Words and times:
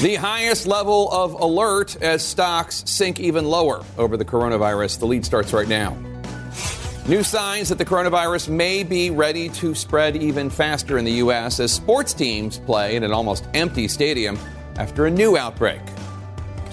The 0.00 0.14
highest 0.14 0.68
level 0.68 1.10
of 1.10 1.32
alert 1.32 2.00
as 2.00 2.24
stocks 2.24 2.84
sink 2.86 3.18
even 3.18 3.44
lower 3.44 3.84
over 3.96 4.16
the 4.16 4.24
coronavirus. 4.24 5.00
The 5.00 5.06
lead 5.06 5.24
starts 5.24 5.52
right 5.52 5.66
now. 5.66 5.98
New 7.08 7.24
signs 7.24 7.68
that 7.70 7.78
the 7.78 7.84
coronavirus 7.84 8.48
may 8.48 8.84
be 8.84 9.10
ready 9.10 9.48
to 9.48 9.74
spread 9.74 10.14
even 10.14 10.50
faster 10.50 10.98
in 10.98 11.04
the 11.04 11.14
U.S. 11.14 11.58
as 11.58 11.72
sports 11.72 12.14
teams 12.14 12.60
play 12.60 12.94
in 12.94 13.02
an 13.02 13.10
almost 13.10 13.48
empty 13.54 13.88
stadium 13.88 14.38
after 14.76 15.06
a 15.06 15.10
new 15.10 15.36
outbreak. 15.36 15.80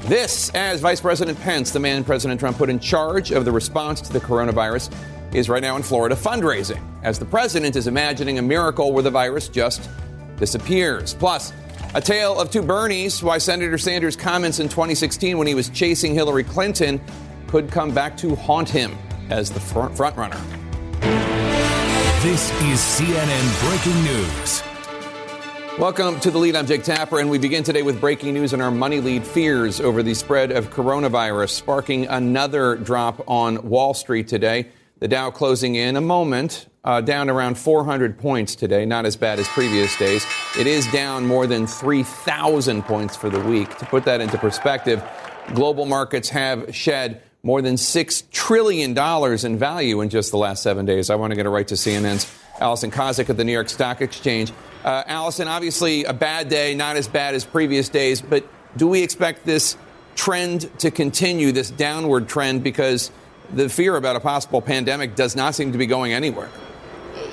This, 0.04 0.54
as 0.54 0.80
Vice 0.80 1.02
President 1.02 1.40
Pence, 1.42 1.72
the 1.72 1.80
man 1.80 2.04
President 2.04 2.40
Trump 2.40 2.58
put 2.58 2.70
in 2.70 2.78
charge 2.78 3.32
of 3.32 3.44
the 3.44 3.52
response 3.52 4.02
to 4.02 4.14
the 4.14 4.20
coronavirus, 4.20 4.94
is 5.34 5.50
right 5.50 5.64
now 5.64 5.76
in 5.78 5.82
Florida 5.82 6.16
fundraising 6.16 6.80
as 7.02 7.18
the 7.18 7.26
president 7.26 7.76
is 7.76 7.88
imagining 7.88 8.38
a 8.38 8.44
miracle 8.44 8.94
where 8.94 9.02
the 9.02 9.10
virus 9.10 9.48
just 9.48 9.90
disappears. 10.38 11.16
Plus, 11.16 11.54
a 11.96 12.02
tale 12.02 12.38
of 12.38 12.52
two 12.52 12.62
Bernies, 12.62 13.24
why 13.24 13.38
Senator 13.38 13.78
Sanders' 13.78 14.18
comments 14.18 14.60
in 14.60 14.68
2016 14.68 15.38
when 15.38 15.48
he 15.48 15.56
was 15.56 15.70
chasing 15.70 16.14
Hillary 16.14 16.44
Clinton 16.44 17.00
could 17.48 17.72
come 17.72 17.94
back 17.94 18.18
to 18.18 18.36
haunt 18.36 18.68
him 18.68 18.98
as 19.30 19.50
the 19.50 19.62
front 19.62 19.96
frontrunner. 19.96 20.42
This 22.22 22.52
is 22.64 22.80
CNN 22.82 23.70
Breaking 23.70 24.04
News. 24.04 24.62
Welcome 25.80 26.20
to 26.20 26.32
the 26.32 26.38
lead. 26.38 26.58
I'm 26.58 26.66
Jake 26.66 26.84
Tapper, 26.84 27.20
and 27.20 27.30
we 27.30 27.38
begin 27.38 27.64
today 27.64 27.82
with 27.82 28.02
breaking 28.02 28.34
news 28.34 28.54
on 28.54 28.60
our 28.60 28.72
money 28.72 29.00
lead 29.00 29.26
fears 29.26 29.80
over 29.80 30.04
the 30.04 30.16
spread 30.16 30.52
of 30.52 30.72
coronavirus, 30.72 31.52
sparking 31.52 32.08
another 32.08 32.76
drop 32.76 33.24
on 33.26 33.70
Wall 33.70 33.94
Street 33.94 34.28
today. 34.28 34.68
The 35.00 35.08
Dow 35.08 35.32
closing 35.32 35.76
in 35.76 35.96
a 35.96 36.02
moment, 36.02 36.68
uh, 36.86 37.02
down 37.02 37.30
around 37.30 37.58
400 37.58 38.18
points 38.18 38.56
today, 38.56 38.86
not 38.86 39.06
as 39.06 39.18
bad 39.18 39.40
as 39.40 39.48
previous 39.50 39.98
days. 39.98 40.26
It 40.58 40.68
is 40.68 40.90
down 40.92 41.26
more 41.26 41.48
than 41.48 41.68
3,000 41.68 42.84
points 42.84 43.16
for 43.16 43.30
the 43.30 43.40
week. 43.42 43.76
To 43.80 43.86
put 43.86 44.06
that 44.06 44.22
into 44.22 44.38
perspective, 44.38 45.04
global 45.54 45.86
markets 45.86 46.30
have 46.30 46.74
shed 46.74 47.24
more 47.42 47.62
than 47.62 47.76
$6 47.76 48.32
trillion 48.32 48.98
in 49.46 49.58
value 49.58 50.02
in 50.02 50.10
just 50.10 50.32
the 50.32 50.38
last 50.38 50.64
seven 50.64 50.86
days. 50.86 51.10
I 51.10 51.16
want 51.16 51.32
to 51.32 51.36
get 51.36 51.46
it 51.46 51.50
right 51.50 51.68
to 51.68 51.76
CNN's 51.76 52.32
Alison 52.60 52.92
Kosik 52.92 53.30
at 53.30 53.38
the 53.38 53.44
New 53.44 53.52
York 53.52 53.70
Stock 53.70 54.02
Exchange. 54.02 54.54
Uh, 54.84 55.04
Alison, 55.08 55.48
obviously 55.48 56.06
a 56.06 56.14
bad 56.14 56.50
day, 56.50 56.76
not 56.76 56.96
as 56.96 57.08
bad 57.08 57.36
as 57.36 57.44
previous 57.44 57.90
days, 57.90 58.22
but 58.22 58.48
do 58.78 58.88
we 58.88 59.02
expect 59.02 59.46
this 59.46 59.76
trend 60.16 60.70
to 60.80 60.92
continue, 60.92 61.52
this 61.52 61.72
downward 61.72 62.30
trend, 62.30 62.64
because 62.64 63.12
the 63.54 63.70
fear 63.70 63.96
about 63.96 64.16
a 64.16 64.20
possible 64.20 64.62
pandemic 64.62 65.16
does 65.16 65.36
not 65.36 65.56
seem 65.56 65.72
to 65.72 65.78
be 65.78 65.86
going 65.86 66.14
anywhere? 66.14 66.50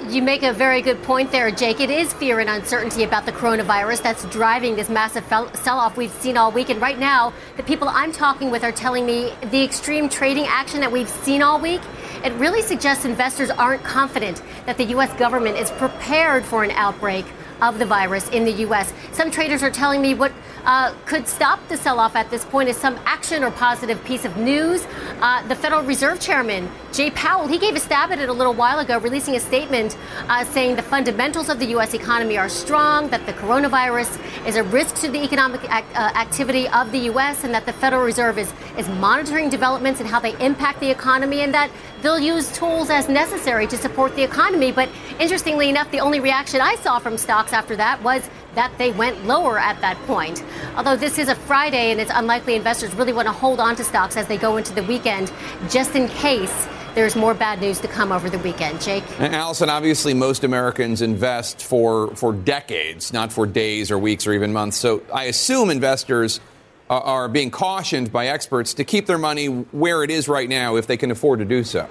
You 0.08 0.20
make 0.20 0.42
a 0.42 0.53
very 0.53 0.83
good 0.83 1.00
point 1.05 1.31
there, 1.31 1.48
Jake. 1.53 1.78
It 1.81 1.89
is 1.89 2.12
fear 2.12 2.41
and 2.41 2.50
uncertainty 2.50 3.05
about 3.05 3.25
the 3.25 3.31
coronavirus 3.31 4.03
that's 4.03 4.25
driving 4.25 4.75
this 4.75 4.89
massive 4.89 5.25
sell 5.27 5.78
off 5.78 5.97
we've 5.97 6.11
seen 6.11 6.36
all 6.36 6.50
week. 6.50 6.70
And 6.70 6.81
right 6.81 6.98
now, 6.98 7.33
the 7.56 7.62
people 7.62 7.89
I'm 7.89 8.11
talking 8.11 8.50
with 8.50 8.64
are 8.64 8.73
telling 8.73 9.06
me 9.06 9.33
the 9.53 9.62
extreme 9.62 10.08
trading 10.08 10.47
action 10.47 10.80
that 10.80 10.91
we've 10.91 11.08
seen 11.08 11.41
all 11.41 11.61
week. 11.61 11.80
It 12.25 12.33
really 12.33 12.62
suggests 12.62 13.05
investors 13.05 13.50
aren't 13.50 13.84
confident 13.84 14.42
that 14.67 14.77
the 14.77 14.84
U.S. 14.86 15.12
government 15.19 15.56
is 15.56 15.70
prepared 15.70 16.45
for 16.45 16.64
an 16.64 16.73
outbreak 16.73 17.25
of 17.61 17.78
the 17.78 17.86
virus 17.86 18.28
in 18.30 18.45
the 18.45 18.53
U.S. 18.53 18.92
Some 19.12 19.30
traders 19.30 19.62
are 19.62 19.70
telling 19.70 20.03
me 20.03 20.14
what 20.14 20.33
uh, 20.65 20.95
could 21.07 21.27
stop 21.27 21.61
the 21.69 21.77
sell 21.77 21.99
off 21.99 22.15
at 22.17 22.31
this 22.31 22.45
point 22.45 22.69
is 22.69 22.77
some 22.77 22.99
action 23.05 23.43
or 23.43 23.51
positive 23.51 24.03
piece 24.05 24.25
of 24.25 24.37
news. 24.37 24.87
Uh, 25.21 25.47
the 25.49 25.55
Federal 25.55 25.83
Reserve 25.83 26.21
Chairman, 26.21 26.71
Jay 26.93 27.11
Powell, 27.11 27.47
he 27.47 27.59
gave 27.59 27.75
a 27.75 27.81
stab 27.81 28.11
at 28.13 28.19
it 28.19 28.29
a 28.29 28.33
little 28.33 28.55
while 28.55 28.79
ago, 28.79 28.99
releasing 28.99 29.37
a 29.37 29.41
statement 29.41 29.97
uh, 30.29 30.45
saying 30.45 30.77
the 30.77 30.83
fundamentals 30.83 31.49
of 31.49 31.59
the 31.59 31.67
U.S. 31.67 31.95
economy 31.95 32.37
are 32.37 32.49
strong, 32.49 33.09
that 33.11 33.25
the 33.27 33.33
coronavirus 33.33 34.21
is 34.47 34.57
a 34.57 34.63
risk 34.63 34.95
to 34.97 35.09
the 35.09 35.23
economic 35.23 35.63
act, 35.71 35.95
uh, 35.97 36.13
activity 36.19 36.69
of 36.69 36.93
the 36.93 36.99
U.S., 36.99 37.45
and 37.45 37.55
that 37.55 37.67
the 37.67 37.73
Federal 37.73 38.03
Reserve 38.03 38.39
is, 38.39 38.53
is 38.79 38.89
monitoring 38.89 39.49
developments 39.49 40.01
and 40.01 40.09
how 40.09 40.21
they 40.21 40.35
impact 40.45 40.81
the 40.81 40.91
economy, 40.91 41.41
and 41.41 41.53
that 41.55 41.71
they'll 42.03 42.19
use 42.19 42.52
tools 42.52 42.90
as 42.90 43.08
necessary 43.08 43.67
to 43.68 43.77
support 43.77 44.14
the 44.17 44.23
economy. 44.23 44.73
But 44.73 44.89
interestingly 45.18 45.68
enough, 45.68 45.90
the 45.90 46.01
only 46.01 46.20
reaction 46.20 46.61
I 46.61 46.74
saw 46.77 46.98
from 46.98 47.17
stocks 47.17 47.52
after 47.52 47.77
that 47.77 48.02
was 48.02 48.29
that 48.55 48.77
they 48.77 48.92
went 48.92 49.24
lower 49.24 49.58
at 49.58 49.80
that 49.80 49.96
point. 50.07 50.45
Although 50.77 50.96
this 50.96 51.18
is 51.18 51.29
a 51.29 51.35
Friday 51.35 51.91
and 51.91 52.01
it's 52.01 52.11
unlikely 52.12 52.55
investors 52.55 52.95
really 52.95 53.12
want 53.12 53.27
to 53.27 53.33
hold 53.33 53.61
on 53.61 53.77
to 53.77 53.85
stocks 53.85 54.17
as 54.17 54.27
they 54.27 54.36
go 54.36 54.57
into 54.57 54.74
the 54.74 54.83
weekend, 54.83 55.33
just 55.70 55.95
in 55.95 56.08
case 56.08 56.68
there's 56.95 57.17
more 57.17 57.33
bad 57.33 57.61
news 57.61 57.80
to 57.80 57.89
come 57.89 58.12
over 58.12 58.29
the 58.29 58.39
weekend. 58.41 58.80
Jake? 58.80 59.05
And 59.18 59.35
Alison, 59.35 59.70
obviously, 59.70 60.12
most 60.12 60.45
Americans 60.45 61.01
invest 61.01 61.62
for, 61.62 62.14
for 62.17 62.35
decades, 62.35 63.14
not 63.14 63.33
for 63.33 63.46
days 63.46 63.91
or 63.91 63.98
weeks 63.98 64.27
or 64.27 64.35
even 64.35 64.52
months. 64.52 64.77
So 64.77 65.02
I 65.12 65.24
assume 65.24 65.70
investors 65.70 66.41
are, 66.89 67.03
are 67.03 67.29
being 67.29 67.51
cautioned 67.51 68.13
by 68.13 68.27
experts 68.27 68.75
to 68.75 68.85
keep 68.85 69.07
their 69.07 69.19
money 69.19 69.47
where 69.47 70.03
it 70.03 70.11
is 70.11 70.29
right 70.29 70.48
now 70.48 70.77
if 70.77 70.87
they 70.87 70.97
can 70.97 71.11
afford 71.11 71.39
to 71.39 71.45
do 71.45 71.65
so. 71.65 71.89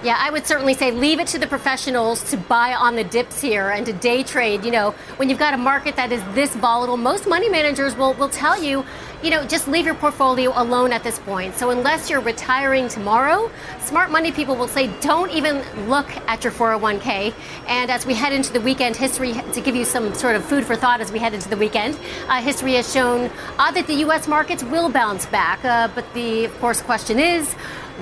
Yeah, 0.00 0.16
I 0.16 0.30
would 0.30 0.46
certainly 0.46 0.74
say 0.74 0.92
leave 0.92 1.18
it 1.18 1.26
to 1.28 1.40
the 1.40 1.48
professionals 1.48 2.22
to 2.30 2.36
buy 2.36 2.72
on 2.72 2.94
the 2.94 3.02
dips 3.02 3.40
here 3.40 3.70
and 3.70 3.84
to 3.84 3.92
day 3.92 4.22
trade. 4.22 4.64
You 4.64 4.70
know, 4.70 4.90
when 5.16 5.28
you've 5.28 5.40
got 5.40 5.54
a 5.54 5.56
market 5.56 5.96
that 5.96 6.12
is 6.12 6.22
this 6.34 6.54
volatile, 6.54 6.96
most 6.96 7.26
money 7.26 7.48
managers 7.48 7.96
will, 7.96 8.14
will 8.14 8.28
tell 8.28 8.62
you, 8.62 8.84
you 9.24 9.30
know, 9.30 9.44
just 9.44 9.66
leave 9.66 9.86
your 9.86 9.96
portfolio 9.96 10.52
alone 10.54 10.92
at 10.92 11.02
this 11.02 11.18
point. 11.18 11.56
So 11.56 11.70
unless 11.70 12.08
you're 12.08 12.20
retiring 12.20 12.86
tomorrow, 12.86 13.50
smart 13.80 14.12
money 14.12 14.30
people 14.30 14.54
will 14.54 14.68
say 14.68 14.86
don't 15.00 15.32
even 15.32 15.64
look 15.88 16.08
at 16.28 16.44
your 16.44 16.52
401k. 16.52 17.34
And 17.66 17.90
as 17.90 18.06
we 18.06 18.14
head 18.14 18.32
into 18.32 18.52
the 18.52 18.60
weekend, 18.60 18.94
history, 18.94 19.32
to 19.32 19.60
give 19.60 19.74
you 19.74 19.84
some 19.84 20.14
sort 20.14 20.36
of 20.36 20.44
food 20.44 20.64
for 20.64 20.76
thought 20.76 21.00
as 21.00 21.10
we 21.10 21.18
head 21.18 21.34
into 21.34 21.48
the 21.48 21.56
weekend, 21.56 21.98
uh, 22.28 22.40
history 22.40 22.74
has 22.74 22.92
shown 22.92 23.32
uh, 23.58 23.72
that 23.72 23.88
the 23.88 23.94
U.S. 23.94 24.28
markets 24.28 24.62
will 24.62 24.90
bounce 24.90 25.26
back. 25.26 25.64
Uh, 25.64 25.88
but 25.92 26.04
the, 26.14 26.44
of 26.44 26.56
course, 26.60 26.80
question 26.80 27.18
is, 27.18 27.52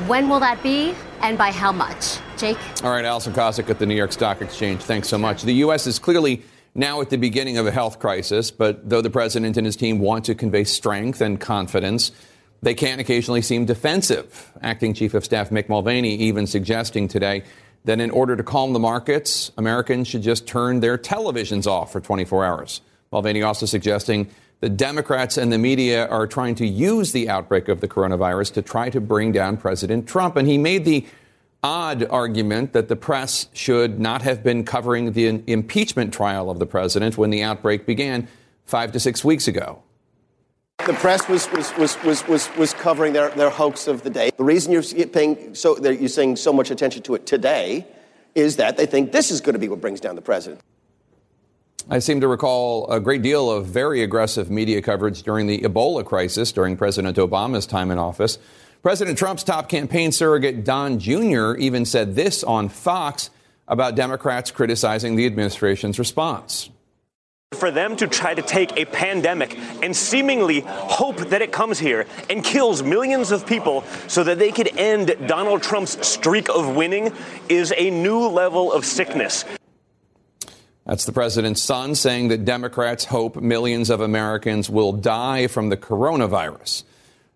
when 0.07 0.29
will 0.29 0.41
that 0.41 0.63
be 0.63 0.95
and 1.23 1.39
by 1.39 1.51
how 1.51 1.73
much? 1.73 2.19
Jake? 2.37 2.59
All 2.85 2.91
right, 2.91 3.05
Alison 3.05 3.33
Kosik 3.33 3.71
at 3.71 3.79
the 3.79 3.87
New 3.87 3.95
York 3.95 4.13
Stock 4.13 4.43
Exchange. 4.43 4.83
Thanks 4.83 5.09
so 5.09 5.17
much. 5.17 5.43
The 5.43 5.55
U.S. 5.55 5.87
is 5.87 5.99
clearly 5.99 6.43
now 6.75 7.01
at 7.01 7.09
the 7.09 7.17
beginning 7.17 7.57
of 7.57 7.67
a 7.67 7.71
health 7.71 7.99
crisis, 7.99 8.51
but 8.51 8.89
though 8.89 9.01
the 9.01 9.11
president 9.11 9.57
and 9.57 9.65
his 9.65 9.77
team 9.77 9.99
want 9.99 10.27
to 10.27 10.35
convey 10.35 10.65
strength 10.65 11.23
and 11.23 11.41
confidence, 11.41 12.13
they 12.63 12.75
can 12.75 13.01
occasionally 13.01 13.43
seem 13.43 13.65
defensive. 13.65 14.53
Acting 14.63 14.93
Chief 14.93 15.15
of 15.15 15.25
Staff 15.25 15.51
Mick 15.51 15.69
Mulvaney 15.69 16.15
even 16.17 16.47
suggesting 16.47 17.09
today 17.09 17.43
that 17.85 18.01
in 18.01 18.11
order 18.11 18.37
to 18.37 18.43
calm 18.43 18.73
the 18.73 18.79
markets, 18.79 19.53
Americans 19.57 20.09
should 20.09 20.23
just 20.23 20.47
turn 20.47 20.81
their 20.81 20.99
televisions 20.99 21.67
off 21.67 21.93
for 21.93 22.01
24 22.01 22.45
hours. 22.45 22.81
Mulvaney 23.13 23.43
also 23.43 23.65
suggesting 23.65 24.29
the 24.61 24.69
Democrats 24.69 25.37
and 25.37 25.53
the 25.53 25.59
media 25.59 26.07
are 26.09 26.27
trying 26.27 26.55
to 26.57 26.67
use 26.67 27.13
the 27.13 27.29
outbreak 27.29 27.69
of 27.69 27.81
the 27.81 27.89
coronavirus 27.89 28.55
to 28.55 28.63
try 28.63 28.89
to 28.91 29.01
bring 29.01 29.33
down 29.33 29.57
President 29.57 30.09
Trump. 30.09 30.37
And 30.37 30.49
he 30.49 30.57
made 30.57 30.85
the 30.85 31.07
odd 31.63 32.07
argument 32.11 32.73
that 32.73 32.89
the 32.89 32.97
press 32.97 33.49
should 33.53 33.99
not 33.99 34.23
have 34.23 34.43
been 34.43 34.65
covering 34.65 35.13
the 35.13 35.43
impeachment 35.47 36.15
trial 36.15 36.49
of 36.49 36.59
the 36.59 36.67
president 36.67 37.19
when 37.19 37.31
the 37.31 37.43
outbreak 37.43 37.87
began 37.87 38.29
five 38.65 38.93
to 38.93 39.01
six 39.01 39.25
weeks 39.25 39.49
ago. 39.49 39.83
The 40.87 40.93
press 40.93 41.29
was, 41.29 41.51
was, 41.51 41.75
was, 41.77 42.03
was, 42.05 42.29
was, 42.29 42.57
was 42.57 42.75
covering 42.75 43.13
their, 43.15 43.31
their 43.31 43.51
hoax 43.51 43.89
of 43.89 44.03
the 44.03 44.11
day. 44.11 44.31
The 44.37 44.45
reason 44.45 44.73
you're 44.73 44.83
paying 45.09 45.55
so 45.55 45.79
you're 45.83 46.09
saying 46.09 46.37
so 46.37 46.53
much 46.53 46.71
attention 46.71 47.03
to 47.05 47.15
it 47.15 47.27
today 47.27 47.87
is 48.35 48.57
that 48.57 48.77
they 48.77 48.87
think 48.87 49.11
this 49.11 49.31
is 49.31 49.41
going 49.41 49.55
to 49.55 49.59
be 49.59 49.69
what 49.69 49.81
brings 49.81 50.01
down 50.01 50.15
the 50.15 50.23
president. 50.23 50.61
I 51.89 52.01
seem 52.01 52.21
to 52.23 52.27
recall 52.27 52.91
a 52.91 52.99
great 52.99 53.23
deal 53.23 53.49
of 53.49 53.67
very 53.67 54.03
aggressive 54.03 54.51
media 54.51 54.83
coverage 54.83 55.23
during 55.23 55.47
the 55.47 55.61
Ebola 55.61 56.05
crisis 56.05 56.51
during 56.51 56.77
President 56.77 57.17
Obama's 57.17 57.65
time 57.65 57.93
in 57.93 57.99
office. 57.99 58.39
President 58.83 59.17
Trump's 59.17 59.45
top 59.45 59.69
campaign 59.69 60.11
surrogate, 60.11 60.65
Don 60.65 60.99
Jr., 60.99 61.55
even 61.59 61.85
said 61.85 62.17
this 62.17 62.43
on 62.43 62.69
Fox 62.69 63.31
about 63.69 63.95
Democrats 63.95 64.51
criticizing 64.51 65.15
the 65.15 65.27
administration's 65.27 66.01
response. 66.01 66.71
For 67.55 67.71
them 67.71 67.95
to 67.97 68.09
try 68.09 68.35
to 68.35 68.43
take 68.43 68.77
a 68.77 68.85
pandemic 68.87 69.57
and 69.81 69.95
seemingly 69.95 70.65
hope 70.67 71.19
that 71.29 71.41
it 71.41 71.53
comes 71.53 71.79
here 71.79 72.07
and 72.29 72.43
kills 72.43 72.83
millions 72.83 73.31
of 73.31 73.47
people 73.47 73.85
so 74.09 74.25
that 74.25 74.41
they 74.41 74.51
could 74.51 74.77
end 74.77 75.17
Donald 75.29 75.63
Trump's 75.63 76.05
streak 76.05 76.49
of 76.49 76.75
winning 76.75 77.13
is 77.49 77.73
a 77.77 77.91
new 77.91 78.27
level 78.27 78.73
of 78.73 78.85
sickness. 78.85 79.45
That's 80.87 81.05
the 81.05 81.13
president's 81.13 81.63
son 81.63 81.97
saying 81.97 82.29
that 82.29 82.45
Democrats 82.45 83.05
hope 83.05 83.37
millions 83.37 83.91
of 83.91 84.01
Americans 84.01 84.71
will 84.71 84.93
die 84.93 85.49
from 85.49 85.69
the 85.69 85.77
coronavirus. 85.77 86.85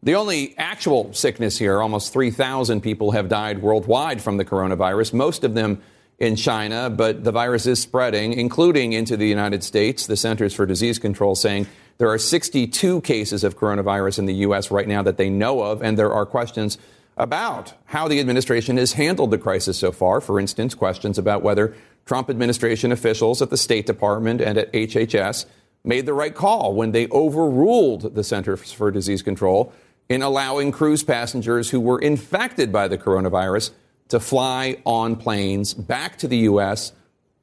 The 0.05 0.15
only 0.15 0.55
actual 0.57 1.13
sickness 1.13 1.59
here, 1.59 1.81
almost 1.81 2.13
3,000 2.13 2.81
people 2.81 3.11
have 3.11 3.29
died 3.29 3.61
worldwide 3.61 4.23
from 4.23 4.37
the 4.37 4.45
coronavirus, 4.45 5.13
most 5.13 5.43
of 5.43 5.55
them 5.55 5.83
in 6.21 6.37
China, 6.37 6.89
but 6.89 7.25
the 7.25 7.33
virus 7.33 7.67
is 7.67 7.81
spreading, 7.81 8.35
including 8.35 8.93
into 8.93 9.17
the 9.17 9.27
United 9.27 9.65
States. 9.65 10.07
The 10.07 10.17
Centers 10.17 10.55
for 10.55 10.65
Disease 10.65 10.99
Control 10.99 11.35
saying 11.35 11.67
there 11.99 12.09
are 12.09 12.19
62 12.19 13.01
cases 13.01 13.43
of 13.43 13.59
coronavirus 13.59 14.21
in 14.21 14.27
the 14.27 14.35
U.S. 14.35 14.71
right 14.71 14.87
now 14.87 15.03
that 15.03 15.17
they 15.17 15.29
know 15.29 15.63
of, 15.63 15.83
and 15.83 15.99
there 15.99 16.13
are 16.13 16.25
questions 16.25 16.79
about 17.17 17.75
how 17.87 18.09
the 18.09 18.21
administration 18.21 18.77
has 18.77 18.93
handled 18.93 19.31
the 19.31 19.39
crisis 19.39 19.79
so 19.79 19.93
far. 19.93 20.21
For 20.21 20.41
instance, 20.41 20.75
questions 20.75 21.19
about 21.19 21.43
whether 21.43 21.75
Trump 22.07 22.31
administration 22.31 22.93
officials 22.93 23.41
at 23.41 23.51
the 23.51 23.57
State 23.57 23.87
Department 23.87 24.41
and 24.41 24.59
at 24.59 24.73
HHS 24.73 25.47
made 25.85 26.07
the 26.07 26.15
right 26.15 26.35
call 26.35 26.75
when 26.75 26.93
they 26.93 27.09
overruled 27.09 28.15
the 28.15 28.25
Centers 28.25 28.73
for 28.73 28.91
Disease 28.91 29.23
Control 29.23 29.73
in 30.09 30.23
allowing 30.23 30.73
cruise 30.73 31.05
passengers 31.05 31.71
who 31.71 31.81
were 31.81 31.99
infected 31.99 32.73
by 32.73 32.89
the 32.89 32.99
coronavirus 32.99 33.71
to 34.09 34.21
fly 34.21 34.77
on 34.85 35.17
planes 35.17 35.73
back 35.73 36.19
to 36.19 36.29
the 36.29 36.39
U.S., 36.39 36.93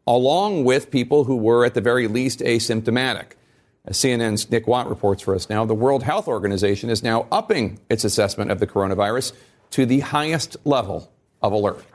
along 0.05 0.65
with 0.65 0.91
people 0.91 1.23
who 1.23 1.37
were 1.37 1.65
at 1.65 1.73
the 1.73 1.81
very 1.81 2.07
least 2.07 2.39
asymptomatic. 2.39 3.31
As 3.85 3.97
CNN's 3.97 4.51
Nick 4.51 4.67
Watt 4.67 4.89
reports 4.89 5.21
for 5.21 5.33
us 5.33 5.49
now, 5.49 5.63
the 5.63 5.73
World 5.73 6.03
Health 6.03 6.27
Organization 6.27 6.89
is 6.89 7.01
now 7.01 7.25
upping 7.31 7.79
its 7.89 8.03
assessment 8.03 8.51
of 8.51 8.59
the 8.59 8.67
coronavirus 8.67 9.31
to 9.71 9.85
the 9.85 10.01
highest 10.01 10.57
level 10.65 11.09
of 11.41 11.53
alert. 11.53 11.85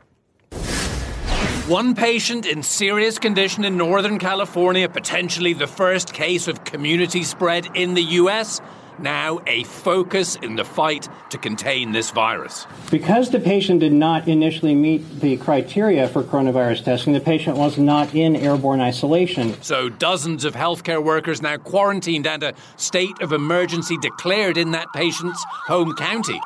One 1.69 1.95
patient 1.95 2.45
in 2.45 2.65
serious 2.65 3.21
condition 3.21 3.65
in 3.65 3.77
Northern 3.77 4.19
California, 4.19 4.89
potentially 4.89 5.53
the 5.53 5.69
first 5.69 6.13
case 6.13 6.49
of 6.49 6.65
community 6.65 7.23
spread 7.23 7.69
in 7.77 7.95
the 7.95 8.03
U.S., 8.03 8.61
now 8.99 9.41
a 9.47 9.63
focus 9.63 10.35
in 10.35 10.57
the 10.57 10.65
fight 10.65 11.09
to 11.31 11.39
contain 11.39 11.93
this 11.93 12.11
virus. 12.11 12.67
Because 12.91 13.31
the 13.31 13.39
patient 13.39 13.79
did 13.79 13.93
not 13.93 14.27
initially 14.27 14.75
meet 14.75 15.21
the 15.21 15.37
criteria 15.37 16.09
for 16.09 16.25
coronavirus 16.25 16.83
testing, 16.83 17.13
the 17.13 17.21
patient 17.21 17.57
was 17.57 17.79
not 17.79 18.13
in 18.13 18.35
airborne 18.35 18.81
isolation. 18.81 19.55
So, 19.63 19.89
dozens 19.89 20.45
of 20.45 20.55
healthcare 20.55 21.03
workers 21.03 21.43
now 21.43 21.59
quarantined 21.59 22.27
and 22.27 22.43
a 22.43 22.55
state 22.77 23.21
of 23.21 23.33
emergency 23.33 23.97
declared 23.99 24.57
in 24.57 24.73
that 24.73 24.89
patient's 24.93 25.43
home 25.69 25.95
county. 25.95 26.41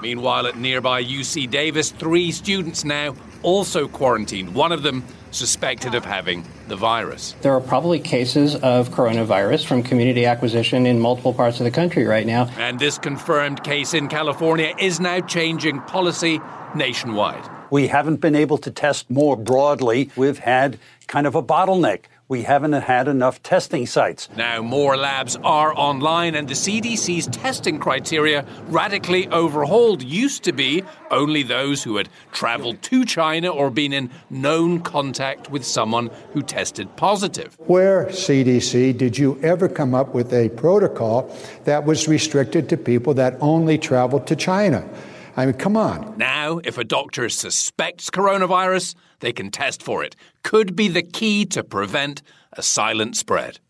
Meanwhile, 0.00 0.46
at 0.46 0.56
nearby 0.56 1.02
UC 1.02 1.50
Davis, 1.50 1.90
three 1.90 2.30
students 2.30 2.84
now 2.84 3.14
also 3.42 3.88
quarantined. 3.88 4.54
One 4.54 4.72
of 4.72 4.82
them 4.82 5.04
suspected 5.30 5.94
of 5.94 6.04
having 6.04 6.44
the 6.68 6.76
virus. 6.76 7.34
There 7.42 7.52
are 7.52 7.60
probably 7.60 7.98
cases 7.98 8.54
of 8.56 8.90
coronavirus 8.90 9.66
from 9.66 9.82
community 9.82 10.24
acquisition 10.24 10.86
in 10.86 11.00
multiple 11.00 11.34
parts 11.34 11.60
of 11.60 11.64
the 11.64 11.70
country 11.70 12.04
right 12.04 12.26
now. 12.26 12.48
And 12.58 12.78
this 12.78 12.98
confirmed 12.98 13.62
case 13.64 13.94
in 13.94 14.08
California 14.08 14.74
is 14.78 15.00
now 15.00 15.20
changing 15.20 15.80
policy 15.82 16.40
nationwide. 16.74 17.48
We 17.70 17.88
haven't 17.88 18.20
been 18.20 18.34
able 18.34 18.58
to 18.58 18.70
test 18.70 19.10
more 19.10 19.36
broadly. 19.36 20.10
We've 20.16 20.38
had 20.38 20.78
kind 21.06 21.26
of 21.26 21.34
a 21.34 21.42
bottleneck 21.42 22.04
we 22.28 22.42
haven't 22.42 22.72
had 22.72 23.08
enough 23.08 23.42
testing 23.42 23.86
sites. 23.86 24.28
Now, 24.36 24.60
more 24.60 24.98
labs 24.98 25.36
are 25.42 25.72
online, 25.74 26.34
and 26.34 26.46
the 26.46 26.54
CDC's 26.54 27.26
testing 27.28 27.78
criteria 27.78 28.44
radically 28.66 29.28
overhauled. 29.28 30.02
Used 30.02 30.44
to 30.44 30.52
be 30.52 30.84
only 31.10 31.42
those 31.42 31.82
who 31.82 31.96
had 31.96 32.10
traveled 32.32 32.82
to 32.82 33.06
China 33.06 33.48
or 33.48 33.70
been 33.70 33.94
in 33.94 34.10
known 34.28 34.80
contact 34.80 35.50
with 35.50 35.64
someone 35.64 36.10
who 36.34 36.42
tested 36.42 36.94
positive. 36.96 37.56
Where, 37.60 38.04
CDC, 38.06 38.96
did 38.98 39.16
you 39.16 39.40
ever 39.42 39.66
come 39.66 39.94
up 39.94 40.14
with 40.14 40.32
a 40.34 40.50
protocol 40.50 41.34
that 41.64 41.84
was 41.84 42.08
restricted 42.08 42.68
to 42.68 42.76
people 42.76 43.14
that 43.14 43.38
only 43.40 43.78
traveled 43.78 44.26
to 44.26 44.36
China? 44.36 44.86
I 45.34 45.46
mean, 45.46 45.54
come 45.54 45.76
on. 45.76 46.18
Now, 46.18 46.60
if 46.64 46.78
a 46.78 46.84
doctor 46.84 47.28
suspects 47.28 48.10
coronavirus, 48.10 48.96
they 49.20 49.32
can 49.32 49.50
test 49.50 49.82
for 49.82 50.02
it. 50.04 50.16
Could 50.42 50.76
be 50.76 50.88
the 50.88 51.02
key 51.02 51.44
to 51.46 51.64
prevent 51.64 52.22
a 52.52 52.62
silent 52.62 53.16
spread. 53.16 53.60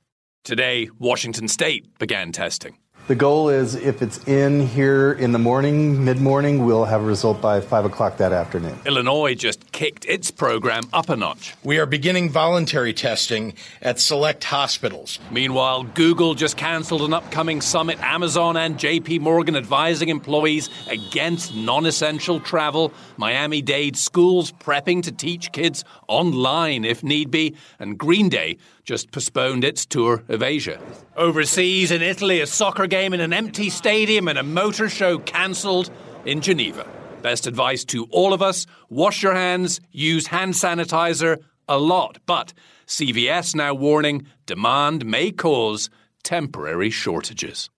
Today, 0.44 0.88
Washington 0.98 1.48
State 1.48 1.98
began 1.98 2.32
testing. 2.32 2.78
The 3.08 3.14
goal 3.14 3.48
is 3.48 3.74
if 3.74 4.02
it's 4.02 4.18
in 4.28 4.60
here 4.66 5.12
in 5.12 5.32
the 5.32 5.38
morning, 5.38 6.04
mid 6.04 6.20
morning, 6.20 6.66
we'll 6.66 6.84
have 6.84 7.00
a 7.00 7.06
result 7.06 7.40
by 7.40 7.58
5 7.62 7.86
o'clock 7.86 8.18
that 8.18 8.34
afternoon. 8.34 8.78
Illinois 8.84 9.34
just 9.34 9.72
kicked 9.72 10.04
its 10.04 10.30
program 10.30 10.82
up 10.92 11.08
a 11.08 11.16
notch. 11.16 11.54
We 11.64 11.78
are 11.78 11.86
beginning 11.86 12.28
voluntary 12.28 12.92
testing 12.92 13.54
at 13.80 13.98
select 13.98 14.44
hospitals. 14.44 15.20
Meanwhile, 15.30 15.84
Google 15.94 16.34
just 16.34 16.58
canceled 16.58 17.00
an 17.00 17.14
upcoming 17.14 17.62
summit, 17.62 17.98
Amazon 18.02 18.58
and 18.58 18.76
JP 18.76 19.20
Morgan 19.20 19.56
advising 19.56 20.10
employees 20.10 20.68
against 20.90 21.54
non 21.54 21.86
essential 21.86 22.40
travel, 22.40 22.92
Miami 23.16 23.62
Dade 23.62 23.96
schools 23.96 24.52
prepping 24.52 25.02
to 25.04 25.12
teach 25.12 25.50
kids 25.52 25.82
online 26.08 26.84
if 26.84 27.02
need 27.02 27.30
be, 27.30 27.56
and 27.78 27.96
Green 27.96 28.28
Day 28.28 28.58
just 28.88 29.12
postponed 29.12 29.64
its 29.64 29.84
tour 29.84 30.24
of 30.30 30.42
Asia. 30.42 30.80
Overseas 31.14 31.90
in 31.90 32.00
Italy, 32.00 32.40
a 32.40 32.46
soccer 32.46 32.86
game 32.86 33.12
in 33.12 33.20
an 33.20 33.34
empty 33.34 33.68
stadium 33.68 34.28
and 34.28 34.38
a 34.38 34.42
motor 34.42 34.88
show 34.88 35.18
cancelled 35.18 35.90
in 36.24 36.40
Geneva. 36.40 36.88
Best 37.20 37.46
advice 37.46 37.84
to 37.84 38.06
all 38.06 38.32
of 38.32 38.40
us 38.40 38.64
wash 38.88 39.22
your 39.22 39.34
hands, 39.34 39.78
use 39.92 40.28
hand 40.28 40.54
sanitizer 40.54 41.36
a 41.68 41.78
lot. 41.78 42.16
But 42.24 42.54
CVS 42.86 43.54
now 43.54 43.74
warning 43.74 44.26
demand 44.46 45.04
may 45.04 45.32
cause 45.32 45.90
temporary 46.22 46.88
shortages. 46.88 47.68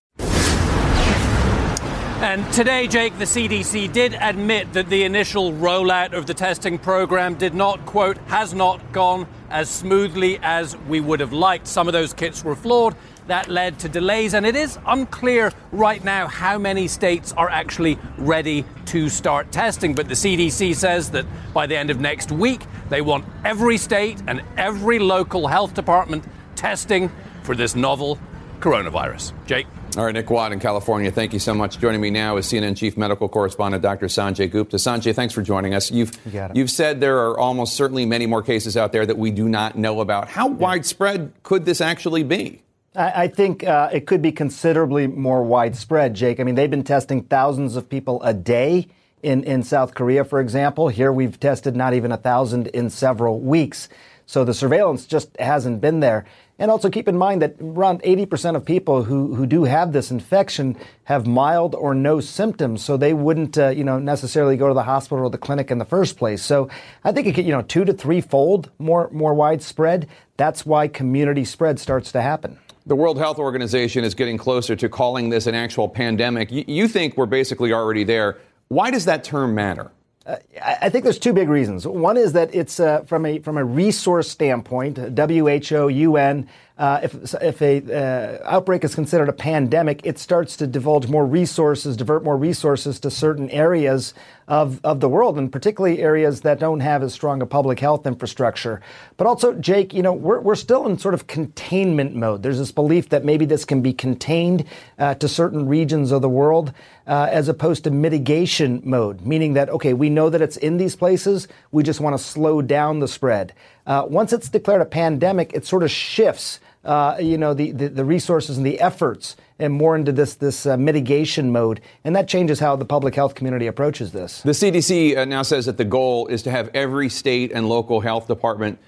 And 2.21 2.45
today, 2.53 2.87
Jake, 2.87 3.19
the 3.19 3.25
CDC 3.25 3.91
did 3.95 4.13
admit 4.13 4.75
that 4.75 4.91
the 4.91 5.05
initial 5.05 5.55
rollout 5.55 6.13
of 6.13 6.27
the 6.27 6.35
testing 6.35 6.79
program 6.79 7.35
did 7.35 7.55
not, 7.55 7.87
quote, 7.87 8.19
has 8.27 8.53
not 8.53 8.93
gone 8.93 9.27
as 9.49 9.71
smoothly 9.71 10.39
as 10.43 10.77
we 10.87 11.01
would 11.01 11.21
have 11.21 11.33
liked. 11.33 11.67
Some 11.67 11.87
of 11.87 11.95
those 11.95 12.13
kits 12.13 12.45
were 12.45 12.55
flawed. 12.55 12.95
That 13.29 13.49
led 13.49 13.79
to 13.79 13.89
delays, 13.89 14.35
and 14.35 14.45
it 14.45 14.55
is 14.55 14.79
unclear 14.87 15.51
right 15.73 16.05
now 16.05 16.27
how 16.27 16.59
many 16.59 16.89
states 16.89 17.33
are 17.39 17.49
actually 17.49 17.99
ready 18.19 18.67
to 18.87 19.09
start 19.09 19.51
testing. 19.51 19.95
But 19.95 20.07
the 20.07 20.15
CDC 20.15 20.75
says 20.75 21.11
that 21.13 21.25
by 21.55 21.67
the 21.67 21.77
end 21.79 21.89
of 21.89 22.01
next 22.01 22.31
week, 22.31 22.61
they 22.91 23.01
want 23.01 23.25
every 23.47 23.79
state 23.79 24.23
and 24.27 24.43
every 24.59 24.99
local 24.99 25.47
health 25.47 25.73
department 25.73 26.25
testing 26.55 27.11
for 27.45 27.57
this 27.57 27.75
novel 27.75 28.19
coronavirus. 28.61 29.33
Jake. 29.47 29.67
All 29.97 30.05
right, 30.05 30.15
Nick 30.15 30.31
Watt 30.31 30.53
in 30.53 30.61
California, 30.61 31.11
thank 31.11 31.33
you 31.33 31.41
so 31.41 31.53
much. 31.53 31.81
Joining 31.81 32.01
me 32.01 32.11
now 32.11 32.37
is 32.37 32.47
CNN 32.47 32.77
Chief 32.77 32.97
Medical 32.97 33.29
Correspondent 33.29 33.83
Dr. 33.83 34.07
Sanjay 34.07 34.49
Gupta. 34.49 34.77
Sanjay, 34.77 35.13
thanks 35.13 35.35
for 35.35 35.43
joining 35.43 35.75
us. 35.75 35.91
You've 35.91 36.13
you 36.33 36.49
you've 36.55 36.71
said 36.71 37.01
there 37.01 37.19
are 37.19 37.37
almost 37.37 37.75
certainly 37.75 38.07
many 38.07 38.27
more 38.27 38.41
cases 38.41 38.77
out 38.77 38.93
there 38.93 39.05
that 39.05 39.19
we 39.19 39.33
do 39.33 39.49
not 39.49 39.77
know 39.77 40.01
about. 40.01 40.29
How 40.29 40.49
yeah. 40.49 40.55
widespread 40.55 41.33
could 41.43 41.65
this 41.65 41.81
actually 41.81 42.23
be? 42.23 42.63
I, 42.95 43.25
I 43.25 43.29
think 43.29 43.65
uh, 43.65 43.91
it 43.93 44.07
could 44.07 44.23
be 44.23 44.31
considerably 44.31 45.09
more 45.09 45.43
widespread, 45.43 46.15
Jake. 46.15 46.39
I 46.39 46.45
mean, 46.45 46.55
they've 46.55 46.71
been 46.71 46.85
testing 46.85 47.25
thousands 47.25 47.75
of 47.75 47.89
people 47.89 48.23
a 48.23 48.33
day 48.33 48.87
in, 49.25 49.43
in 49.43 49.65
South 49.65 49.95
Korea, 49.95 50.25
for 50.25 50.41
example. 50.41 50.89
Here 50.89 51.13
we've 51.13 51.39
tested 51.39 51.75
not 51.75 51.95
even 51.95 52.13
a 52.13 52.17
thousand 52.17 52.69
in 52.69 52.91
several 52.91 53.41
weeks. 53.41 53.89
So 54.27 54.45
the 54.45 54.55
surveillance 54.55 55.07
just 55.07 55.37
hasn't 55.41 55.81
been 55.81 55.99
there. 55.99 56.27
And 56.61 56.71
also 56.71 56.91
keep 56.91 57.09
in 57.09 57.17
mind 57.17 57.41
that 57.41 57.57
around 57.59 58.03
80% 58.03 58.55
of 58.55 58.67
people 58.67 59.03
who, 59.03 59.35
who 59.35 59.47
do 59.47 59.65
have 59.65 59.95
this 59.95 60.11
infection 60.11 60.77
have 61.05 61.27
mild 61.27 61.75
or 61.75 61.95
no 61.95 62.21
symptoms, 62.21 62.85
so 62.85 62.99
they 62.99 63.15
wouldn't, 63.15 63.57
uh, 63.57 63.71
you 63.71 63.83
know, 63.83 63.99
necessarily 63.99 64.59
go 64.59 64.69
to 64.69 64.75
the 64.75 64.83
hospital 64.83 65.25
or 65.25 65.31
the 65.31 65.39
clinic 65.39 65.71
in 65.71 65.79
the 65.79 65.87
first 65.87 66.19
place. 66.19 66.43
So 66.43 66.69
I 67.03 67.13
think 67.13 67.27
it 67.27 67.35
could, 67.35 67.47
you 67.47 67.53
know, 67.53 67.63
two 67.63 67.87
to 67.87 67.95
three 67.95 68.21
fold 68.21 68.71
more, 68.79 69.09
more 69.11 69.33
widespread. 69.33 70.07
That's 70.37 70.67
why 70.67 70.87
community 70.87 71.47
spread 71.47 71.81
starts 71.81 72.13
to 72.13 72.21
happen. 72.21 72.59
The 72.85 72.97
World 72.97 73.17
Health 73.17 73.39
Organization 73.39 74.05
is 74.05 74.15
getting 74.15 74.37
closer 74.37 74.77
to 74.77 74.89
calling 74.91 75.31
this 75.31 75.47
an 75.47 75.55
actual 75.55 75.89
pandemic. 75.89 76.53
You, 76.53 76.65
you 76.67 76.89
think 76.89 77.17
we're 77.17 77.25
basically 77.25 77.73
already 77.73 78.05
there. 78.05 78.39
Why 78.69 78.91
does 78.91 79.07
that 79.07 79.25
term 79.25 79.55
matter? 79.55 79.91
Uh, 80.27 80.37
I 80.63 80.91
think 80.91 81.05
there's 81.05 81.19
two 81.19 81.33
big 81.33 81.49
reasons. 81.49 81.87
One 81.87 82.19
is 82.19 82.35
that 82.35 82.55
it's 82.55 82.79
uh, 82.79 83.03
from 83.05 83.25
a 83.25 83.39
from 83.39 83.57
a 83.57 83.65
resource 83.65 84.29
standpoint, 84.29 84.99
WHO, 84.99 85.89
UN, 85.89 86.49
uh, 86.81 86.99
if, 87.03 87.35
if 87.35 87.61
a 87.61 87.83
uh, 87.95 88.39
outbreak 88.57 88.83
is 88.85 88.95
considered 88.95 89.29
a 89.29 89.35
pandemic, 89.35 90.01
it 90.03 90.19
starts 90.19 90.57
to 90.57 90.67
divulge 90.67 91.09
more 91.09 91.27
resources, 91.27 91.95
divert 91.95 92.25
more 92.25 92.39
resources 92.39 92.99
to 92.99 93.11
certain 93.11 93.51
areas 93.51 94.15
of, 94.49 94.81
of 94.83 95.01
the 95.01 95.09
world, 95.09 95.37
and 95.37 95.53
particularly 95.53 96.01
areas 96.01 96.41
that 96.41 96.59
don't 96.59 96.81
have 96.81 97.03
as 97.03 97.13
strong 97.13 97.43
a 97.43 97.47
public 97.47 97.79
health 97.81 98.07
infrastructure. 98.07 98.81
But 99.19 99.27
also, 99.27 99.53
Jake, 99.53 99.93
you 99.93 100.01
know, 100.01 100.15
we're, 100.15 100.41
we're 100.41 100.55
still 100.55 100.87
in 100.87 100.99
sort 100.99 101.13
of 101.13 101.27
containment 101.27 102.17
mode. 102.17 102.43
There's 102.43 102.59
this 102.59 102.73
belief 102.73 103.11
that 103.11 103.27
maybe 103.27 103.45
this 103.45 103.67
can 103.67 103.83
be 103.83 103.93
contained 103.93 104.65
uh, 104.99 105.17
to 105.17 105.29
certain 105.29 105.69
regions 105.69 106.13
of 106.13 106.23
the 106.23 106.31
world 106.31 106.73
uh, 107.07 107.29
as 107.31 107.49
opposed 107.49 107.85
to 107.85 107.91
mitigation 107.91 108.81
mode, 108.85 109.21
meaning 109.21 109.53
that, 109.53 109.69
okay, 109.69 109.93
we 109.93 110.09
know 110.09 110.31
that 110.31 110.41
it's 110.41 110.57
in 110.57 110.79
these 110.79 110.97
places, 110.97 111.47
we 111.73 111.83
just 111.83 112.01
want 112.01 112.17
to 112.17 112.23
slow 112.23 112.63
down 112.63 113.01
the 113.01 113.09
spread. 113.09 113.53
Uh, 113.87 114.07
once 114.09 114.33
it's 114.33 114.49
declared 114.49 114.81
a 114.81 114.87
pandemic, 114.87 115.53
it 115.53 115.67
sort 115.67 115.83
of 115.83 115.91
shifts 115.91 116.59
uh, 116.85 117.17
you 117.21 117.37
know, 117.37 117.53
the, 117.53 117.73
the, 117.73 117.89
the, 117.89 118.05
resources 118.05 118.57
and 118.57 118.65
the 118.65 118.81
efforts 118.81 119.37
and 119.59 119.73
more 119.73 119.97
into 119.97 120.13
this, 120.13 120.35
this 120.35 120.65
uh, 120.65 120.77
mitigation 120.77 121.53
mode. 121.53 121.81
And 122.05 122.17
that 122.17 122.27
changes 122.27 122.59
how 122.59 122.77
the 122.77 122.87
public 122.87 123.15
health 123.15 123.35
community 123.35 123.67
approaches 123.67 124.13
this. 124.13 124.41
The 124.43 124.53
CDC 124.53 125.17
uh, 125.19 125.25
now 125.27 125.43
says 125.43 125.67
that 125.67 125.77
the 125.77 125.85
goal 125.85 126.27
is 126.29 126.43
to 126.45 126.51
have 126.51 126.71
every 126.73 127.11
state 127.11 127.53
and 127.53 127.69
local 127.69 128.01
health 128.01 128.27
department 128.27 128.79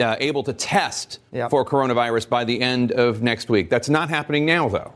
uh, 0.00 0.16
able 0.18 0.42
to 0.42 0.52
test 0.52 1.20
yep. 1.32 1.50
for 1.50 1.64
coronavirus 1.64 2.28
by 2.28 2.44
the 2.44 2.60
end 2.60 2.90
of 2.92 3.22
next 3.22 3.48
week. 3.48 3.70
That's 3.70 3.88
not 3.88 4.08
happening 4.08 4.44
now, 4.44 4.68
though. 4.68 4.94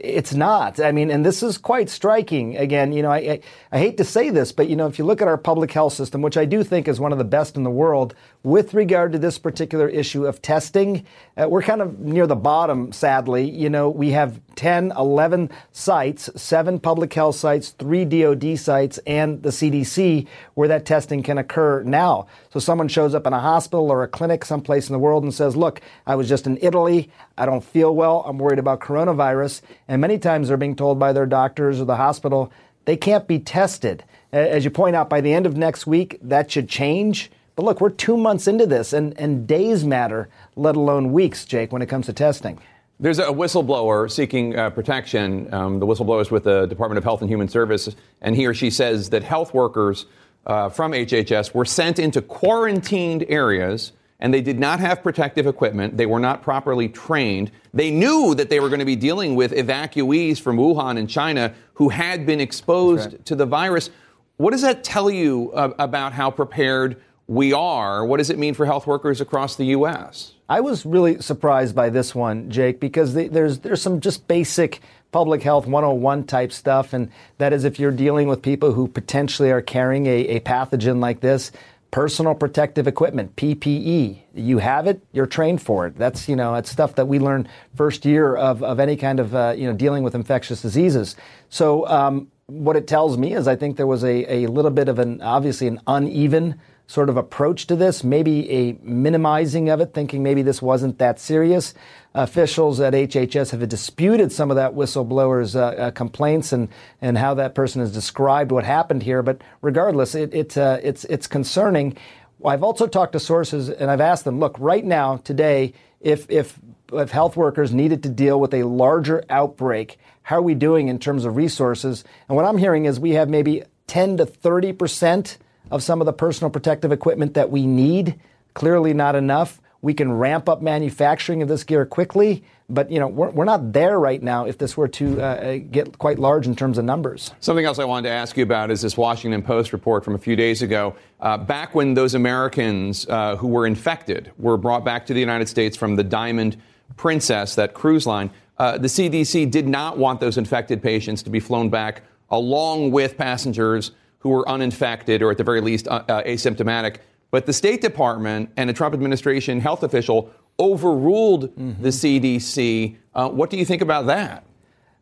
It's 0.00 0.34
not. 0.34 0.80
I 0.80 0.90
mean, 0.90 1.08
and 1.08 1.24
this 1.24 1.40
is 1.40 1.56
quite 1.56 1.88
striking. 1.88 2.56
Again, 2.56 2.92
you 2.92 3.00
know, 3.00 3.12
I, 3.12 3.18
I, 3.18 3.40
I, 3.70 3.78
hate 3.78 3.96
to 3.98 4.04
say 4.04 4.28
this, 4.28 4.50
but, 4.50 4.68
you 4.68 4.74
know, 4.74 4.88
if 4.88 4.98
you 4.98 5.04
look 5.04 5.22
at 5.22 5.28
our 5.28 5.38
public 5.38 5.70
health 5.70 5.92
system, 5.92 6.20
which 6.20 6.36
I 6.36 6.44
do 6.46 6.64
think 6.64 6.88
is 6.88 6.98
one 6.98 7.12
of 7.12 7.18
the 7.18 7.24
best 7.24 7.56
in 7.56 7.62
the 7.62 7.70
world, 7.70 8.12
with 8.42 8.74
regard 8.74 9.12
to 9.12 9.18
this 9.20 9.38
particular 9.38 9.88
issue 9.88 10.26
of 10.26 10.42
testing, 10.42 11.06
uh, 11.36 11.48
we're 11.48 11.62
kind 11.62 11.80
of 11.80 12.00
near 12.00 12.26
the 12.26 12.34
bottom, 12.34 12.90
sadly. 12.90 13.48
You 13.48 13.70
know, 13.70 13.88
we 13.88 14.10
have 14.10 14.40
10, 14.56 14.92
11 14.98 15.50
sites, 15.70 16.28
seven 16.34 16.80
public 16.80 17.14
health 17.14 17.36
sites, 17.36 17.70
three 17.70 18.04
DOD 18.04 18.58
sites, 18.58 18.98
and 19.06 19.44
the 19.44 19.50
CDC 19.50 20.26
where 20.54 20.68
that 20.68 20.86
testing 20.86 21.22
can 21.22 21.38
occur 21.38 21.84
now. 21.84 22.26
So 22.50 22.58
someone 22.58 22.88
shows 22.88 23.14
up 23.14 23.28
in 23.28 23.32
a 23.32 23.40
hospital 23.40 23.90
or 23.90 24.02
a 24.02 24.08
clinic 24.08 24.44
someplace 24.44 24.88
in 24.88 24.92
the 24.92 24.98
world 24.98 25.22
and 25.22 25.32
says, 25.32 25.56
Look, 25.56 25.80
I 26.04 26.16
was 26.16 26.28
just 26.28 26.46
in 26.46 26.58
Italy. 26.60 27.10
I 27.38 27.46
don't 27.46 27.64
feel 27.64 27.94
well. 27.94 28.24
I'm 28.26 28.38
worried 28.38 28.58
about 28.58 28.80
coronavirus. 28.80 29.62
And 29.88 30.00
many 30.00 30.18
times 30.18 30.48
they're 30.48 30.56
being 30.56 30.76
told 30.76 30.98
by 30.98 31.12
their 31.12 31.26
doctors 31.26 31.80
or 31.80 31.84
the 31.84 31.96
hospital 31.96 32.52
they 32.84 32.96
can't 32.96 33.26
be 33.26 33.38
tested. 33.38 34.04
As 34.32 34.64
you 34.64 34.70
point 34.70 34.96
out, 34.96 35.08
by 35.08 35.20
the 35.20 35.32
end 35.32 35.46
of 35.46 35.56
next 35.56 35.86
week, 35.86 36.18
that 36.22 36.50
should 36.50 36.68
change. 36.68 37.30
But 37.56 37.64
look, 37.64 37.80
we're 37.80 37.90
two 37.90 38.16
months 38.16 38.48
into 38.48 38.66
this, 38.66 38.92
and, 38.92 39.18
and 39.18 39.46
days 39.46 39.84
matter, 39.84 40.28
let 40.56 40.76
alone 40.76 41.12
weeks, 41.12 41.44
Jake, 41.44 41.72
when 41.72 41.82
it 41.82 41.86
comes 41.86 42.06
to 42.06 42.12
testing. 42.12 42.58
There's 42.98 43.18
a 43.18 43.26
whistleblower 43.26 44.10
seeking 44.10 44.56
uh, 44.56 44.70
protection. 44.70 45.52
Um, 45.52 45.78
the 45.78 45.86
whistleblower 45.86 46.20
is 46.20 46.30
with 46.30 46.44
the 46.44 46.66
Department 46.66 46.98
of 46.98 47.04
Health 47.04 47.20
and 47.20 47.30
Human 47.30 47.48
Services, 47.48 47.96
and 48.20 48.34
he 48.34 48.46
or 48.46 48.54
she 48.54 48.70
says 48.70 49.10
that 49.10 49.22
health 49.22 49.54
workers 49.54 50.06
uh, 50.46 50.68
from 50.68 50.92
HHS 50.92 51.54
were 51.54 51.64
sent 51.64 51.98
into 51.98 52.20
quarantined 52.20 53.24
areas 53.28 53.92
and 54.24 54.32
they 54.32 54.40
did 54.40 54.58
not 54.58 54.80
have 54.80 55.02
protective 55.02 55.46
equipment. 55.46 55.98
They 55.98 56.06
were 56.06 56.18
not 56.18 56.40
properly 56.40 56.88
trained. 56.88 57.50
They 57.74 57.90
knew 57.90 58.34
that 58.36 58.48
they 58.48 58.58
were 58.58 58.70
going 58.70 58.78
to 58.78 58.86
be 58.86 58.96
dealing 58.96 59.34
with 59.34 59.52
evacuees 59.52 60.40
from 60.40 60.56
Wuhan 60.56 60.96
in 60.96 61.06
China 61.06 61.52
who 61.74 61.90
had 61.90 62.24
been 62.24 62.40
exposed 62.40 63.12
right. 63.12 63.26
to 63.26 63.36
the 63.36 63.44
virus. 63.44 63.90
What 64.38 64.52
does 64.52 64.62
that 64.62 64.82
tell 64.82 65.10
you 65.10 65.52
uh, 65.52 65.74
about 65.78 66.14
how 66.14 66.30
prepared 66.30 67.02
we 67.26 67.52
are? 67.52 68.06
What 68.06 68.16
does 68.16 68.30
it 68.30 68.38
mean 68.38 68.54
for 68.54 68.64
health 68.64 68.86
workers 68.86 69.20
across 69.20 69.56
the 69.56 69.66
U.S.? 69.66 70.32
I 70.48 70.60
was 70.60 70.86
really 70.86 71.20
surprised 71.20 71.74
by 71.74 71.90
this 71.90 72.14
one, 72.14 72.50
Jake, 72.50 72.80
because 72.80 73.12
there's 73.12 73.58
there's 73.58 73.82
some 73.82 74.00
just 74.00 74.26
basic 74.26 74.80
public 75.12 75.42
health 75.42 75.66
101 75.66 76.24
type 76.24 76.50
stuff, 76.50 76.92
and 76.92 77.10
that 77.38 77.52
is 77.52 77.64
if 77.64 77.78
you're 77.78 77.92
dealing 77.92 78.26
with 78.26 78.42
people 78.42 78.72
who 78.72 78.88
potentially 78.88 79.50
are 79.50 79.62
carrying 79.62 80.06
a, 80.06 80.36
a 80.36 80.40
pathogen 80.40 81.00
like 81.00 81.20
this, 81.20 81.52
personal 81.94 82.34
protective 82.34 82.88
equipment, 82.88 83.36
PPE. 83.36 84.18
You 84.34 84.58
have 84.58 84.88
it, 84.88 85.00
you're 85.12 85.28
trained 85.28 85.62
for 85.62 85.86
it. 85.86 85.96
That's 85.96 86.28
you 86.28 86.34
know, 86.34 86.56
it's 86.56 86.68
stuff 86.68 86.96
that 86.96 87.06
we 87.06 87.20
learn 87.20 87.46
first 87.76 88.04
year 88.04 88.34
of, 88.34 88.64
of 88.64 88.80
any 88.80 88.96
kind 88.96 89.20
of 89.20 89.32
uh, 89.32 89.54
you 89.56 89.68
know 89.68 89.76
dealing 89.76 90.02
with 90.02 90.16
infectious 90.16 90.60
diseases. 90.60 91.14
So 91.50 91.86
um, 91.86 92.26
what 92.46 92.74
it 92.74 92.88
tells 92.88 93.16
me 93.16 93.34
is 93.34 93.46
I 93.46 93.54
think 93.54 93.76
there 93.76 93.86
was 93.86 94.02
a, 94.02 94.28
a 94.28 94.46
little 94.48 94.72
bit 94.72 94.88
of 94.88 94.98
an 94.98 95.22
obviously 95.22 95.68
an 95.68 95.80
uneven 95.86 96.60
sort 96.86 97.08
of 97.08 97.16
approach 97.16 97.66
to 97.66 97.76
this, 97.76 98.04
maybe 98.04 98.50
a 98.50 98.72
minimizing 98.82 99.70
of 99.70 99.80
it, 99.80 99.94
thinking 99.94 100.22
maybe 100.22 100.42
this 100.42 100.60
wasn't 100.60 100.98
that 100.98 101.18
serious. 101.18 101.72
Officials 102.14 102.78
at 102.78 102.92
HHS 102.92 103.50
have 103.50 103.66
disputed 103.68 104.30
some 104.30 104.50
of 104.50 104.56
that 104.56 104.72
whistleblower's 104.74 105.56
uh, 105.56 105.66
uh, 105.66 105.90
complaints 105.92 106.52
and, 106.52 106.68
and 107.00 107.16
how 107.16 107.34
that 107.34 107.54
person 107.54 107.80
has 107.80 107.90
described 107.90 108.52
what 108.52 108.64
happened 108.64 109.02
here. 109.02 109.22
But 109.22 109.40
regardless, 109.62 110.14
it, 110.14 110.34
it 110.34 110.58
uh, 110.58 110.78
it's, 110.82 111.04
it's 111.06 111.26
concerning. 111.26 111.96
I've 112.44 112.62
also 112.62 112.86
talked 112.86 113.14
to 113.14 113.20
sources 113.20 113.70
and 113.70 113.90
I've 113.90 114.02
asked 114.02 114.24
them, 114.24 114.38
look, 114.38 114.54
right 114.58 114.84
now, 114.84 115.16
today, 115.18 115.72
if, 116.00 116.30
if, 116.30 116.58
if 116.92 117.10
health 117.10 117.36
workers 117.36 117.72
needed 117.72 118.02
to 118.02 118.10
deal 118.10 118.38
with 118.38 118.52
a 118.52 118.64
larger 118.64 119.24
outbreak, 119.30 119.98
how 120.22 120.36
are 120.36 120.42
we 120.42 120.54
doing 120.54 120.88
in 120.88 120.98
terms 120.98 121.24
of 121.24 121.36
resources? 121.36 122.04
And 122.28 122.36
what 122.36 122.44
I'm 122.44 122.58
hearing 122.58 122.84
is 122.84 123.00
we 123.00 123.12
have 123.12 123.30
maybe 123.30 123.62
10 123.86 124.18
to 124.18 124.26
30 124.26 124.72
percent 124.74 125.38
of 125.70 125.82
some 125.82 126.00
of 126.00 126.06
the 126.06 126.12
personal 126.12 126.50
protective 126.50 126.92
equipment 126.92 127.34
that 127.34 127.50
we 127.50 127.66
need. 127.66 128.18
Clearly 128.54 128.94
not 128.94 129.16
enough. 129.16 129.60
We 129.82 129.92
can 129.92 130.12
ramp 130.12 130.48
up 130.48 130.62
manufacturing 130.62 131.42
of 131.42 131.48
this 131.48 131.62
gear 131.62 131.84
quickly, 131.84 132.42
but 132.70 132.90
you 132.90 132.98
know 132.98 133.06
we're, 133.06 133.28
we're 133.28 133.44
not 133.44 133.74
there 133.74 134.00
right 134.00 134.22
now. 134.22 134.46
If 134.46 134.56
this 134.56 134.78
were 134.78 134.88
to 134.88 135.20
uh, 135.20 135.24
uh, 135.24 135.58
get 135.58 135.98
quite 135.98 136.18
large 136.18 136.46
in 136.46 136.56
terms 136.56 136.78
of 136.78 136.86
numbers. 136.86 137.32
Something 137.40 137.66
else 137.66 137.78
I 137.78 137.84
wanted 137.84 138.08
to 138.08 138.14
ask 138.14 138.34
you 138.38 138.44
about 138.44 138.70
is 138.70 138.80
this 138.80 138.96
Washington 138.96 139.42
Post 139.42 139.74
report 139.74 140.02
from 140.02 140.14
a 140.14 140.18
few 140.18 140.36
days 140.36 140.62
ago. 140.62 140.96
Uh, 141.20 141.36
back 141.36 141.74
when 141.74 141.92
those 141.92 142.14
Americans 142.14 143.06
uh, 143.10 143.36
who 143.36 143.46
were 143.46 143.66
infected 143.66 144.32
were 144.38 144.56
brought 144.56 144.86
back 144.86 145.04
to 145.06 145.12
the 145.12 145.20
United 145.20 145.50
States 145.50 145.76
from 145.76 145.96
the 145.96 146.04
Diamond 146.04 146.56
Princess, 146.96 147.54
that 147.56 147.74
cruise 147.74 148.06
line, 148.06 148.30
uh, 148.58 148.78
the 148.78 148.88
CDC 148.88 149.50
did 149.50 149.68
not 149.68 149.98
want 149.98 150.18
those 150.20 150.38
infected 150.38 150.82
patients 150.82 151.22
to 151.24 151.30
be 151.30 151.40
flown 151.40 151.68
back 151.68 152.02
along 152.30 152.90
with 152.90 153.18
passengers 153.18 153.90
who 154.24 154.30
were 154.30 154.48
uninfected 154.48 155.22
or 155.22 155.30
at 155.30 155.38
the 155.38 155.44
very 155.44 155.60
least 155.60 155.86
uh, 155.86 156.02
uh, 156.08 156.22
asymptomatic. 156.22 156.96
But 157.30 157.44
the 157.44 157.52
State 157.52 157.82
Department 157.82 158.50
and 158.56 158.70
a 158.70 158.72
Trump 158.72 158.94
administration 158.94 159.60
health 159.60 159.82
official 159.82 160.32
overruled 160.58 161.54
mm-hmm. 161.54 161.82
the 161.82 161.90
CDC. 161.90 162.96
Uh, 163.14 163.28
what 163.28 163.50
do 163.50 163.58
you 163.58 163.66
think 163.66 163.82
about 163.82 164.06
that? 164.06 164.44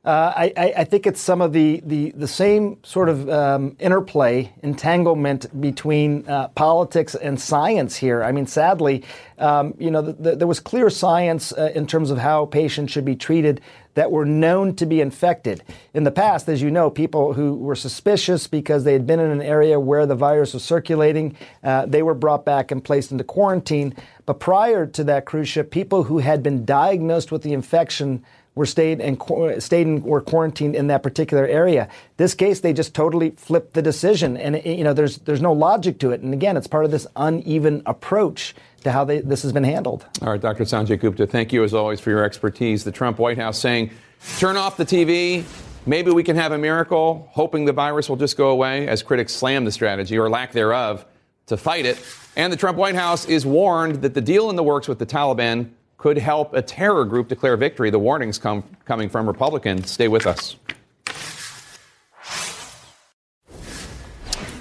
Uh, 0.04 0.32
I, 0.34 0.74
I, 0.78 0.84
think 0.84 1.06
it's 1.06 1.20
some 1.20 1.40
of 1.40 1.52
the, 1.52 1.80
the, 1.86 2.10
the 2.16 2.26
same 2.26 2.78
sort 2.82 3.08
of 3.08 3.28
um, 3.30 3.76
interplay, 3.78 4.52
entanglement 4.64 5.60
between 5.60 6.28
uh, 6.28 6.48
politics 6.48 7.14
and 7.14 7.40
science 7.40 7.94
here. 7.94 8.24
I 8.24 8.32
mean, 8.32 8.48
sadly, 8.48 9.04
um, 9.38 9.74
you 9.78 9.92
know, 9.92 10.02
the, 10.02 10.12
the, 10.14 10.36
there 10.36 10.48
was 10.48 10.58
clear 10.58 10.90
science 10.90 11.52
uh, 11.52 11.70
in 11.76 11.86
terms 11.86 12.10
of 12.10 12.18
how 12.18 12.46
patients 12.46 12.90
should 12.90 13.04
be 13.04 13.14
treated 13.14 13.60
that 13.94 14.10
were 14.10 14.24
known 14.24 14.74
to 14.76 14.86
be 14.86 15.00
infected. 15.00 15.62
In 15.92 16.04
the 16.04 16.10
past, 16.10 16.48
as 16.48 16.62
you 16.62 16.70
know, 16.70 16.90
people 16.90 17.34
who 17.34 17.54
were 17.54 17.76
suspicious 17.76 18.46
because 18.46 18.84
they 18.84 18.92
had 18.92 19.06
been 19.06 19.20
in 19.20 19.30
an 19.30 19.42
area 19.42 19.78
where 19.78 20.06
the 20.06 20.14
virus 20.14 20.54
was 20.54 20.64
circulating, 20.64 21.36
uh, 21.62 21.86
they 21.86 22.02
were 22.02 22.14
brought 22.14 22.44
back 22.44 22.70
and 22.70 22.82
placed 22.82 23.12
into 23.12 23.24
quarantine. 23.24 23.94
But 24.24 24.40
prior 24.40 24.86
to 24.86 25.04
that 25.04 25.26
cruise 25.26 25.48
ship, 25.48 25.70
people 25.70 26.04
who 26.04 26.18
had 26.18 26.42
been 26.42 26.64
diagnosed 26.64 27.30
with 27.30 27.42
the 27.42 27.52
infection 27.52 28.24
were 28.54 28.66
stayed 28.66 29.00
and 29.00 29.20
stayed 29.62 29.86
and 29.86 30.04
were 30.04 30.20
quarantined 30.20 30.74
in 30.74 30.86
that 30.88 31.02
particular 31.02 31.46
area. 31.46 31.88
This 32.18 32.34
case, 32.34 32.60
they 32.60 32.72
just 32.72 32.94
totally 32.94 33.30
flipped 33.30 33.72
the 33.72 33.82
decision, 33.82 34.36
and 34.36 34.62
you 34.64 34.84
know 34.84 34.92
there's 34.92 35.18
there's 35.18 35.40
no 35.40 35.52
logic 35.52 35.98
to 36.00 36.10
it. 36.10 36.20
And 36.20 36.34
again, 36.34 36.56
it's 36.56 36.66
part 36.66 36.84
of 36.84 36.90
this 36.90 37.06
uneven 37.16 37.82
approach 37.86 38.54
to 38.82 38.92
how 38.92 39.04
they, 39.04 39.20
this 39.20 39.42
has 39.42 39.52
been 39.52 39.64
handled. 39.64 40.06
All 40.22 40.30
right, 40.30 40.40
Dr. 40.40 40.64
Sanjay 40.64 40.98
Gupta, 40.98 41.26
thank 41.26 41.52
you 41.52 41.64
as 41.64 41.74
always 41.74 42.00
for 42.00 42.10
your 42.10 42.24
expertise. 42.24 42.84
The 42.84 42.92
Trump 42.92 43.18
White 43.18 43.38
House 43.38 43.58
saying, 43.58 43.90
turn 44.38 44.56
off 44.56 44.76
the 44.76 44.84
TV. 44.84 45.44
Maybe 45.84 46.12
we 46.12 46.22
can 46.22 46.36
have 46.36 46.52
a 46.52 46.58
miracle, 46.58 47.28
hoping 47.32 47.64
the 47.64 47.72
virus 47.72 48.08
will 48.08 48.16
just 48.16 48.36
go 48.36 48.50
away, 48.50 48.86
as 48.86 49.02
critics 49.02 49.32
slam 49.32 49.64
the 49.64 49.72
strategy 49.72 50.16
or 50.16 50.30
lack 50.30 50.52
thereof 50.52 51.04
to 51.46 51.56
fight 51.56 51.86
it. 51.86 51.98
And 52.36 52.52
the 52.52 52.56
Trump 52.56 52.78
White 52.78 52.94
House 52.94 53.26
is 53.26 53.44
warned 53.44 53.96
that 54.02 54.14
the 54.14 54.20
deal 54.20 54.48
in 54.48 54.56
the 54.56 54.62
works 54.62 54.86
with 54.88 54.98
the 54.98 55.06
Taliban 55.06 55.70
could 55.98 56.18
help 56.18 56.54
a 56.54 56.62
terror 56.62 57.04
group 57.04 57.28
declare 57.28 57.56
victory. 57.56 57.90
The 57.90 57.98
warnings 57.98 58.38
come 58.38 58.64
coming 58.84 59.08
from 59.08 59.26
Republicans. 59.26 59.90
Stay 59.90 60.08
with 60.08 60.26
us. 60.26 60.56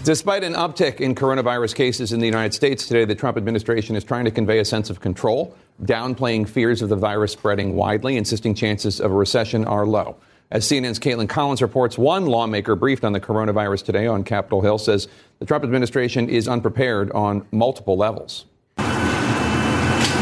Despite 0.03 0.43
an 0.43 0.53
uptick 0.53 1.00
in 1.00 1.13
coronavirus 1.13 1.75
cases 1.75 2.12
in 2.12 2.20
the 2.20 2.25
United 2.25 2.55
States 2.55 2.88
today, 2.88 3.05
the 3.05 3.13
Trump 3.13 3.38
administration 3.38 3.96
is 3.96 4.03
trying 4.03 4.25
to 4.25 4.31
convey 4.31 4.58
a 4.58 4.65
sense 4.65 4.89
of 4.89 5.00
control, 5.00 5.55
downplaying 5.84 6.50
fears 6.50 6.81
of 6.81 6.89
the 6.89 6.96
virus 6.96 7.34
spreading 7.34 7.75
widely, 7.75 8.17
insisting 8.17 8.55
chances 8.55 9.00
of 9.00 9.12
a 9.12 9.13
recession 9.13 9.63
are 9.65 9.86
low. 9.86 10.15
As 10.50 10.65
CNN's 10.67 10.98
Kaitlan 10.98 11.29
Collins 11.29 11.62
reports, 11.62 12.00
one 12.00 12.25
lawmaker 12.25 12.75
briefed 12.75 13.05
on 13.05 13.13
the 13.13 13.20
coronavirus 13.20 13.86
today 13.86 14.08
on 14.08 14.24
Capitol 14.24 14.62
Hill 14.62 14.79
says 14.79 15.08
the 15.38 15.46
Trump 15.46 15.63
administration 15.63 16.27
is 16.29 16.48
unprepared 16.48 17.12
on 17.12 17.46
multiple 17.51 17.96
levels 17.96 18.46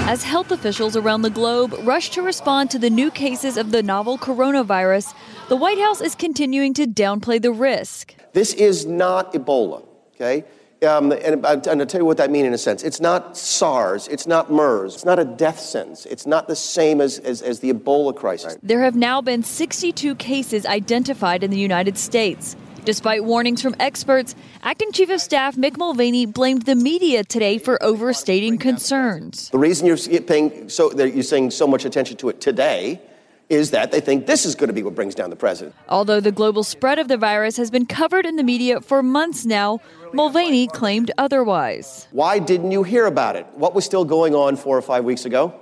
as 0.10 0.24
health 0.24 0.52
officials 0.52 0.96
around 0.98 1.22
the 1.22 1.30
globe 1.30 1.72
rush 1.84 2.10
to 2.10 2.24
respond 2.24 2.72
to 2.72 2.80
the 2.80 2.90
new 2.90 3.12
cases 3.12 3.58
of 3.58 3.70
the 3.70 3.84
novel 3.84 4.18
coronavirus, 4.18 5.14
the 5.50 5.56
White 5.56 5.80
House 5.80 6.00
is 6.00 6.14
continuing 6.14 6.76
to 6.76 6.86
downplay 6.86 7.42
the 7.42 7.52
risk. 7.52 8.14
This 8.34 8.54
is 8.54 8.86
not 8.86 9.34
Ebola, 9.34 9.84
okay? 10.14 10.46
Um, 10.88 11.12
and, 11.12 11.44
and 11.44 11.46
I'll 11.46 11.86
tell 11.88 12.00
you 12.00 12.06
what 12.06 12.18
that 12.18 12.30
means 12.30 12.46
in 12.46 12.54
a 12.54 12.58
sense. 12.58 12.84
It's 12.84 13.02
not 13.02 13.36
SARS. 13.36 14.08
It's 14.10 14.28
not 14.28 14.52
MERS. 14.52 14.94
It's 14.94 15.06
not 15.06 15.18
a 15.18 15.26
death 15.26 15.60
sentence. 15.60 16.06
It's 16.06 16.28
not 16.28 16.48
the 16.48 16.56
same 16.56 17.02
as, 17.02 17.18
as, 17.20 17.42
as 17.42 17.62
the 17.62 17.74
Ebola 17.74 18.16
crisis. 18.16 18.58
There 18.62 18.82
have 18.82 18.96
now 18.96 19.22
been 19.22 19.42
62 19.42 20.16
cases 20.16 20.68
identified 20.68 21.44
in 21.44 21.50
the 21.50 21.60
United 21.60 21.98
States. 21.98 22.56
Despite 22.86 23.26
warnings 23.26 23.62
from 23.62 23.76
experts, 23.80 24.36
Acting 24.62 24.92
Chief 24.92 25.10
of 25.10 25.20
Staff 25.20 25.56
Mick 25.56 25.78
Mulvaney 25.78 26.28
blamed 26.28 26.64
the 26.64 26.76
media 26.76 27.24
today 27.24 27.58
for 27.58 27.82
overstating 27.84 28.60
concerns. 28.60 29.50
The 29.50 29.58
reason 29.58 29.88
you're 29.88 30.22
paying 30.22 30.70
so 30.70 30.96
you're 30.98 31.24
saying 31.24 31.52
so 31.52 31.68
much 31.68 31.86
attention 31.86 32.18
to 32.18 32.30
it 32.30 32.40
today 32.40 33.02
is 33.50 33.72
that 33.72 33.92
they 33.92 34.00
think 34.00 34.28
this 34.28 34.46
is 34.46 34.56
going 34.56 34.68
to 34.68 34.74
be 34.74 34.84
what 34.84 34.96
brings 34.96 35.16
down 35.16 35.32
the 35.32 35.36
president. 35.36 35.76
Although 35.90 36.20
the 36.20 36.32
global 36.32 36.64
spread 36.64 37.00
of 37.00 37.08
the 37.08 37.18
virus 37.18 37.58
has 37.58 37.72
been 37.72 37.88
covered 37.88 38.26
in 38.26 38.36
the 38.36 38.44
media 38.44 38.80
for 38.80 39.02
months 39.02 39.46
now, 39.46 39.80
Mulvaney 40.14 40.68
claimed 40.68 41.12
otherwise. 41.18 42.08
Why 42.12 42.40
didn't 42.40 42.72
you 42.72 42.84
hear 42.84 43.08
about 43.08 43.36
it? 43.36 43.48
What 43.56 43.74
was 43.74 43.86
still 43.86 44.06
going 44.06 44.36
on 44.36 44.56
four 44.56 44.78
or 44.78 44.82
five 44.82 45.04
weeks 45.04 45.26
ago? 45.26 45.54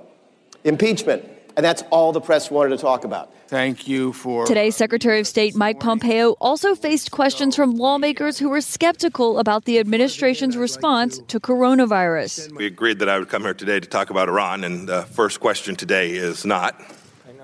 Impeachment 0.64 1.24
And 1.56 1.64
that's 1.64 1.82
all 1.90 2.12
the 2.12 2.20
press 2.20 2.50
wanted 2.50 2.70
to 2.70 2.78
talk 2.78 3.04
about. 3.04 3.32
Thank 3.48 3.88
you 3.88 4.12
for. 4.12 4.46
Today, 4.46 4.70
Secretary 4.70 5.18
of 5.18 5.26
State 5.26 5.56
Mike 5.56 5.80
Pompeo 5.80 6.32
also 6.40 6.74
faced 6.74 7.10
questions 7.10 7.56
from 7.56 7.74
lawmakers 7.76 8.38
who 8.38 8.50
were 8.50 8.60
skeptical 8.60 9.38
about 9.38 9.64
the 9.64 9.78
administration's 9.78 10.56
response 10.56 11.18
to 11.28 11.40
coronavirus. 11.40 12.54
We 12.54 12.66
agreed 12.66 12.98
that 12.98 13.08
I 13.08 13.18
would 13.18 13.30
come 13.30 13.42
here 13.42 13.54
today 13.54 13.80
to 13.80 13.88
talk 13.88 14.10
about 14.10 14.28
Iran, 14.28 14.64
and 14.64 14.86
the 14.86 15.02
first 15.02 15.40
question 15.40 15.76
today 15.76 16.10
is 16.10 16.44
not 16.44 16.78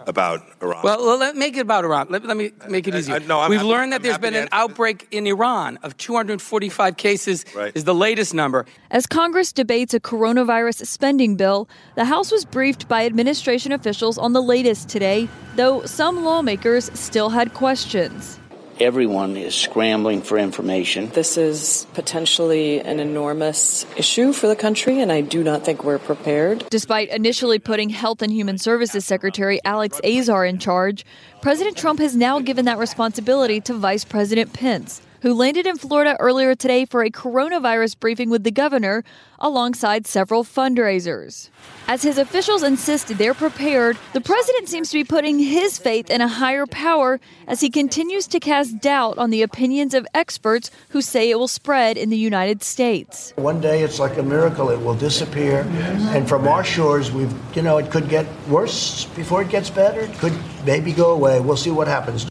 about 0.06 0.42
Iran. 0.62 0.80
Well, 0.82 1.18
let 1.18 1.36
make 1.36 1.56
it 1.56 1.60
about 1.60 1.84
Iran. 1.84 2.08
Let, 2.10 2.24
let 2.24 2.36
me 2.36 2.52
uh, 2.60 2.68
make 2.68 2.86
it 2.88 2.94
uh, 2.94 2.98
easier. 2.98 3.16
I, 3.16 3.18
no, 3.18 3.40
I'm 3.40 3.50
We've 3.50 3.58
happy, 3.58 3.68
learned 3.68 3.92
that 3.92 3.96
I'm 3.96 4.02
there's 4.02 4.14
happy 4.14 4.30
been 4.30 4.34
an 4.34 4.48
outbreak 4.52 5.08
in 5.10 5.26
Iran 5.26 5.78
of 5.82 5.96
245 5.96 6.96
cases. 6.96 7.44
Right. 7.54 7.72
Is 7.74 7.84
the 7.84 7.94
latest 7.94 8.34
number. 8.34 8.66
As 8.90 9.06
Congress 9.06 9.52
debates 9.52 9.94
a 9.94 10.00
coronavirus 10.00 10.86
spending 10.86 11.36
bill, 11.36 11.68
the 11.96 12.04
House 12.04 12.30
was 12.30 12.44
briefed 12.44 12.88
by 12.88 13.04
administration 13.06 13.72
officials 13.72 14.18
on 14.18 14.32
the 14.32 14.42
latest 14.42 14.88
today, 14.88 15.28
though 15.56 15.84
some 15.84 16.24
lawmakers 16.24 16.90
still 16.98 17.30
had 17.30 17.54
questions. 17.54 18.38
Everyone 18.80 19.36
is 19.36 19.54
scrambling 19.54 20.22
for 20.22 20.36
information. 20.36 21.08
This 21.10 21.36
is 21.36 21.86
potentially 21.94 22.80
an 22.80 22.98
enormous 22.98 23.86
issue 23.96 24.32
for 24.32 24.48
the 24.48 24.56
country, 24.56 25.00
and 25.00 25.12
I 25.12 25.20
do 25.20 25.44
not 25.44 25.64
think 25.64 25.84
we're 25.84 26.00
prepared. 26.00 26.66
Despite 26.70 27.10
initially 27.10 27.60
putting 27.60 27.90
Health 27.90 28.20
and 28.20 28.32
Human 28.32 28.58
Services 28.58 29.04
Secretary 29.04 29.60
Alex 29.64 30.00
Azar 30.04 30.44
in 30.44 30.58
charge, 30.58 31.06
President 31.40 31.76
Trump 31.76 32.00
has 32.00 32.16
now 32.16 32.40
given 32.40 32.64
that 32.64 32.78
responsibility 32.78 33.60
to 33.60 33.74
Vice 33.74 34.04
President 34.04 34.52
Pence, 34.52 35.00
who 35.24 35.32
landed 35.32 35.66
in 35.66 35.78
Florida 35.78 36.18
earlier 36.20 36.54
today 36.54 36.84
for 36.84 37.02
a 37.02 37.10
coronavirus 37.10 37.98
briefing 37.98 38.28
with 38.28 38.44
the 38.44 38.50
governor 38.50 39.02
alongside 39.38 40.06
several 40.06 40.44
fundraisers. 40.44 41.48
As 41.88 42.02
his 42.02 42.18
officials 42.18 42.62
insisted 42.62 43.16
they're 43.16 43.32
prepared, 43.32 43.96
the 44.12 44.20
president 44.20 44.68
seems 44.68 44.90
to 44.90 44.98
be 44.98 45.02
putting 45.02 45.38
his 45.38 45.78
faith 45.78 46.10
in 46.10 46.20
a 46.20 46.28
higher 46.28 46.66
power 46.66 47.20
as 47.46 47.62
he 47.62 47.70
continues 47.70 48.26
to 48.26 48.38
cast 48.38 48.80
doubt 48.80 49.16
on 49.16 49.30
the 49.30 49.40
opinions 49.40 49.94
of 49.94 50.06
experts 50.12 50.70
who 50.90 51.00
say 51.00 51.30
it 51.30 51.38
will 51.38 51.48
spread 51.48 51.96
in 51.96 52.10
the 52.10 52.18
United 52.18 52.62
States. 52.62 53.32
One 53.36 53.62
day 53.62 53.82
it's 53.82 53.98
like 53.98 54.18
a 54.18 54.22
miracle, 54.22 54.68
it 54.68 54.78
will 54.78 54.94
disappear. 54.94 55.60
And 56.12 56.28
from 56.28 56.46
our 56.46 56.62
shores, 56.62 57.10
we've, 57.10 57.32
you 57.56 57.62
know, 57.62 57.78
it 57.78 57.90
could 57.90 58.10
get 58.10 58.26
worse 58.46 59.06
before 59.16 59.40
it 59.40 59.48
gets 59.48 59.70
better. 59.70 60.02
It 60.02 60.18
could 60.18 60.38
maybe 60.66 60.92
go 60.92 61.12
away. 61.12 61.40
We'll 61.40 61.56
see 61.56 61.70
what 61.70 61.88
happens. 61.88 62.28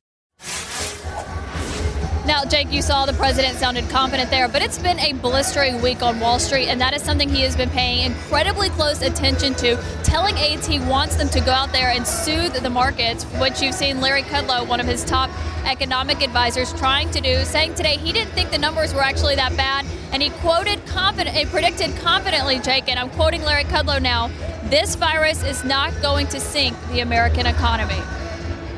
Now, 2.25 2.45
Jake, 2.45 2.71
you 2.71 2.81
saw 2.81 3.05
the 3.05 3.11
president 3.11 3.57
sounded 3.57 3.89
confident 3.89 4.29
there, 4.29 4.47
but 4.47 4.61
it's 4.61 4.77
been 4.79 4.97
a 4.99 5.11
blistering 5.11 5.81
week 5.81 6.01
on 6.01 6.21
Wall 6.21 6.39
Street, 6.39 6.69
and 6.69 6.79
that 6.79 6.93
is 6.93 7.01
something 7.01 7.27
he 7.27 7.41
has 7.41 7.53
been 7.53 7.69
paying 7.69 8.05
incredibly 8.05 8.69
close 8.69 9.01
attention 9.01 9.53
to, 9.55 9.75
telling 10.03 10.37
aides 10.37 10.65
he 10.65 10.79
wants 10.79 11.17
them 11.17 11.27
to 11.27 11.41
go 11.41 11.51
out 11.51 11.73
there 11.73 11.89
and 11.89 12.07
soothe 12.07 12.53
the 12.53 12.69
markets, 12.69 13.25
which 13.41 13.61
you've 13.61 13.75
seen 13.75 13.99
Larry 13.99 14.21
Kudlow, 14.21 14.65
one 14.65 14.79
of 14.79 14.85
his 14.85 15.03
top 15.03 15.29
economic 15.65 16.21
advisors, 16.21 16.71
trying 16.71 17.11
to 17.11 17.19
do, 17.19 17.43
saying 17.43 17.73
today 17.73 17.97
he 17.97 18.13
didn't 18.13 18.31
think 18.31 18.51
the 18.51 18.57
numbers 18.57 18.93
were 18.93 19.01
actually 19.01 19.35
that 19.35 19.57
bad, 19.57 19.85
and 20.13 20.23
he 20.23 20.29
quoted 20.29 20.85
confident, 20.85 21.35
he 21.35 21.43
predicted 21.43 21.93
confidently, 21.97 22.57
Jake, 22.59 22.87
and 22.87 22.97
I'm 22.97 23.09
quoting 23.09 23.43
Larry 23.43 23.65
Kudlow 23.65 24.01
now, 24.01 24.31
this 24.69 24.95
virus 24.95 25.43
is 25.43 25.65
not 25.65 25.91
going 26.01 26.27
to 26.27 26.39
sink 26.39 26.77
the 26.87 27.01
American 27.01 27.47
economy. 27.47 28.01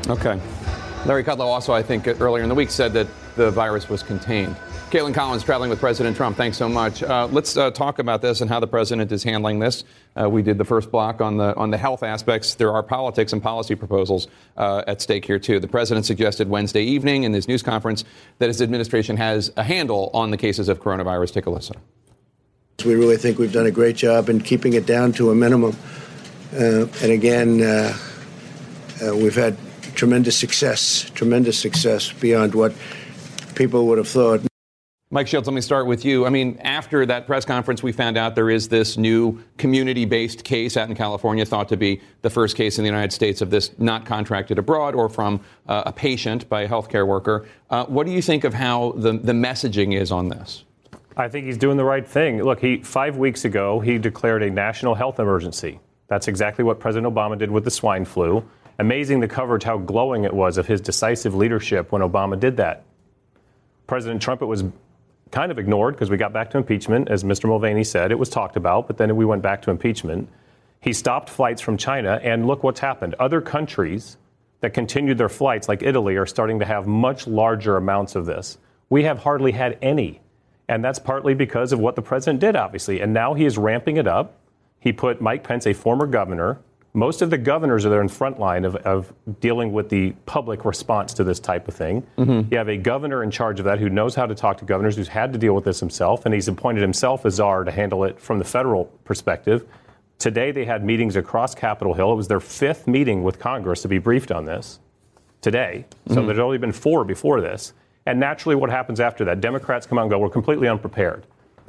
Okay. 0.08 0.40
Larry 1.04 1.22
Kudlow 1.22 1.46
also, 1.46 1.72
I 1.72 1.84
think, 1.84 2.08
earlier 2.20 2.42
in 2.42 2.48
the 2.48 2.54
week 2.56 2.70
said 2.70 2.92
that 2.94 3.06
the 3.36 3.50
virus 3.50 3.88
was 3.88 4.02
contained. 4.02 4.56
Kaitlan 4.90 5.14
Collins 5.14 5.42
traveling 5.42 5.70
with 5.70 5.80
President 5.80 6.16
Trump. 6.16 6.36
Thanks 6.36 6.56
so 6.56 6.68
much. 6.68 7.02
Uh, 7.02 7.28
let's 7.30 7.56
uh, 7.56 7.70
talk 7.70 7.98
about 7.98 8.22
this 8.22 8.40
and 8.40 8.48
how 8.48 8.60
the 8.60 8.66
president 8.66 9.12
is 9.12 9.22
handling 9.22 9.58
this. 9.58 9.84
Uh, 10.20 10.28
we 10.28 10.42
did 10.42 10.58
the 10.58 10.64
first 10.64 10.90
block 10.90 11.20
on 11.20 11.36
the 11.36 11.54
on 11.56 11.70
the 11.70 11.76
health 11.76 12.02
aspects. 12.02 12.54
There 12.54 12.72
are 12.72 12.82
politics 12.82 13.32
and 13.32 13.42
policy 13.42 13.74
proposals 13.74 14.28
uh, 14.56 14.84
at 14.86 15.02
stake 15.02 15.24
here 15.24 15.38
too. 15.38 15.60
The 15.60 15.68
president 15.68 16.06
suggested 16.06 16.48
Wednesday 16.48 16.82
evening 16.82 17.24
in 17.24 17.32
his 17.32 17.48
news 17.48 17.62
conference 17.62 18.04
that 18.38 18.46
his 18.46 18.62
administration 18.62 19.16
has 19.16 19.52
a 19.56 19.62
handle 19.62 20.10
on 20.14 20.30
the 20.30 20.36
cases 20.36 20.68
of 20.68 20.80
coronavirus. 20.80 21.32
Take 21.32 21.46
a 21.46 21.50
listen. 21.50 21.76
We 22.84 22.94
really 22.94 23.16
think 23.16 23.38
we've 23.38 23.52
done 23.52 23.66
a 23.66 23.70
great 23.70 23.96
job 23.96 24.28
in 24.28 24.40
keeping 24.40 24.74
it 24.74 24.86
down 24.86 25.12
to 25.14 25.30
a 25.30 25.34
minimum. 25.34 25.76
Uh, 26.54 26.86
and 27.02 27.10
again, 27.10 27.62
uh, 27.62 27.96
we've 29.14 29.34
had 29.34 29.56
tremendous 29.94 30.36
success, 30.36 31.10
tremendous 31.14 31.58
success 31.58 32.12
beyond 32.12 32.54
what 32.54 32.72
people 33.56 33.86
would 33.88 33.98
have 33.98 34.08
thought. 34.08 34.40
Mike 35.10 35.28
Shields, 35.28 35.46
let 35.46 35.54
me 35.54 35.60
start 35.60 35.86
with 35.86 36.04
you. 36.04 36.26
I 36.26 36.30
mean, 36.30 36.58
after 36.62 37.06
that 37.06 37.28
press 37.28 37.44
conference, 37.44 37.80
we 37.80 37.92
found 37.92 38.16
out 38.16 38.34
there 38.34 38.50
is 38.50 38.68
this 38.68 38.96
new 38.96 39.40
community 39.56 40.04
based 40.04 40.42
case 40.42 40.76
out 40.76 40.88
in 40.88 40.96
California, 40.96 41.44
thought 41.44 41.68
to 41.68 41.76
be 41.76 42.00
the 42.22 42.30
first 42.30 42.56
case 42.56 42.76
in 42.78 42.82
the 42.82 42.88
United 42.88 43.12
States 43.12 43.40
of 43.40 43.50
this 43.50 43.70
not 43.78 44.04
contracted 44.04 44.58
abroad 44.58 44.96
or 44.96 45.08
from 45.08 45.40
uh, 45.68 45.84
a 45.86 45.92
patient 45.92 46.48
by 46.48 46.62
a 46.62 46.68
healthcare 46.68 47.06
worker. 47.06 47.46
Uh, 47.70 47.84
what 47.86 48.04
do 48.04 48.12
you 48.12 48.20
think 48.20 48.42
of 48.42 48.52
how 48.52 48.92
the, 48.96 49.12
the 49.12 49.32
messaging 49.32 49.96
is 49.98 50.10
on 50.10 50.28
this? 50.28 50.64
I 51.16 51.28
think 51.28 51.46
he's 51.46 51.56
doing 51.56 51.76
the 51.76 51.84
right 51.84 52.06
thing. 52.06 52.42
Look, 52.42 52.60
he 52.60 52.78
five 52.78 53.16
weeks 53.16 53.44
ago 53.44 53.78
he 53.78 53.98
declared 53.98 54.42
a 54.42 54.50
national 54.50 54.96
health 54.96 55.20
emergency. 55.20 55.78
That's 56.08 56.26
exactly 56.26 56.64
what 56.64 56.80
President 56.80 57.14
Obama 57.14 57.38
did 57.38 57.52
with 57.52 57.62
the 57.62 57.70
swine 57.70 58.04
flu. 58.04 58.44
Amazing 58.80 59.20
the 59.20 59.28
coverage, 59.28 59.62
how 59.62 59.78
glowing 59.78 60.24
it 60.24 60.34
was 60.34 60.58
of 60.58 60.66
his 60.66 60.80
decisive 60.80 61.34
leadership 61.34 61.92
when 61.92 62.02
Obama 62.02 62.38
did 62.38 62.56
that. 62.58 62.84
President 63.86 64.20
Trump, 64.20 64.42
it 64.42 64.46
was 64.46 64.64
kind 65.30 65.50
of 65.50 65.58
ignored 65.58 65.94
because 65.94 66.10
we 66.10 66.16
got 66.16 66.32
back 66.32 66.50
to 66.50 66.58
impeachment, 66.58 67.08
as 67.08 67.24
Mr. 67.24 67.46
Mulvaney 67.46 67.84
said. 67.84 68.10
It 68.10 68.18
was 68.18 68.28
talked 68.28 68.56
about, 68.56 68.86
but 68.86 68.96
then 68.96 69.14
we 69.16 69.24
went 69.24 69.42
back 69.42 69.62
to 69.62 69.70
impeachment. 69.70 70.28
He 70.80 70.92
stopped 70.92 71.30
flights 71.30 71.60
from 71.60 71.76
China, 71.76 72.20
and 72.22 72.46
look 72.46 72.62
what's 72.62 72.80
happened. 72.80 73.14
Other 73.18 73.40
countries 73.40 74.16
that 74.60 74.74
continued 74.74 75.18
their 75.18 75.28
flights, 75.28 75.68
like 75.68 75.82
Italy, 75.82 76.16
are 76.16 76.26
starting 76.26 76.58
to 76.60 76.64
have 76.64 76.86
much 76.86 77.26
larger 77.26 77.76
amounts 77.76 78.14
of 78.16 78.26
this. 78.26 78.58
We 78.88 79.04
have 79.04 79.18
hardly 79.18 79.52
had 79.52 79.78
any. 79.82 80.20
And 80.68 80.84
that's 80.84 80.98
partly 80.98 81.34
because 81.34 81.72
of 81.72 81.78
what 81.78 81.94
the 81.94 82.02
president 82.02 82.40
did, 82.40 82.56
obviously. 82.56 83.00
And 83.00 83.12
now 83.12 83.34
he 83.34 83.44
is 83.44 83.56
ramping 83.56 83.98
it 83.98 84.08
up. 84.08 84.34
He 84.80 84.92
put 84.92 85.20
Mike 85.20 85.44
Pence, 85.44 85.66
a 85.66 85.72
former 85.72 86.06
governor, 86.06 86.58
most 86.96 87.20
of 87.20 87.28
the 87.28 87.36
governors 87.36 87.84
are 87.84 87.90
there 87.90 88.00
in 88.00 88.08
front 88.08 88.40
line 88.40 88.64
of, 88.64 88.74
of 88.76 89.12
dealing 89.40 89.70
with 89.70 89.90
the 89.90 90.12
public 90.24 90.64
response 90.64 91.12
to 91.12 91.22
this 91.22 91.38
type 91.38 91.68
of 91.68 91.74
thing. 91.74 92.02
Mm-hmm. 92.16 92.50
You 92.50 92.56
have 92.56 92.70
a 92.70 92.76
governor 92.78 93.22
in 93.22 93.30
charge 93.30 93.58
of 93.58 93.66
that 93.66 93.78
who 93.78 93.90
knows 93.90 94.14
how 94.14 94.24
to 94.24 94.34
talk 94.34 94.56
to 94.58 94.64
governors, 94.64 94.96
who's 94.96 95.06
had 95.06 95.30
to 95.34 95.38
deal 95.38 95.54
with 95.54 95.64
this 95.64 95.78
himself, 95.78 96.24
and 96.24 96.34
he's 96.34 96.48
appointed 96.48 96.80
himself 96.80 97.26
as 97.26 97.34
czar 97.34 97.64
to 97.64 97.70
handle 97.70 98.04
it 98.04 98.18
from 98.18 98.38
the 98.38 98.46
federal 98.46 98.86
perspective. 99.04 99.66
Today 100.18 100.52
they 100.52 100.64
had 100.64 100.86
meetings 100.86 101.16
across 101.16 101.54
Capitol 101.54 101.92
Hill. 101.92 102.12
It 102.12 102.16
was 102.16 102.28
their 102.28 102.40
fifth 102.40 102.86
meeting 102.86 103.22
with 103.22 103.38
Congress 103.38 103.82
to 103.82 103.88
be 103.88 103.98
briefed 103.98 104.32
on 104.32 104.46
this 104.46 104.78
today. 105.42 105.84
So 106.08 106.14
mm-hmm. 106.14 106.26
there's 106.26 106.38
only 106.38 106.56
been 106.56 106.72
four 106.72 107.04
before 107.04 107.42
this. 107.42 107.74
And 108.06 108.18
naturally, 108.18 108.56
what 108.56 108.70
happens 108.70 109.00
after 109.00 109.22
that? 109.26 109.42
Democrats 109.42 109.86
come 109.86 109.98
out 109.98 110.02
and 110.02 110.10
go, 110.10 110.18
we're 110.18 110.30
completely 110.30 110.66
unprepared. 110.66 111.26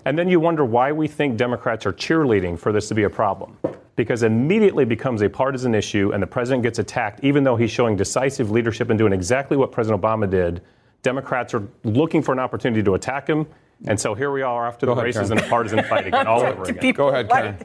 And 0.07 0.17
then 0.17 0.29
you 0.29 0.39
wonder 0.39 0.63
why 0.63 0.93
we 0.93 1.09
think 1.09 1.35
Democrats 1.35 1.85
are 1.85 1.91
cheerleading 1.91 2.57
for 2.57 2.71
this 2.71 2.87
to 2.87 2.95
be 2.95 3.03
a 3.03 3.09
problem 3.09 3.57
because 3.97 4.23
immediately 4.23 4.85
becomes 4.85 5.21
a 5.21 5.29
partisan 5.29 5.75
issue 5.75 6.11
and 6.13 6.23
the 6.23 6.27
president 6.27 6.63
gets 6.63 6.79
attacked, 6.79 7.21
even 7.25 7.43
though 7.43 7.57
he's 7.57 7.71
showing 7.71 7.97
decisive 7.97 8.49
leadership 8.49 8.89
and 8.89 8.97
doing 8.97 9.11
exactly 9.11 9.57
what 9.57 9.73
President 9.73 10.01
Obama 10.01 10.29
did. 10.29 10.61
Democrats 11.03 11.53
are 11.53 11.67
looking 11.83 12.21
for 12.21 12.31
an 12.31 12.39
opportunity 12.39 12.81
to 12.81 12.93
attack 12.93 13.27
him. 13.27 13.45
And 13.85 13.99
so 13.99 14.15
here 14.15 14.31
we 14.31 14.43
are 14.43 14.65
after 14.65 14.85
Go 14.85 14.95
the 14.95 15.01
ahead, 15.01 15.15
races 15.15 15.27
Karen. 15.27 15.39
in 15.39 15.45
a 15.45 15.49
partisan 15.49 15.83
fight 15.83 16.07
again, 16.07 16.25
all 16.25 16.39
over 16.45 16.63
again. 16.63 16.93
Go 16.93 17.09
ahead, 17.09 17.29
Karen. 17.29 17.57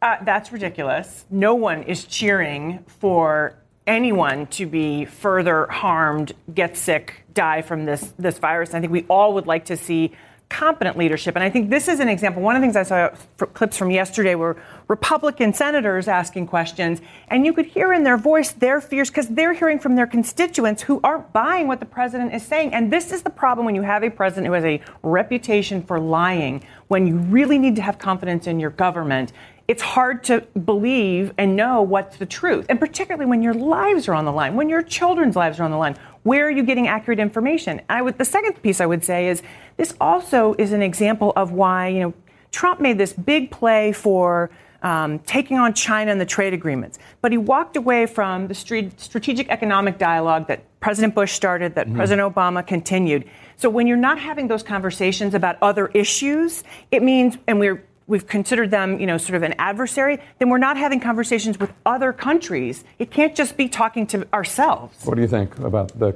Uh, 0.00 0.16
that's 0.24 0.52
ridiculous. 0.52 1.26
No 1.28 1.56
one 1.56 1.82
is 1.82 2.06
cheering 2.06 2.86
for 2.86 3.54
anyone 3.86 4.46
to 4.46 4.64
be 4.64 5.04
further 5.04 5.66
harmed, 5.66 6.32
get 6.54 6.74
sick, 6.74 7.24
die 7.34 7.60
from 7.60 7.84
this, 7.84 8.14
this 8.18 8.38
virus. 8.38 8.72
I 8.72 8.80
think 8.80 8.92
we 8.94 9.04
all 9.10 9.34
would 9.34 9.46
like 9.46 9.66
to 9.66 9.76
see 9.76 10.12
competent 10.48 10.96
leadership. 10.96 11.34
And 11.34 11.42
I 11.42 11.50
think 11.50 11.70
this 11.70 11.88
is 11.88 11.98
an 11.98 12.08
example. 12.08 12.40
One 12.40 12.54
of 12.54 12.62
the 12.62 12.64
things 12.66 12.76
I 12.76 12.84
saw 12.84 13.08
clips 13.46 13.76
from 13.76 13.90
yesterday 13.90 14.36
were 14.36 14.56
Republican 14.86 15.52
senators 15.52 16.06
asking 16.06 16.46
questions, 16.46 17.00
and 17.28 17.44
you 17.44 17.52
could 17.52 17.66
hear 17.66 17.92
in 17.92 18.04
their 18.04 18.16
voice 18.16 18.52
their 18.52 18.80
fears 18.80 19.10
because 19.10 19.28
they're 19.28 19.54
hearing 19.54 19.80
from 19.80 19.96
their 19.96 20.06
constituents 20.06 20.82
who 20.82 21.00
aren't 21.02 21.32
buying 21.32 21.66
what 21.66 21.80
the 21.80 21.86
president 21.86 22.32
is 22.32 22.44
saying. 22.44 22.72
And 22.72 22.92
this 22.92 23.12
is 23.12 23.22
the 23.22 23.30
problem 23.30 23.66
when 23.66 23.74
you 23.74 23.82
have 23.82 24.04
a 24.04 24.10
president 24.10 24.46
who 24.46 24.52
has 24.52 24.64
a 24.64 24.80
reputation 25.02 25.82
for 25.82 25.98
lying, 25.98 26.62
when 26.88 27.06
you 27.06 27.16
really 27.16 27.58
need 27.58 27.74
to 27.76 27.82
have 27.82 27.98
confidence 27.98 28.46
in 28.46 28.60
your 28.60 28.70
government. 28.70 29.32
It's 29.68 29.82
hard 29.82 30.22
to 30.24 30.42
believe 30.64 31.32
and 31.38 31.56
know 31.56 31.82
what's 31.82 32.18
the 32.18 32.26
truth, 32.26 32.66
and 32.68 32.78
particularly 32.78 33.26
when 33.26 33.42
your 33.42 33.54
lives 33.54 34.06
are 34.06 34.14
on 34.14 34.24
the 34.24 34.32
line, 34.32 34.54
when 34.54 34.68
your 34.68 34.82
children's 34.82 35.34
lives 35.34 35.58
are 35.58 35.64
on 35.64 35.72
the 35.72 35.76
line. 35.76 35.96
Where 36.22 36.46
are 36.46 36.50
you 36.50 36.62
getting 36.62 36.88
accurate 36.88 37.18
information? 37.18 37.80
I 37.88 38.02
would, 38.02 38.18
the 38.18 38.24
second 38.24 38.62
piece 38.62 38.80
I 38.80 38.86
would 38.86 39.04
say 39.04 39.28
is 39.28 39.42
this 39.76 39.94
also 40.00 40.54
is 40.58 40.72
an 40.72 40.82
example 40.82 41.32
of 41.36 41.52
why 41.52 41.88
you 41.88 42.00
know 42.00 42.14
Trump 42.52 42.80
made 42.80 42.98
this 42.98 43.12
big 43.12 43.50
play 43.50 43.92
for 43.92 44.50
um, 44.82 45.18
taking 45.20 45.58
on 45.58 45.74
China 45.74 46.12
and 46.12 46.20
the 46.20 46.26
trade 46.26 46.54
agreements, 46.54 46.98
but 47.20 47.32
he 47.32 47.38
walked 47.38 47.76
away 47.76 48.06
from 48.06 48.46
the 48.46 48.54
strategic 48.54 49.48
economic 49.48 49.98
dialogue 49.98 50.46
that 50.46 50.62
President 50.80 51.14
Bush 51.14 51.32
started, 51.32 51.74
that 51.74 51.86
mm-hmm. 51.86 51.96
President 51.96 52.34
Obama 52.34 52.64
continued. 52.64 53.28
So 53.56 53.68
when 53.68 53.86
you're 53.86 53.96
not 53.96 54.18
having 54.18 54.46
those 54.46 54.62
conversations 54.62 55.34
about 55.34 55.56
other 55.60 55.88
issues, 55.88 56.62
it 56.92 57.02
means, 57.02 57.38
and 57.48 57.58
we're 57.58 57.85
we've 58.06 58.26
considered 58.26 58.70
them, 58.70 59.00
you 59.00 59.06
know, 59.06 59.18
sort 59.18 59.36
of 59.36 59.42
an 59.42 59.54
adversary, 59.58 60.18
then 60.38 60.48
we're 60.48 60.58
not 60.58 60.76
having 60.76 61.00
conversations 61.00 61.58
with 61.58 61.72
other 61.84 62.12
countries. 62.12 62.84
It 62.98 63.10
can't 63.10 63.34
just 63.34 63.56
be 63.56 63.68
talking 63.68 64.06
to 64.08 64.26
ourselves. 64.32 65.04
What 65.04 65.16
do 65.16 65.22
you 65.22 65.28
think 65.28 65.58
about 65.58 65.98
the, 65.98 66.12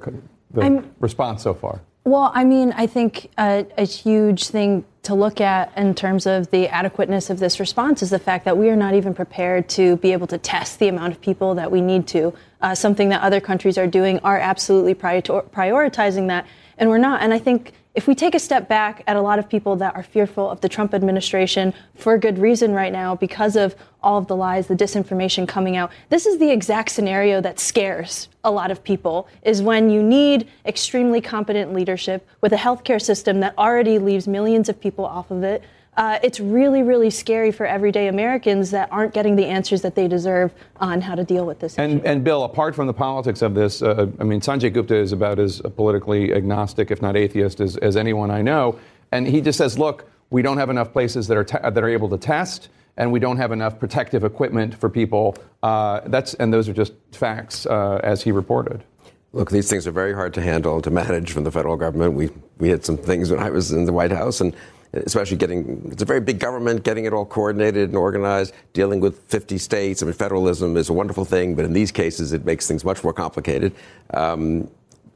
the 0.52 0.84
response 1.00 1.42
so 1.42 1.54
far? 1.54 1.80
Well, 2.04 2.32
I 2.34 2.44
mean, 2.44 2.72
I 2.72 2.86
think 2.86 3.30
a, 3.38 3.66
a 3.76 3.84
huge 3.84 4.48
thing 4.48 4.84
to 5.02 5.14
look 5.14 5.40
at 5.40 5.76
in 5.76 5.94
terms 5.94 6.26
of 6.26 6.50
the 6.50 6.68
adequateness 6.68 7.28
of 7.28 7.38
this 7.38 7.60
response 7.60 8.02
is 8.02 8.10
the 8.10 8.18
fact 8.18 8.44
that 8.46 8.56
we 8.56 8.70
are 8.70 8.76
not 8.76 8.94
even 8.94 9.14
prepared 9.14 9.68
to 9.70 9.96
be 9.96 10.12
able 10.12 10.26
to 10.28 10.38
test 10.38 10.78
the 10.78 10.88
amount 10.88 11.12
of 11.12 11.20
people 11.20 11.54
that 11.54 11.70
we 11.70 11.80
need 11.80 12.06
to. 12.08 12.32
Uh, 12.62 12.74
something 12.74 13.10
that 13.10 13.22
other 13.22 13.40
countries 13.40 13.76
are 13.76 13.86
doing 13.86 14.18
are 14.20 14.38
absolutely 14.38 14.94
prior- 14.94 15.20
prioritizing 15.20 16.28
that, 16.28 16.46
and 16.78 16.88
we're 16.88 16.98
not. 16.98 17.20
And 17.22 17.34
I 17.34 17.38
think 17.38 17.72
if 17.94 18.06
we 18.06 18.14
take 18.14 18.36
a 18.36 18.38
step 18.38 18.68
back 18.68 19.02
at 19.08 19.16
a 19.16 19.20
lot 19.20 19.40
of 19.40 19.48
people 19.48 19.74
that 19.76 19.96
are 19.96 20.02
fearful 20.02 20.48
of 20.48 20.60
the 20.60 20.68
Trump 20.68 20.94
administration 20.94 21.74
for 21.96 22.16
good 22.18 22.38
reason 22.38 22.72
right 22.72 22.92
now 22.92 23.16
because 23.16 23.56
of 23.56 23.74
all 24.00 24.16
of 24.16 24.28
the 24.28 24.36
lies, 24.36 24.68
the 24.68 24.76
disinformation 24.76 25.46
coming 25.46 25.76
out, 25.76 25.90
this 26.08 26.24
is 26.24 26.38
the 26.38 26.50
exact 26.50 26.90
scenario 26.90 27.40
that 27.40 27.58
scares 27.58 28.28
a 28.44 28.50
lot 28.50 28.70
of 28.70 28.82
people 28.84 29.26
is 29.42 29.60
when 29.60 29.90
you 29.90 30.02
need 30.02 30.48
extremely 30.64 31.20
competent 31.20 31.72
leadership 31.72 32.26
with 32.40 32.52
a 32.52 32.56
healthcare 32.56 33.02
system 33.02 33.40
that 33.40 33.58
already 33.58 33.98
leaves 33.98 34.28
millions 34.28 34.68
of 34.68 34.80
people 34.80 35.04
off 35.04 35.30
of 35.32 35.42
it. 35.42 35.62
Uh, 35.96 36.18
it's 36.22 36.40
really, 36.40 36.82
really 36.82 37.10
scary 37.10 37.50
for 37.50 37.66
everyday 37.66 38.08
Americans 38.08 38.70
that 38.70 38.90
aren't 38.92 39.12
getting 39.12 39.36
the 39.36 39.44
answers 39.44 39.82
that 39.82 39.94
they 39.94 40.06
deserve 40.06 40.52
on 40.76 41.00
how 41.00 41.14
to 41.14 41.24
deal 41.24 41.44
with 41.44 41.58
this. 41.58 41.76
And, 41.78 42.04
and 42.06 42.22
Bill, 42.22 42.44
apart 42.44 42.74
from 42.74 42.86
the 42.86 42.94
politics 42.94 43.42
of 43.42 43.54
this, 43.54 43.82
uh, 43.82 44.06
I 44.18 44.24
mean, 44.24 44.40
Sanjay 44.40 44.72
Gupta 44.72 44.94
is 44.94 45.12
about 45.12 45.38
as 45.38 45.60
politically 45.76 46.32
agnostic, 46.32 46.90
if 46.90 47.02
not 47.02 47.16
atheist, 47.16 47.60
as, 47.60 47.76
as 47.78 47.96
anyone 47.96 48.30
I 48.30 48.40
know. 48.40 48.78
And 49.12 49.26
he 49.26 49.40
just 49.40 49.58
says, 49.58 49.78
look, 49.78 50.08
we 50.30 50.42
don't 50.42 50.58
have 50.58 50.70
enough 50.70 50.92
places 50.92 51.26
that 51.26 51.36
are, 51.36 51.44
te- 51.44 51.58
that 51.58 51.78
are 51.78 51.88
able 51.88 52.08
to 52.08 52.18
test, 52.18 52.68
and 52.96 53.10
we 53.10 53.18
don't 53.18 53.36
have 53.36 53.50
enough 53.50 53.80
protective 53.80 54.22
equipment 54.22 54.74
for 54.76 54.88
people. 54.88 55.36
Uh, 55.62 56.00
that's, 56.06 56.34
and 56.34 56.52
those 56.52 56.68
are 56.68 56.72
just 56.72 56.92
facts, 57.10 57.66
uh, 57.66 58.00
as 58.04 58.22
he 58.22 58.30
reported. 58.30 58.84
Look, 59.32 59.50
these 59.50 59.68
things 59.68 59.86
are 59.86 59.92
very 59.92 60.14
hard 60.14 60.34
to 60.34 60.40
handle 60.40 60.76
and 60.76 60.84
to 60.84 60.90
manage 60.90 61.32
from 61.32 61.44
the 61.44 61.50
federal 61.50 61.76
government. 61.76 62.14
We, 62.14 62.30
we 62.58 62.68
had 62.68 62.84
some 62.84 62.96
things 62.96 63.30
when 63.30 63.40
I 63.40 63.50
was 63.50 63.72
in 63.72 63.84
the 63.84 63.92
White 63.92 64.12
House, 64.12 64.40
and 64.40 64.54
especially 64.92 65.36
getting 65.36 65.88
it's 65.90 66.02
a 66.02 66.04
very 66.04 66.20
big 66.20 66.38
government, 66.38 66.82
getting 66.84 67.04
it 67.04 67.12
all 67.12 67.26
coordinated 67.26 67.88
and 67.88 67.96
organized, 67.96 68.54
dealing 68.72 69.00
with 69.00 69.22
50 69.24 69.58
states. 69.58 70.02
I 70.02 70.06
mean, 70.06 70.14
federalism 70.14 70.76
is 70.76 70.88
a 70.88 70.92
wonderful 70.92 71.24
thing, 71.24 71.54
but 71.54 71.64
in 71.64 71.72
these 71.72 71.92
cases, 71.92 72.32
it 72.32 72.44
makes 72.44 72.66
things 72.66 72.84
much 72.84 73.04
more 73.04 73.12
complicated. 73.12 73.74
Um, 74.14 74.70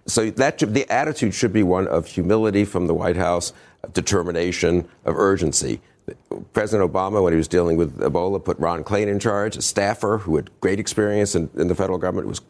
so 0.06 0.30
that 0.30 0.58
the 0.58 0.90
attitude 0.90 1.34
should 1.34 1.52
be 1.52 1.62
one 1.62 1.88
of 1.88 2.06
humility 2.06 2.64
from 2.64 2.86
the 2.86 2.94
White 2.94 3.16
House, 3.16 3.52
of 3.82 3.92
determination, 3.92 4.88
of 5.04 5.16
urgency. 5.16 5.80
President 6.52 6.90
Obama, 6.90 7.22
when 7.22 7.32
he 7.32 7.38
was 7.38 7.48
dealing 7.48 7.78
with 7.78 7.98
Ebola, 7.98 8.44
put 8.44 8.58
Ron 8.58 8.84
Klain 8.84 9.08
in 9.08 9.18
charge, 9.18 9.56
a 9.56 9.62
staffer 9.62 10.18
who 10.18 10.36
had 10.36 10.50
great 10.60 10.78
experience 10.78 11.34
in, 11.34 11.48
in 11.56 11.68
the 11.68 11.74
federal 11.74 11.96
government, 11.96 12.28
was 12.28 12.42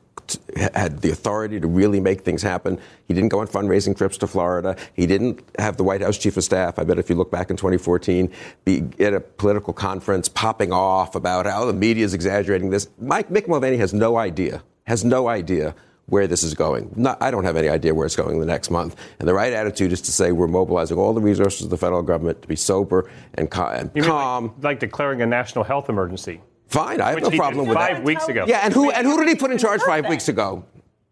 had 0.56 1.00
the 1.00 1.10
authority 1.10 1.60
to 1.60 1.66
really 1.66 2.00
make 2.00 2.22
things 2.22 2.42
happen. 2.42 2.78
He 3.06 3.14
didn't 3.14 3.30
go 3.30 3.40
on 3.40 3.46
fundraising 3.48 3.96
trips 3.96 4.16
to 4.18 4.26
Florida. 4.26 4.76
He 4.94 5.06
didn't 5.06 5.42
have 5.58 5.76
the 5.76 5.84
White 5.84 6.00
House 6.00 6.18
chief 6.18 6.36
of 6.36 6.44
staff. 6.44 6.78
I 6.78 6.84
bet 6.84 6.98
if 6.98 7.08
you 7.08 7.16
look 7.16 7.30
back 7.30 7.50
in 7.50 7.56
2014, 7.56 8.30
be 8.64 8.84
at 9.00 9.14
a 9.14 9.20
political 9.20 9.72
conference 9.72 10.28
popping 10.28 10.72
off 10.72 11.14
about 11.14 11.46
how 11.46 11.64
the 11.64 11.72
media 11.72 12.04
is 12.04 12.14
exaggerating 12.14 12.70
this. 12.70 12.88
Mike 12.98 13.28
Mick 13.28 13.48
Mulvaney 13.48 13.76
has 13.76 13.92
no 13.92 14.16
idea, 14.16 14.62
has 14.86 15.04
no 15.04 15.28
idea 15.28 15.74
where 16.06 16.26
this 16.26 16.42
is 16.42 16.54
going. 16.54 16.92
Not, 16.96 17.22
I 17.22 17.30
don't 17.30 17.44
have 17.44 17.56
any 17.56 17.68
idea 17.68 17.94
where 17.94 18.04
it's 18.04 18.16
going 18.16 18.38
the 18.38 18.46
next 18.46 18.70
month. 18.70 18.96
And 19.18 19.28
the 19.28 19.34
right 19.34 19.52
attitude 19.52 19.92
is 19.92 20.02
to 20.02 20.12
say 20.12 20.32
we're 20.32 20.46
mobilizing 20.48 20.98
all 20.98 21.14
the 21.14 21.20
resources 21.20 21.62
of 21.62 21.70
the 21.70 21.78
federal 21.78 22.02
government 22.02 22.42
to 22.42 22.48
be 22.48 22.56
sober 22.56 23.10
and, 23.34 23.50
ca- 23.50 23.70
and 23.70 24.04
calm. 24.04 24.48
like, 24.56 24.64
like 24.64 24.80
declaring 24.80 25.22
a 25.22 25.26
national 25.26 25.64
health 25.64 25.88
emergency. 25.88 26.40
Fine, 26.68 27.00
I 27.00 27.10
have 27.10 27.14
Which 27.16 27.24
no 27.24 27.30
problem 27.30 27.66
with 27.68 27.76
five 27.76 27.96
that. 27.98 28.04
weeks 28.04 28.26
ago. 28.28 28.44
Yeah, 28.48 28.60
and 28.64 28.72
who 28.74 28.90
and 28.90 29.06
who 29.06 29.16
did 29.18 29.28
he 29.28 29.34
put 29.34 29.50
in 29.50 29.58
charge 29.58 29.80
five 29.82 30.08
weeks 30.08 30.28
ago? 30.28 30.64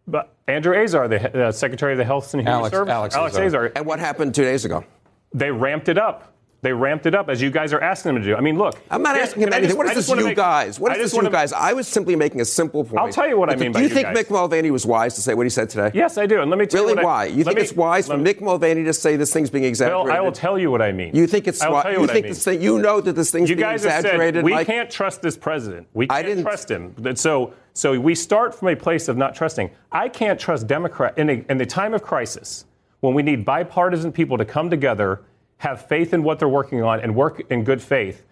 But 0.07 0.33
Andrew 0.47 0.75
Azar, 0.75 1.07
the 1.07 1.47
uh, 1.47 1.51
Secretary 1.51 1.93
of 1.93 1.97
the 1.97 2.03
Health 2.03 2.33
and 2.33 2.41
Human 2.41 2.53
Alex- 2.53 2.73
Services, 2.75 3.15
Alex 3.15 3.37
Azar. 3.37 3.71
And 3.75 3.85
what 3.85 3.99
happened 3.99 4.35
two 4.35 4.43
days 4.43 4.65
ago? 4.65 4.83
They 5.33 5.49
ramped 5.51 5.87
it 5.87 5.97
up. 5.97 6.32
They 6.63 6.71
ramped 6.71 7.05
it 7.05 7.13
up 7.13 7.29
as 7.29 7.41
you 7.41 7.51
guys 7.51 7.73
are 7.73 7.81
asking 7.81 8.13
them 8.13 8.23
to 8.23 8.27
do. 8.29 8.35
I 8.37 8.39
mean, 8.39 8.57
look. 8.57 8.79
I'm 8.89 9.03
not 9.03 9.17
asking 9.17 9.43
him 9.43 9.49
anything. 9.51 9.67
just- 9.67 9.77
what 9.77 9.87
I 9.87 9.93
this, 9.93 10.09
you 10.09 10.15
make- 10.15 10.35
guys? 10.37 10.79
What 10.79 10.93
I 10.93 10.95
is 10.95 11.11
this, 11.11 11.21
you 11.21 11.29
guys? 11.29 11.51
I 11.51 11.73
was 11.73 11.89
simply 11.89 12.15
making 12.15 12.39
a 12.39 12.45
simple 12.45 12.85
point. 12.85 12.99
I'll 12.99 13.11
tell 13.11 13.27
you 13.27 13.37
what 13.37 13.49
I 13.49 13.55
mean 13.57 13.73
by 13.73 13.81
you 13.81 13.89
you 13.89 13.93
think 13.93 14.07
guys. 14.07 14.17
Mick 14.17 14.29
Mulvaney 14.31 14.71
was 14.71 14.85
wise 14.85 15.13
to 15.15 15.21
say 15.21 15.33
what 15.33 15.45
he 15.45 15.49
said 15.49 15.69
today? 15.69 15.91
Yes, 15.93 16.17
I 16.17 16.25
do. 16.25 16.39
And 16.41 16.49
let 16.49 16.57
me 16.57 16.65
tell 16.65 16.81
really 16.83 16.93
you 16.93 16.99
I- 17.01 17.03
why. 17.03 17.25
you 17.25 17.43
think 17.43 17.57
me- 17.57 17.63
it's 17.63 17.73
wise 17.73 18.07
for 18.07 18.15
let- 18.15 18.37
Mick 18.37 18.41
Mulvaney 18.41 18.85
to 18.85 18.93
say 18.93 19.17
this 19.17 19.33
thing's 19.33 19.49
being 19.49 19.63
Bill, 19.63 19.69
exaggerated? 19.69 20.11
I 20.15 20.21
will 20.21 20.31
tell 20.31 20.57
you 20.57 20.71
what 20.71 20.81
I 20.81 20.93
mean. 20.93 21.13
You 21.13 21.27
think 21.27 21.47
it's 21.49 21.61
I 21.61 21.67
will 21.67 21.81
tell 21.81 21.91
you, 21.91 21.97
you 21.97 22.01
what 22.01 22.11
think 22.11 22.23
I 22.23 22.27
mean. 22.27 22.31
this 22.33 22.43
thing- 22.45 22.61
you 22.61 22.79
know 22.79 23.01
that 23.01 23.13
this 23.13 23.29
thing's 23.29 23.49
you 23.49 23.57
being 23.57 23.67
guys 23.67 23.83
have 23.83 23.91
said 23.91 23.99
exaggerated, 24.05 24.45
we 24.45 24.51
Mike. 24.53 24.65
can't 24.67 24.89
trust 24.89 25.21
this 25.21 25.35
president. 25.35 25.87
We 25.93 26.07
can't 26.07 26.41
trust 26.41 26.71
him. 26.71 26.95
So, 27.17 27.51
so 27.73 27.99
we 27.99 28.15
start 28.15 28.55
from 28.55 28.69
a 28.69 28.75
place 28.77 29.09
of 29.09 29.17
not 29.17 29.35
trusting. 29.35 29.69
I 29.91 30.07
can't 30.07 30.39
trust 30.39 30.65
Democrat 30.67 31.17
in, 31.17 31.29
a, 31.29 31.43
in 31.49 31.57
the 31.57 31.65
time 31.65 31.93
of 31.93 32.03
crisis 32.03 32.63
when 33.01 33.13
we 33.13 33.21
need 33.21 33.43
bipartisan 33.43 34.13
people 34.13 34.37
to 34.37 34.45
come 34.45 34.69
together, 34.69 35.19
have 35.57 35.87
faith 35.87 36.13
in 36.13 36.23
what 36.23 36.39
they're 36.39 36.49
working 36.49 36.83
on, 36.83 36.99
and 36.99 37.15
work 37.15 37.41
in 37.49 37.63
good 37.63 37.81
faith. 37.81 38.23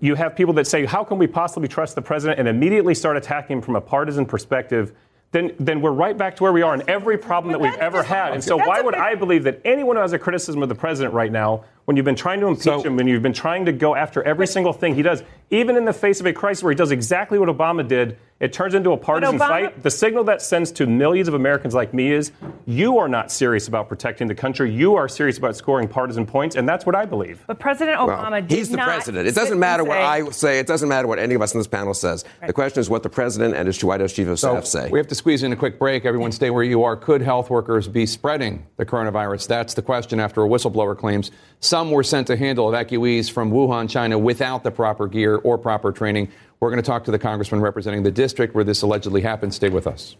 You 0.00 0.14
have 0.14 0.34
people 0.34 0.54
that 0.54 0.66
say, 0.66 0.86
"How 0.86 1.04
can 1.04 1.18
we 1.18 1.26
possibly 1.26 1.68
trust 1.68 1.94
the 1.94 2.02
president?" 2.02 2.38
and 2.38 2.48
immediately 2.48 2.94
start 2.94 3.16
attacking 3.16 3.56
him 3.56 3.62
from 3.62 3.76
a 3.76 3.80
partisan 3.80 4.26
perspective. 4.26 4.92
Then, 5.32 5.52
then 5.58 5.80
we're 5.80 5.90
right 5.90 6.16
back 6.16 6.36
to 6.36 6.44
where 6.44 6.52
we 6.52 6.62
are 6.62 6.74
in 6.74 6.88
every 6.88 7.18
problem 7.18 7.52
that 7.52 7.58
we've 7.58 7.74
ever 7.74 8.02
had. 8.04 8.34
And 8.34 8.42
so, 8.42 8.56
why 8.56 8.80
would 8.80 8.94
I 8.94 9.16
believe 9.16 9.42
that 9.44 9.60
anyone 9.64 9.96
who 9.96 10.02
has 10.02 10.12
a 10.12 10.18
criticism 10.18 10.62
of 10.62 10.68
the 10.68 10.76
president 10.76 11.12
right 11.12 11.32
now, 11.32 11.64
when 11.84 11.96
you've 11.96 12.04
been 12.04 12.14
trying 12.16 12.40
to 12.40 12.46
impeach 12.46 12.84
him, 12.84 12.96
when 12.96 13.06
you've 13.06 13.22
been 13.22 13.32
trying 13.32 13.66
to 13.66 13.72
go 13.72 13.94
after 13.94 14.22
every 14.22 14.46
single 14.46 14.72
thing 14.72 14.94
he 14.94 15.02
does, 15.02 15.22
even 15.50 15.76
in 15.76 15.84
the 15.84 15.92
face 15.92 16.20
of 16.20 16.26
a 16.26 16.32
crisis 16.32 16.62
where 16.62 16.72
he 16.72 16.76
does 16.76 16.90
exactly 16.90 17.38
what 17.38 17.48
Obama 17.48 17.86
did, 17.86 18.16
it 18.40 18.52
turns 18.52 18.74
into 18.74 18.90
a 18.92 18.96
partisan 18.96 19.38
Obama- 19.38 19.48
fight. 19.48 19.82
The 19.82 19.90
signal 19.90 20.24
that 20.24 20.42
sends 20.42 20.72
to 20.72 20.86
millions 20.86 21.28
of 21.28 21.34
Americans 21.34 21.72
like 21.74 21.94
me 21.94 22.10
is 22.12 22.32
you 22.66 22.98
are 22.98 23.08
not 23.08 23.30
serious 23.30 23.68
about 23.68 23.88
protecting 23.88 24.26
the 24.26 24.34
country. 24.34 24.72
You 24.72 24.96
are 24.96 25.08
serious 25.08 25.38
about 25.38 25.56
scoring 25.56 25.86
partisan 25.86 26.26
points, 26.26 26.56
and 26.56 26.68
that's 26.68 26.84
what 26.84 26.94
I 26.96 27.04
believe. 27.04 27.44
But 27.46 27.58
President 27.60 27.98
Well, 27.98 28.16
Obama 28.16 28.46
did 28.46 28.58
he's 28.58 28.70
the 28.70 28.78
not 28.78 28.86
president. 28.86 29.28
It 29.28 29.34
doesn't 29.34 29.58
matter 29.58 29.84
what 29.84 29.98
I 29.98 30.28
say. 30.30 30.58
It 30.58 30.66
doesn't 30.66 30.88
matter 30.88 31.06
what 31.06 31.18
any 31.18 31.34
of 31.34 31.42
us 31.42 31.54
on 31.54 31.60
this 31.60 31.66
panel 31.68 31.94
says. 31.94 32.24
The 32.44 32.52
question 32.52 32.80
is 32.80 32.90
what 32.90 33.02
the 33.02 33.08
president 33.10 33.54
and 33.54 33.66
his 33.66 33.82
White 33.84 34.00
House 34.00 34.12
chief 34.12 34.26
of 34.28 34.38
So 34.40 34.52
staff 34.60 34.66
say. 34.66 34.90
we 34.90 34.98
have 34.98 35.08
to 35.08 35.14
squeeze 35.14 35.42
in 35.42 35.52
a 35.52 35.56
quick 35.56 35.78
break. 35.78 36.04
Everyone 36.04 36.32
stay 36.32 36.50
where 36.50 36.64
you 36.64 36.82
are. 36.82 36.96
Could 36.96 37.22
health 37.22 37.50
workers 37.50 37.86
be 37.86 38.04
spreading 38.06 38.66
the 38.78 38.84
coronavirus? 38.86 39.46
That's 39.46 39.74
the 39.74 39.82
question 39.82 40.18
after 40.18 40.42
a 40.42 40.48
whistleblower 40.48 40.96
claims 40.98 41.30
some 41.74 41.90
were 41.90 42.04
sent 42.04 42.28
to 42.28 42.36
handle 42.36 42.70
evacuees 42.70 43.28
from 43.28 43.50
Wuhan, 43.50 43.90
China 43.90 44.16
without 44.16 44.62
the 44.62 44.70
proper 44.70 45.08
gear 45.08 45.34
or 45.38 45.58
proper 45.58 45.90
training. 45.90 46.28
We're 46.60 46.70
going 46.70 46.80
to 46.80 46.86
talk 46.86 47.02
to 47.06 47.10
the 47.10 47.18
congressman 47.18 47.60
representing 47.60 48.04
the 48.04 48.12
district 48.12 48.54
where 48.54 48.62
this 48.62 48.82
allegedly 48.82 49.22
happened. 49.22 49.52
Stay 49.52 49.70
with 49.70 49.88
us. 49.88 50.14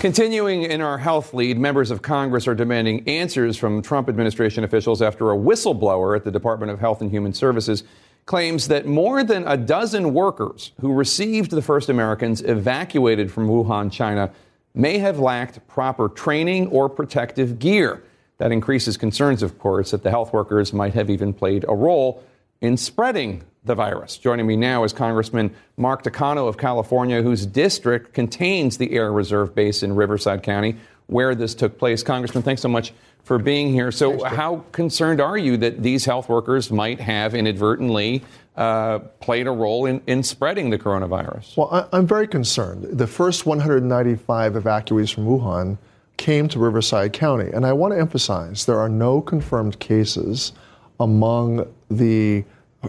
Continuing 0.00 0.64
in 0.64 0.82
our 0.82 0.98
health 0.98 1.32
lead, 1.32 1.56
members 1.56 1.90
of 1.90 2.02
Congress 2.02 2.46
are 2.46 2.54
demanding 2.54 3.08
answers 3.08 3.56
from 3.56 3.80
Trump 3.80 4.10
administration 4.10 4.62
officials 4.62 5.00
after 5.00 5.32
a 5.32 5.34
whistleblower 5.34 6.14
at 6.14 6.24
the 6.24 6.30
Department 6.30 6.70
of 6.70 6.78
Health 6.78 7.00
and 7.00 7.10
Human 7.10 7.32
Services 7.32 7.84
claims 8.26 8.68
that 8.68 8.84
more 8.84 9.24
than 9.24 9.48
a 9.48 9.56
dozen 9.56 10.12
workers 10.12 10.72
who 10.82 10.92
received 10.92 11.52
the 11.52 11.62
first 11.62 11.88
Americans 11.88 12.42
evacuated 12.42 13.32
from 13.32 13.48
Wuhan, 13.48 13.90
China, 13.90 14.30
may 14.76 14.98
have 14.98 15.18
lacked 15.18 15.66
proper 15.66 16.08
training 16.08 16.68
or 16.68 16.88
protective 16.88 17.58
gear. 17.58 18.02
That 18.38 18.52
increases 18.52 18.96
concerns, 18.96 19.42
of 19.42 19.58
course, 19.58 19.90
that 19.90 20.02
the 20.02 20.10
health 20.10 20.32
workers 20.32 20.72
might 20.72 20.92
have 20.94 21.08
even 21.08 21.32
played 21.32 21.64
a 21.66 21.74
role 21.74 22.22
in 22.60 22.76
spreading 22.76 23.42
the 23.64 23.74
virus. 23.74 24.18
Joining 24.18 24.46
me 24.46 24.56
now 24.56 24.84
is 24.84 24.92
Congressman 24.92 25.54
Mark 25.76 26.02
Takano 26.04 26.46
of 26.46 26.58
California, 26.58 27.22
whose 27.22 27.46
district 27.46 28.12
contains 28.12 28.76
the 28.76 28.92
Air 28.92 29.12
Reserve 29.12 29.54
Base 29.54 29.82
in 29.82 29.94
Riverside 29.94 30.42
County, 30.42 30.76
where 31.06 31.34
this 31.34 31.54
took 31.54 31.78
place. 31.78 32.02
Congressman, 32.02 32.42
thanks 32.42 32.62
so 32.62 32.68
much 32.68 32.92
for 33.24 33.38
being 33.38 33.72
here. 33.72 33.90
So, 33.90 34.22
how 34.22 34.64
concerned 34.72 35.20
are 35.20 35.36
you 35.36 35.56
that 35.56 35.82
these 35.82 36.04
health 36.04 36.28
workers 36.28 36.70
might 36.70 37.00
have 37.00 37.34
inadvertently 37.34 38.22
uh, 38.56 38.98
played 39.20 39.46
a 39.46 39.50
role 39.50 39.86
in, 39.86 40.00
in 40.06 40.22
spreading 40.22 40.70
the 40.70 40.78
coronavirus? 40.78 41.56
Well, 41.56 41.68
I, 41.70 41.96
I'm 41.96 42.06
very 42.06 42.26
concerned. 42.26 42.84
The 42.98 43.06
first 43.06 43.46
195 43.46 44.54
evacuees 44.54 45.12
from 45.12 45.26
Wuhan 45.26 45.78
came 46.16 46.48
to 46.48 46.58
Riverside 46.58 47.12
County. 47.12 47.50
And 47.52 47.66
I 47.66 47.72
want 47.72 47.92
to 47.92 48.00
emphasize 48.00 48.64
there 48.64 48.78
are 48.78 48.88
no 48.88 49.20
confirmed 49.20 49.78
cases 49.78 50.52
among 50.98 51.66
the 51.90 52.44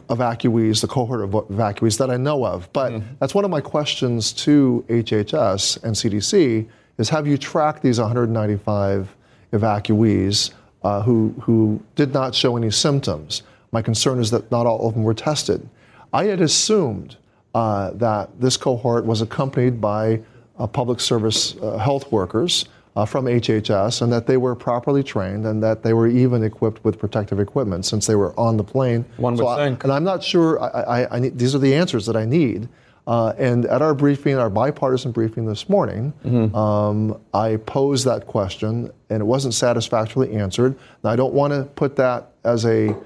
evacuees, 0.10 0.82
the 0.82 0.88
cohort 0.88 1.22
of 1.22 1.32
evacuees 1.32 1.98
that 1.98 2.10
I 2.10 2.18
know 2.18 2.46
of. 2.46 2.72
But 2.74 3.02
that's 3.20 3.34
one 3.36 3.44
of 3.44 3.52
my 3.52 3.62
questions 3.62 4.32
to 4.34 4.86
HHS 4.88 5.84
and 5.84 5.96
CDC 5.96 6.68
is 6.98 7.10
have 7.10 7.28
you 7.28 7.38
tracked 7.38 7.84
these 7.84 8.00
195 8.00 9.16
evacuees 9.54 10.52
uh, 10.84 11.02
who, 11.02 11.34
who 11.42 11.82
did 11.96 12.14
not 12.14 12.34
show 12.34 12.58
any 12.58 12.72
symptoms? 12.72 13.44
My 13.78 13.84
concern 13.84 14.20
is 14.20 14.32
that 14.32 14.50
not 14.50 14.66
all 14.66 14.88
of 14.88 14.96
them 14.96 15.04
were 15.04 15.14
tested. 15.14 15.70
I 16.12 16.24
had 16.24 16.42
assumed 16.42 17.16
uh, 17.54 17.92
that 17.92 18.42
this 18.42 18.58
cohort 18.58 19.06
was 19.06 19.22
accompanied 19.22 19.80
by 19.80 20.20
uh, 20.58 20.66
public 20.66 21.00
service 21.00 21.56
uh, 21.62 21.78
health 21.78 22.12
workers 22.12 22.66
uh, 22.96 23.06
from 23.06 23.26
HHS 23.26 24.02
and 24.02 24.12
that 24.12 24.26
they 24.26 24.38
were 24.38 24.56
properly 24.56 25.04
trained 25.04 25.46
and 25.46 25.62
that 25.62 25.84
they 25.84 25.94
were 25.94 26.08
even 26.08 26.44
equipped 26.44 26.84
with 26.84 26.98
protective 26.98 27.40
equipment 27.40 27.86
since 27.86 28.08
they 28.08 28.16
were 28.16 28.34
on 28.40 28.58
the 28.58 28.64
plane. 28.64 29.06
One 29.18 29.34
would 29.36 29.44
so 29.44 29.48
I- 29.48 29.58
think. 29.58 29.84
and 29.84 29.94
I'm 29.94 30.04
not 30.04 30.24
sure, 30.24 30.60
I, 30.60 31.04
I, 31.04 31.16
I 31.18 31.20
need, 31.20 31.38
these 31.38 31.54
are 31.54 31.60
the 31.60 31.76
answers 31.76 32.08
that 32.08 32.16
I 32.16 32.26
need. 32.26 32.68
Uh, 33.06 33.34
and 33.38 33.68
at 33.68 33.84
our 33.84 33.94
briefing, 33.94 34.38
our 34.40 34.50
bipartisan 34.50 35.12
briefing 35.12 35.46
this 35.46 35.70
morning, 35.70 36.12
um, 36.56 37.22
I 37.32 37.58
posed 37.58 38.06
that 38.06 38.26
question 38.26 38.92
and 39.12 39.22
it 39.22 39.26
wasn't 39.26 39.54
satisfactorily 39.54 40.34
answered. 40.36 40.76
Now, 41.04 41.12
I 41.12 41.16
don't 41.16 41.36
want 41.36 41.54
to 41.54 41.64
put 41.76 41.96
that 41.98 42.32
as 42.44 42.66
a 42.66 42.98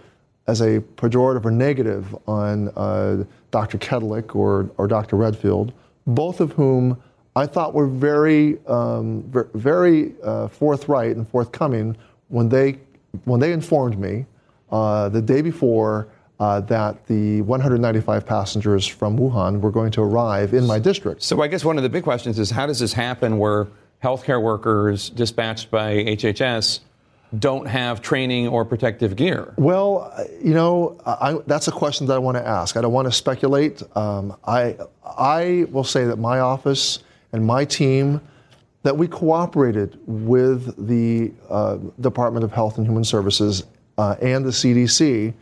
as 0.48 0.62
a 0.62 0.80
pejorative 0.98 1.46
or 1.46 1.52
negative 1.52 2.16
on 2.28 2.70
uh, 2.76 3.24
Dr. 3.52 3.78
Kadlec 3.78 4.36
or, 4.36 4.70
or 4.78 4.88
Dr. 4.88 5.16
Redfield, 5.16 5.74
both 6.08 6.40
of 6.40 6.52
whom 6.54 7.02
I 7.36 7.46
thought 7.46 7.74
were 7.74 7.88
very, 7.88 8.60
um, 8.68 9.24
very 9.54 10.14
uh, 10.24 10.48
forthright 10.48 11.16
and 11.16 11.28
forthcoming 11.30 11.96
when 12.30 12.50
they, 12.50 12.80
when 13.26 13.40
they 13.40 13.54
informed 13.54 13.98
me 14.00 14.26
uh, 14.72 15.10
the 15.10 15.22
day 15.22 15.42
before 15.42 16.08
uh, 16.40 16.60
that 16.62 17.06
the 17.06 17.42
195 17.44 18.26
passengers 18.26 18.88
from 18.88 19.18
Wuhan 19.18 19.62
were 19.62 19.70
going 19.70 19.92
to 19.92 20.02
arrive 20.02 20.54
in 20.54 20.66
my 20.66 20.80
district. 20.80 21.22
So 21.22 21.42
I 21.42 21.48
guess 21.48 21.64
one 21.64 21.78
of 21.78 21.84
the 21.84 21.90
big 21.90 22.04
questions 22.04 22.40
is 22.40 22.50
how 22.50 22.66
does 22.66 22.80
this 22.80 22.94
happen 22.94 23.38
where 23.38 23.68
healthcare 24.04 24.42
workers 24.42 25.12
dispatched 25.12 25.70
by 25.70 25.98
HHS 25.98 26.80
don't 27.40 27.66
have 27.66 28.02
training 28.02 28.48
or 28.48 28.66
protective 28.66 29.16
gear? 29.16 29.54
Well, 29.58 30.14
you 30.44 30.54
know, 30.54 31.00
I, 31.06 31.40
that's 31.48 31.68
a 31.68 31.72
question 31.72 32.08
that 32.08 32.16
I 32.16 32.20
want 32.20 32.38
to 32.38 32.46
ask. 32.46 32.76
I 32.76 32.82
don't 32.82 32.92
want 32.92 33.08
to 33.08 33.12
speculate. 33.12 33.82
Um, 33.96 34.36
I, 34.46 34.78
I 35.06 35.66
will 35.70 35.84
say 35.84 36.06
that 36.06 36.18
my 36.18 36.40
office 36.40 37.00
and 37.32 37.46
my 37.46 37.64
team, 37.64 38.22
that 38.84 38.98
we 38.98 39.08
cooperated 39.08 39.98
with 40.06 40.88
the 40.88 41.32
uh, 41.50 41.78
Department 42.00 42.44
of 42.44 42.52
Health 42.52 42.78
and 42.78 42.86
Human 42.86 43.04
Services 43.04 43.64
uh, 43.98 44.16
and 44.22 44.44
the 44.44 44.50
CDC, 44.50 45.34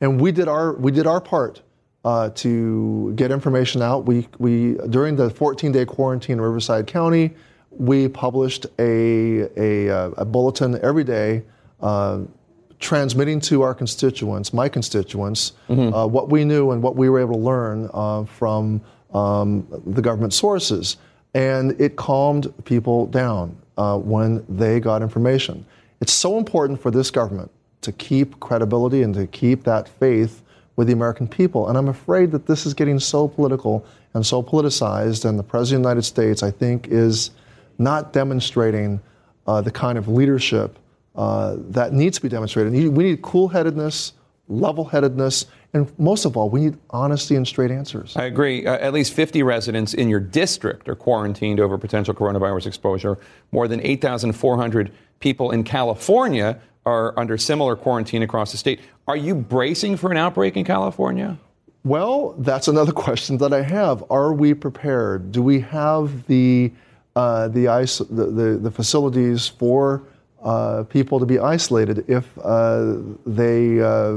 and 0.00 0.20
we 0.20 0.32
did 0.32 0.48
our 0.48 0.72
we 0.74 0.90
did 0.90 1.06
our 1.06 1.20
part 1.20 1.62
uh, 2.04 2.30
to 2.30 3.12
get 3.14 3.30
information 3.30 3.80
out. 3.80 4.06
We 4.06 4.26
we 4.38 4.74
during 4.88 5.16
the 5.16 5.30
14-day 5.30 5.84
quarantine 5.84 6.34
in 6.34 6.40
Riverside 6.40 6.86
County, 6.86 7.34
we 7.80 8.08
published 8.08 8.66
a 8.78 9.48
a, 9.56 9.88
uh, 9.90 10.10
a 10.18 10.24
bulletin 10.24 10.78
every 10.82 11.04
day. 11.04 11.42
Uh, 11.80 12.20
transmitting 12.78 13.38
to 13.38 13.60
our 13.60 13.74
constituents, 13.74 14.54
my 14.54 14.66
constituents, 14.66 15.52
uh, 15.92 16.06
what 16.06 16.30
we 16.30 16.46
knew 16.46 16.70
and 16.70 16.82
what 16.82 16.96
we 16.96 17.10
were 17.10 17.20
able 17.20 17.34
to 17.34 17.40
learn 17.40 17.90
uh, 17.92 18.24
from 18.24 18.80
um, 19.12 19.66
the 19.86 20.00
government 20.00 20.32
sources. 20.32 20.96
And 21.34 21.78
it 21.78 21.96
calmed 21.96 22.52
people 22.64 23.06
down 23.06 23.54
uh, 23.76 23.98
when 23.98 24.44
they 24.48 24.80
got 24.80 25.02
information. 25.02 25.66
It's 26.00 26.12
so 26.12 26.38
important 26.38 26.80
for 26.80 26.90
this 26.90 27.10
government 27.10 27.50
to 27.82 27.92
keep 27.92 28.40
credibility 28.40 29.02
and 29.02 29.12
to 29.14 29.26
keep 29.26 29.64
that 29.64 29.86
faith 29.86 30.42
with 30.76 30.86
the 30.86 30.94
American 30.94 31.28
people. 31.28 31.68
And 31.68 31.76
I'm 31.76 31.88
afraid 31.88 32.30
that 32.32 32.46
this 32.46 32.64
is 32.64 32.72
getting 32.72 32.98
so 32.98 33.28
political 33.28 33.84
and 34.14 34.24
so 34.24 34.42
politicized. 34.42 35.26
And 35.26 35.38
the 35.38 35.42
President 35.42 35.80
of 35.80 35.82
the 35.82 35.88
United 35.90 36.02
States, 36.04 36.42
I 36.42 36.50
think, 36.50 36.88
is 36.88 37.30
not 37.80 38.12
demonstrating 38.12 39.00
uh, 39.46 39.60
the 39.60 39.70
kind 39.70 39.98
of 39.98 40.06
leadership 40.06 40.78
uh, 41.16 41.56
that 41.58 41.92
needs 41.92 42.18
to 42.18 42.22
be 42.22 42.28
demonstrated. 42.28 42.72
We 42.72 43.04
need- 43.04 43.22
cool 43.22 43.48
headedness, 43.48 44.12
level 44.48 44.84
headedness, 44.84 45.46
and 45.72 45.90
most 45.98 46.24
of 46.24 46.36
all, 46.36 46.50
we 46.50 46.60
need 46.62 46.78
honesty 46.90 47.36
and 47.36 47.46
straight 47.46 47.70
answers. 47.70 48.16
I 48.16 48.24
agree. 48.24 48.66
Uh, 48.66 48.76
at 48.78 48.92
least 48.92 49.12
50 49.14 49.42
residents 49.42 49.94
in 49.94 50.08
your 50.08 50.20
district 50.20 50.88
are 50.88 50.96
quarantined 50.96 51.60
over 51.60 51.78
potential 51.78 52.12
coronavirus 52.12 52.66
exposure. 52.66 53.18
More 53.52 53.66
than 53.68 53.80
8,400 53.80 54.92
people 55.20 55.52
in 55.52 55.64
California 55.64 56.60
are 56.86 57.16
under 57.18 57.38
similar 57.38 57.76
quarantine 57.76 58.22
across 58.22 58.52
the 58.52 58.58
state. 58.58 58.80
Are 59.06 59.16
you 59.16 59.34
bracing 59.34 59.96
for 59.96 60.10
an 60.10 60.16
outbreak 60.16 60.56
in 60.56 60.64
California? 60.64 61.38
Well, 61.84 62.34
that's 62.38 62.68
another 62.68 62.92
question 63.06 63.38
that 63.38 63.52
I 63.52 63.62
have. 63.62 64.04
Are 64.10 64.32
we 64.32 64.54
prepared? 64.54 65.32
Do 65.32 65.42
we 65.42 65.60
have 65.60 66.26
the 66.26 66.72
uh, 67.20 67.48
the, 67.48 67.68
ice, 67.68 67.98
the, 67.98 68.26
the 68.38 68.48
the 68.66 68.70
facilities 68.70 69.40
for 69.46 70.02
uh, 70.42 70.84
people 70.96 71.16
to 71.18 71.26
be 71.26 71.38
isolated 71.38 71.96
if 72.08 72.26
uh, 72.38 72.96
they 73.26 73.80
uh, 73.80 74.16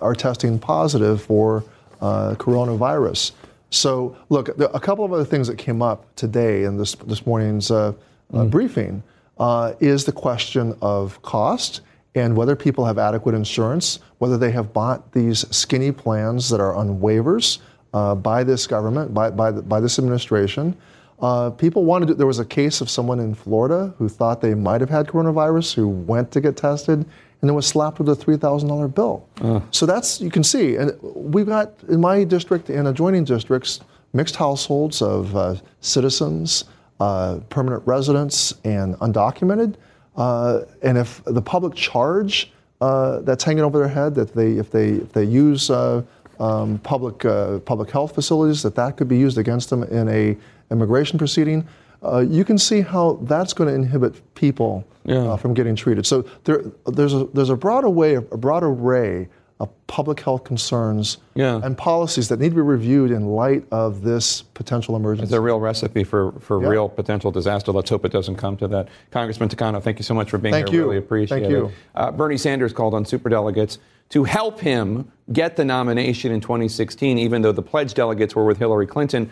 are 0.00 0.14
testing 0.14 0.58
positive 0.58 1.16
for 1.30 1.64
uh, 2.00 2.34
coronavirus? 2.38 3.32
So, 3.70 4.16
look, 4.30 4.48
a 4.58 4.80
couple 4.80 5.04
of 5.04 5.12
other 5.12 5.26
things 5.26 5.46
that 5.48 5.58
came 5.58 5.82
up 5.82 6.06
today 6.16 6.64
in 6.64 6.78
this 6.78 6.94
this 6.94 7.26
morning's 7.26 7.70
uh, 7.70 7.92
uh, 8.32 8.44
briefing 8.44 9.02
uh, 9.38 9.74
is 9.80 10.04
the 10.04 10.12
question 10.12 10.74
of 10.80 11.20
cost 11.22 11.82
and 12.14 12.34
whether 12.34 12.56
people 12.56 12.84
have 12.84 12.98
adequate 12.98 13.34
insurance, 13.34 14.00
whether 14.18 14.38
they 14.38 14.50
have 14.50 14.72
bought 14.72 15.12
these 15.12 15.44
skinny 15.54 15.92
plans 15.92 16.48
that 16.48 16.60
are 16.60 16.74
on 16.74 16.98
waivers 16.98 17.58
uh, 17.92 18.14
by 18.14 18.42
this 18.42 18.66
government, 18.66 19.12
by, 19.12 19.30
by, 19.30 19.50
the, 19.50 19.62
by 19.62 19.80
this 19.80 19.98
administration. 19.98 20.74
Uh, 21.20 21.50
people 21.50 21.84
wanted 21.84 22.06
to, 22.06 22.14
there 22.14 22.26
was 22.26 22.38
a 22.38 22.44
case 22.44 22.80
of 22.80 22.88
someone 22.88 23.18
in 23.18 23.34
Florida 23.34 23.92
who 23.98 24.08
thought 24.08 24.40
they 24.40 24.54
might 24.54 24.80
have 24.80 24.90
had 24.90 25.06
coronavirus, 25.08 25.74
who 25.74 25.88
went 25.88 26.30
to 26.30 26.40
get 26.40 26.56
tested, 26.56 26.98
and 27.40 27.48
then 27.48 27.54
was 27.54 27.66
slapped 27.66 27.98
with 27.98 28.08
a 28.08 28.14
$3,000 28.14 28.94
bill. 28.94 29.28
So 29.70 29.86
that's, 29.86 30.20
you 30.20 30.30
can 30.30 30.44
see. 30.44 30.76
And 30.76 30.96
we've 31.02 31.46
got, 31.46 31.72
in 31.88 32.00
my 32.00 32.24
district 32.24 32.68
and 32.68 32.88
adjoining 32.88 33.24
districts, 33.24 33.80
mixed 34.12 34.36
households 34.36 35.02
of 35.02 35.34
uh, 35.36 35.56
citizens, 35.80 36.64
uh, 37.00 37.40
permanent 37.48 37.86
residents, 37.86 38.54
and 38.64 38.94
undocumented. 38.96 39.74
Uh, 40.16 40.62
and 40.82 40.98
if 40.98 41.22
the 41.24 41.42
public 41.42 41.74
charge 41.74 42.52
uh, 42.80 43.20
that's 43.20 43.44
hanging 43.44 43.64
over 43.64 43.78
their 43.78 43.88
head, 43.88 44.14
that 44.14 44.34
they, 44.34 44.52
if 44.52 44.70
they, 44.70 44.90
if 44.90 45.12
they 45.12 45.24
use 45.24 45.70
uh, 45.70 46.02
um, 46.40 46.78
public, 46.78 47.24
uh, 47.24 47.58
public 47.60 47.90
health 47.90 48.14
facilities, 48.14 48.62
that 48.62 48.74
that 48.76 48.96
could 48.96 49.08
be 49.08 49.18
used 49.18 49.38
against 49.38 49.70
them 49.70 49.82
in 49.84 50.08
a 50.08 50.36
immigration 50.70 51.18
proceeding, 51.18 51.66
uh, 52.04 52.18
you 52.20 52.44
can 52.44 52.58
see 52.58 52.80
how 52.80 53.18
that's 53.22 53.52
going 53.52 53.68
to 53.68 53.74
inhibit 53.74 54.34
people 54.34 54.84
uh, 55.08 55.36
from 55.36 55.54
getting 55.54 55.74
treated. 55.74 56.06
So 56.06 56.22
there, 56.44 56.62
there's, 56.86 57.14
a, 57.14 57.24
there's 57.34 57.50
a 57.50 57.56
broad 57.56 57.84
array, 57.84 58.14
a 58.14 58.20
broad 58.20 58.62
array 58.62 59.28
of 59.60 59.68
public 59.88 60.20
health 60.20 60.44
concerns 60.44 61.18
and 61.34 61.76
policies 61.76 62.28
that 62.28 62.38
need 62.38 62.50
to 62.50 62.54
be 62.54 62.60
reviewed 62.60 63.10
in 63.10 63.26
light 63.26 63.64
of 63.72 64.02
this 64.02 64.42
potential 64.42 64.94
emergency. 64.94 65.24
It's 65.24 65.32
a 65.32 65.40
real 65.40 65.58
recipe 65.58 66.04
for, 66.04 66.30
for 66.38 66.62
Yeah. 66.62 66.68
real 66.68 66.88
potential 66.88 67.32
disaster. 67.32 67.72
Let's 67.72 67.90
hope 67.90 68.04
it 68.04 68.12
doesn't 68.12 68.36
come 68.36 68.56
to 68.58 68.68
that. 68.68 68.86
Congressman 69.10 69.48
Takano, 69.48 69.82
thank 69.82 69.98
you 69.98 70.04
so 70.04 70.14
much 70.14 70.30
for 70.30 70.38
being 70.38 70.52
Thank 70.52 70.68
here. 70.68 70.82
you. 70.82 70.86
Really 70.86 70.98
appreciate 70.98 71.40
Thank 71.40 71.52
it. 71.52 71.56
you. 71.56 71.72
Uh, 71.96 72.12
Bernie 72.12 72.36
Sanders 72.36 72.72
called 72.72 72.94
on 72.94 73.04
superdelegates 73.04 73.78
to 74.10 74.22
help 74.24 74.60
him 74.60 75.10
get 75.32 75.56
the 75.56 75.64
nomination 75.64 76.30
in 76.32 76.40
2016, 76.40 77.18
even 77.18 77.42
though 77.42 77.52
the 77.52 77.60
pledged 77.62 77.96
delegates 77.96 78.36
were 78.36 78.44
with 78.44 78.58
Hillary 78.58 78.86
Clinton. 78.86 79.28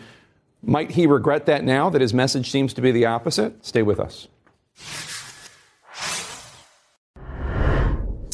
Might 0.63 0.91
he 0.91 1.07
regret 1.07 1.45
that 1.45 1.63
now 1.63 1.89
that 1.89 2.01
his 2.01 2.13
message 2.13 2.51
seems 2.51 2.73
to 2.73 2.81
be 2.81 2.91
the 2.91 3.05
opposite? 3.05 3.65
Stay 3.65 3.83
with 3.83 3.99
us. 3.99 4.27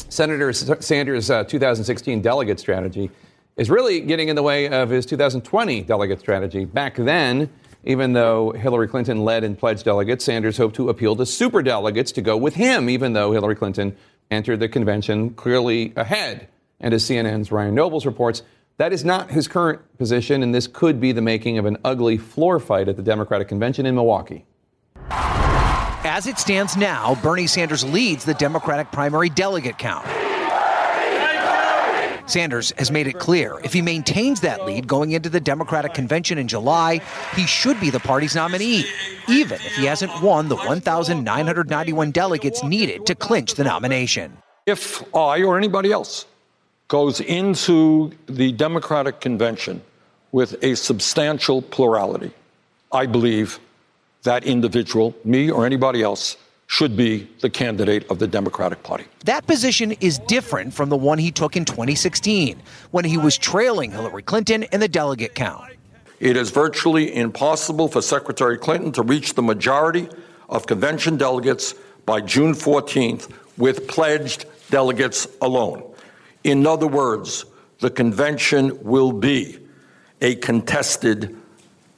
Senator 0.08 0.52
Sanders' 0.52 1.28
uh, 1.30 1.44
2016 1.44 2.22
delegate 2.22 2.60
strategy 2.60 3.10
is 3.56 3.68
really 3.68 4.00
getting 4.00 4.28
in 4.28 4.36
the 4.36 4.42
way 4.42 4.68
of 4.68 4.90
his 4.90 5.06
2020 5.06 5.82
delegate 5.82 6.20
strategy. 6.20 6.64
Back 6.64 6.96
then, 6.96 7.50
even 7.84 8.12
though 8.12 8.52
Hillary 8.52 8.88
Clinton 8.88 9.24
led 9.24 9.44
and 9.44 9.58
pledged 9.58 9.84
delegates, 9.84 10.24
Sanders 10.24 10.56
hoped 10.56 10.76
to 10.76 10.88
appeal 10.88 11.16
to 11.16 11.24
superdelegates 11.24 12.14
to 12.14 12.22
go 12.22 12.36
with 12.36 12.54
him, 12.54 12.88
even 12.88 13.12
though 13.12 13.32
Hillary 13.32 13.56
Clinton 13.56 13.96
entered 14.30 14.60
the 14.60 14.68
convention 14.68 15.30
clearly 15.30 15.92
ahead. 15.96 16.48
And 16.80 16.94
as 16.94 17.04
CNN's 17.04 17.52
Ryan 17.52 17.74
Nobles 17.74 18.06
reports, 18.06 18.42
that 18.76 18.92
is 18.92 19.04
not 19.04 19.30
his 19.30 19.46
current 19.46 19.80
position, 19.98 20.42
and 20.42 20.54
this 20.54 20.66
could 20.66 21.00
be 21.00 21.12
the 21.12 21.22
making 21.22 21.58
of 21.58 21.66
an 21.66 21.76
ugly 21.84 22.18
floor 22.18 22.58
fight 22.58 22.88
at 22.88 22.96
the 22.96 23.02
Democratic 23.02 23.48
convention 23.48 23.86
in 23.86 23.94
Milwaukee. 23.94 24.44
As 26.06 26.26
it 26.26 26.38
stands 26.38 26.76
now, 26.76 27.14
Bernie 27.22 27.46
Sanders 27.46 27.84
leads 27.84 28.24
the 28.24 28.34
Democratic 28.34 28.92
primary 28.92 29.30
delegate 29.30 29.78
count. 29.78 30.06
Sanders 32.26 32.72
has 32.78 32.90
made 32.90 33.06
it 33.06 33.18
clear 33.18 33.60
if 33.64 33.72
he 33.72 33.82
maintains 33.82 34.40
that 34.40 34.64
lead 34.64 34.86
going 34.86 35.12
into 35.12 35.28
the 35.28 35.40
Democratic 35.40 35.92
convention 35.92 36.38
in 36.38 36.48
July, 36.48 37.00
he 37.36 37.46
should 37.46 37.78
be 37.80 37.90
the 37.90 38.00
party's 38.00 38.34
nominee, 38.34 38.84
even 39.28 39.56
if 39.56 39.76
he 39.76 39.84
hasn't 39.84 40.22
won 40.22 40.48
the 40.48 40.56
1,991 40.56 42.10
delegates 42.10 42.64
needed 42.64 43.04
to 43.06 43.14
clinch 43.14 43.54
the 43.54 43.64
nomination. 43.64 44.36
If 44.66 45.04
I 45.14 45.42
or 45.42 45.58
anybody 45.58 45.92
else 45.92 46.24
goes 46.88 47.20
into 47.20 48.12
the 48.26 48.52
Democratic 48.52 49.20
convention 49.20 49.82
with 50.32 50.56
a 50.62 50.74
substantial 50.74 51.62
plurality, 51.62 52.32
I 52.92 53.06
believe 53.06 53.58
that 54.24 54.44
individual, 54.44 55.14
me 55.24 55.50
or 55.50 55.64
anybody 55.64 56.02
else, 56.02 56.36
should 56.66 56.96
be 56.96 57.28
the 57.40 57.50
candidate 57.50 58.10
of 58.10 58.18
the 58.18 58.26
Democratic 58.26 58.82
Party. 58.82 59.04
That 59.24 59.46
position 59.46 59.92
is 60.00 60.18
different 60.18 60.72
from 60.72 60.88
the 60.88 60.96
one 60.96 61.18
he 61.18 61.30
took 61.30 61.56
in 61.56 61.64
2016, 61.64 62.60
when 62.90 63.04
he 63.04 63.18
was 63.18 63.38
trailing 63.38 63.90
Hillary 63.90 64.22
Clinton 64.22 64.64
in 64.64 64.80
the 64.80 64.88
delegate 64.88 65.34
count. 65.34 65.72
It 66.20 66.36
is 66.36 66.50
virtually 66.50 67.14
impossible 67.14 67.86
for 67.88 68.00
Secretary 68.00 68.56
Clinton 68.56 68.92
to 68.92 69.02
reach 69.02 69.34
the 69.34 69.42
majority 69.42 70.08
of 70.48 70.66
convention 70.66 71.16
delegates 71.16 71.74
by 72.06 72.20
June 72.20 72.54
14th 72.54 73.30
with 73.56 73.86
pledged 73.86 74.46
delegates 74.70 75.28
alone. 75.42 75.93
In 76.44 76.66
other 76.66 76.86
words, 76.86 77.46
the 77.80 77.90
convention 77.90 78.82
will 78.82 79.12
be 79.12 79.58
a 80.20 80.36
contested 80.36 81.34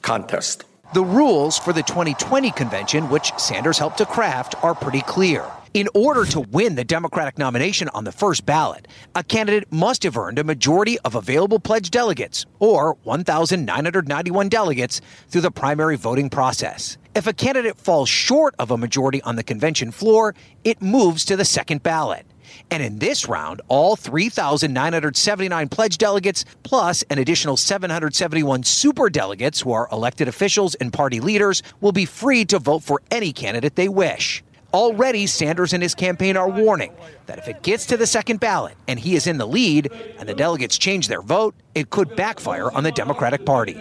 contest. 0.01 0.63
The 0.93 1.03
rules 1.03 1.59
for 1.59 1.73
the 1.73 1.83
2020 1.83 2.51
convention, 2.51 3.09
which 3.09 3.33
Sanders 3.37 3.77
helped 3.77 3.97
to 3.97 4.05
craft, 4.05 4.55
are 4.63 4.73
pretty 4.73 5.01
clear. 5.01 5.45
In 5.73 5.89
order 5.93 6.23
to 6.27 6.39
win 6.39 6.75
the 6.75 6.85
Democratic 6.85 7.37
nomination 7.37 7.89
on 7.89 8.05
the 8.05 8.11
first 8.13 8.45
ballot, 8.45 8.87
a 9.15 9.23
candidate 9.23 9.69
must 9.71 10.03
have 10.03 10.17
earned 10.17 10.39
a 10.39 10.45
majority 10.45 10.97
of 10.99 11.15
available 11.15 11.59
pledged 11.59 11.91
delegates, 11.91 12.45
or 12.59 12.95
1,991 13.03 14.47
delegates, 14.47 15.01
through 15.27 15.41
the 15.41 15.51
primary 15.51 15.97
voting 15.97 16.29
process. 16.29 16.97
If 17.13 17.27
a 17.27 17.33
candidate 17.33 17.77
falls 17.77 18.07
short 18.07 18.55
of 18.57 18.71
a 18.71 18.77
majority 18.77 19.21
on 19.23 19.35
the 19.35 19.43
convention 19.43 19.91
floor, 19.91 20.35
it 20.63 20.81
moves 20.81 21.25
to 21.25 21.35
the 21.35 21.45
second 21.45 21.83
ballot. 21.83 22.25
And 22.71 22.83
in 22.83 22.99
this 22.99 23.27
round, 23.27 23.61
all 23.67 23.95
3,979 23.95 25.69
pledged 25.69 25.99
delegates, 25.99 26.45
plus 26.63 27.03
an 27.09 27.19
additional 27.19 27.57
771 27.57 28.63
super 28.63 29.09
delegates 29.09 29.61
who 29.61 29.71
are 29.71 29.87
elected 29.91 30.27
officials 30.27 30.75
and 30.75 30.91
party 30.91 31.19
leaders, 31.19 31.63
will 31.81 31.91
be 31.91 32.05
free 32.05 32.45
to 32.45 32.59
vote 32.59 32.83
for 32.83 33.01
any 33.11 33.33
candidate 33.33 33.75
they 33.75 33.89
wish. 33.89 34.43
Already, 34.73 35.27
Sanders 35.27 35.71
and 35.73 35.81
his 35.81 35.95
campaign 35.95 36.35
are 36.35 36.49
warning 36.49 36.93
that 37.25 37.37
if 37.39 37.47
it 37.47 37.63
gets 37.63 37.85
to 37.87 37.97
the 37.97 38.05
second 38.05 38.39
ballot 38.39 38.75
and 38.87 38.99
he 38.99 39.15
is 39.15 39.25
in 39.25 39.37
the 39.37 39.47
lead 39.47 39.91
and 40.19 40.27
the 40.27 40.33
delegates 40.33 40.77
change 40.77 41.07
their 41.07 41.21
vote, 41.21 41.55
it 41.73 41.89
could 41.89 42.15
backfire 42.15 42.69
on 42.71 42.83
the 42.83 42.91
Democratic 42.91 43.45
Party. 43.45 43.79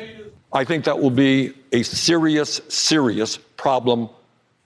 I 0.52 0.64
think 0.64 0.84
that 0.84 1.00
will 1.00 1.10
be 1.10 1.52
a 1.72 1.82
serious, 1.82 2.60
serious 2.68 3.36
problem 3.36 4.08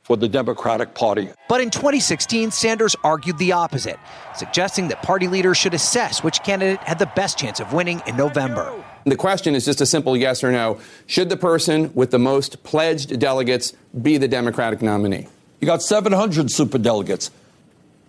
for 0.02 0.16
the 0.16 0.28
Democratic 0.28 0.94
Party. 0.94 1.28
But 1.48 1.60
in 1.60 1.70
2016, 1.70 2.50
Sanders 2.50 2.96
argued 3.04 3.38
the 3.38 3.52
opposite, 3.52 3.98
suggesting 4.34 4.88
that 4.88 5.02
party 5.02 5.28
leaders 5.28 5.56
should 5.56 5.74
assess 5.74 6.22
which 6.22 6.42
candidate 6.42 6.80
had 6.80 6.98
the 6.98 7.10
best 7.14 7.38
chance 7.38 7.60
of 7.60 7.72
winning 7.72 8.02
in 8.06 8.16
November. 8.16 8.72
The 9.04 9.16
question 9.16 9.54
is 9.54 9.64
just 9.64 9.80
a 9.80 9.86
simple 9.86 10.16
yes 10.16 10.44
or 10.44 10.52
no. 10.52 10.80
Should 11.06 11.28
the 11.28 11.36
person 11.36 11.92
with 11.94 12.10
the 12.10 12.18
most 12.18 12.62
pledged 12.64 13.18
delegates 13.18 13.72
be 14.02 14.18
the 14.18 14.28
Democratic 14.28 14.82
nominee? 14.82 15.26
You 15.60 15.66
got 15.66 15.82
700 15.82 16.46
superdelegates. 16.46 17.30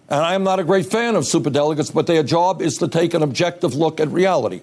And 0.09 0.19
I 0.19 0.33
am 0.33 0.43
not 0.43 0.59
a 0.59 0.63
great 0.63 0.85
fan 0.85 1.15
of 1.15 1.23
superdelegates, 1.23 1.93
but 1.93 2.07
their 2.07 2.23
job 2.23 2.61
is 2.61 2.77
to 2.79 2.87
take 2.87 3.13
an 3.13 3.23
objective 3.23 3.75
look 3.75 3.99
at 4.01 4.09
reality. 4.09 4.61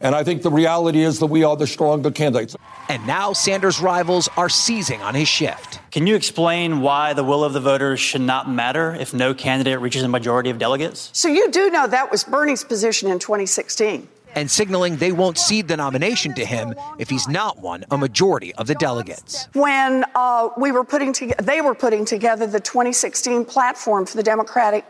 And 0.00 0.14
I 0.14 0.24
think 0.24 0.42
the 0.42 0.50
reality 0.50 1.02
is 1.02 1.18
that 1.20 1.26
we 1.26 1.42
are 1.44 1.56
the 1.56 1.66
stronger 1.66 2.10
candidates. 2.10 2.54
And 2.88 3.06
now 3.06 3.32
Sanders' 3.32 3.80
rivals 3.80 4.28
are 4.36 4.48
seizing 4.48 5.00
on 5.02 5.14
his 5.14 5.28
shift. 5.28 5.80
Can 5.90 6.06
you 6.06 6.14
explain 6.14 6.80
why 6.80 7.14
the 7.14 7.24
will 7.24 7.42
of 7.42 7.52
the 7.52 7.60
voters 7.60 7.98
should 7.98 8.20
not 8.20 8.50
matter 8.50 8.94
if 8.94 9.14
no 9.14 9.34
candidate 9.34 9.80
reaches 9.80 10.02
a 10.02 10.08
majority 10.08 10.50
of 10.50 10.58
delegates? 10.58 11.10
So 11.12 11.28
you 11.28 11.50
do 11.50 11.70
know 11.70 11.86
that 11.86 12.10
was 12.10 12.24
Bernie's 12.24 12.62
position 12.62 13.10
in 13.10 13.18
2016 13.18 14.08
and 14.36 14.50
signaling 14.50 14.96
they 14.96 15.12
won't 15.12 15.38
cede 15.38 15.66
the 15.66 15.76
nomination 15.76 16.34
to 16.34 16.44
him 16.44 16.74
if 16.98 17.08
he's 17.08 17.26
not 17.26 17.58
won 17.60 17.84
a 17.90 17.98
majority 17.98 18.54
of 18.56 18.66
the 18.68 18.74
delegates. 18.74 19.48
When 19.54 20.04
uh, 20.14 20.50
we 20.56 20.70
were 20.70 20.84
putting 20.84 21.12
to, 21.14 21.34
they 21.42 21.62
were 21.62 21.74
putting 21.74 22.04
together 22.04 22.46
the 22.46 22.60
2016 22.60 23.46
platform 23.46 24.06
for 24.06 24.16
the 24.16 24.22
Democratic 24.22 24.84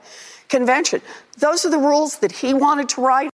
convention, 0.49 1.01
those 1.39 1.65
are 1.65 1.71
the 1.71 1.79
rules 1.79 2.19
that 2.19 2.33
he 2.33 2.53
wanted 2.53 2.89
to 2.91 3.01
write. 3.01 3.31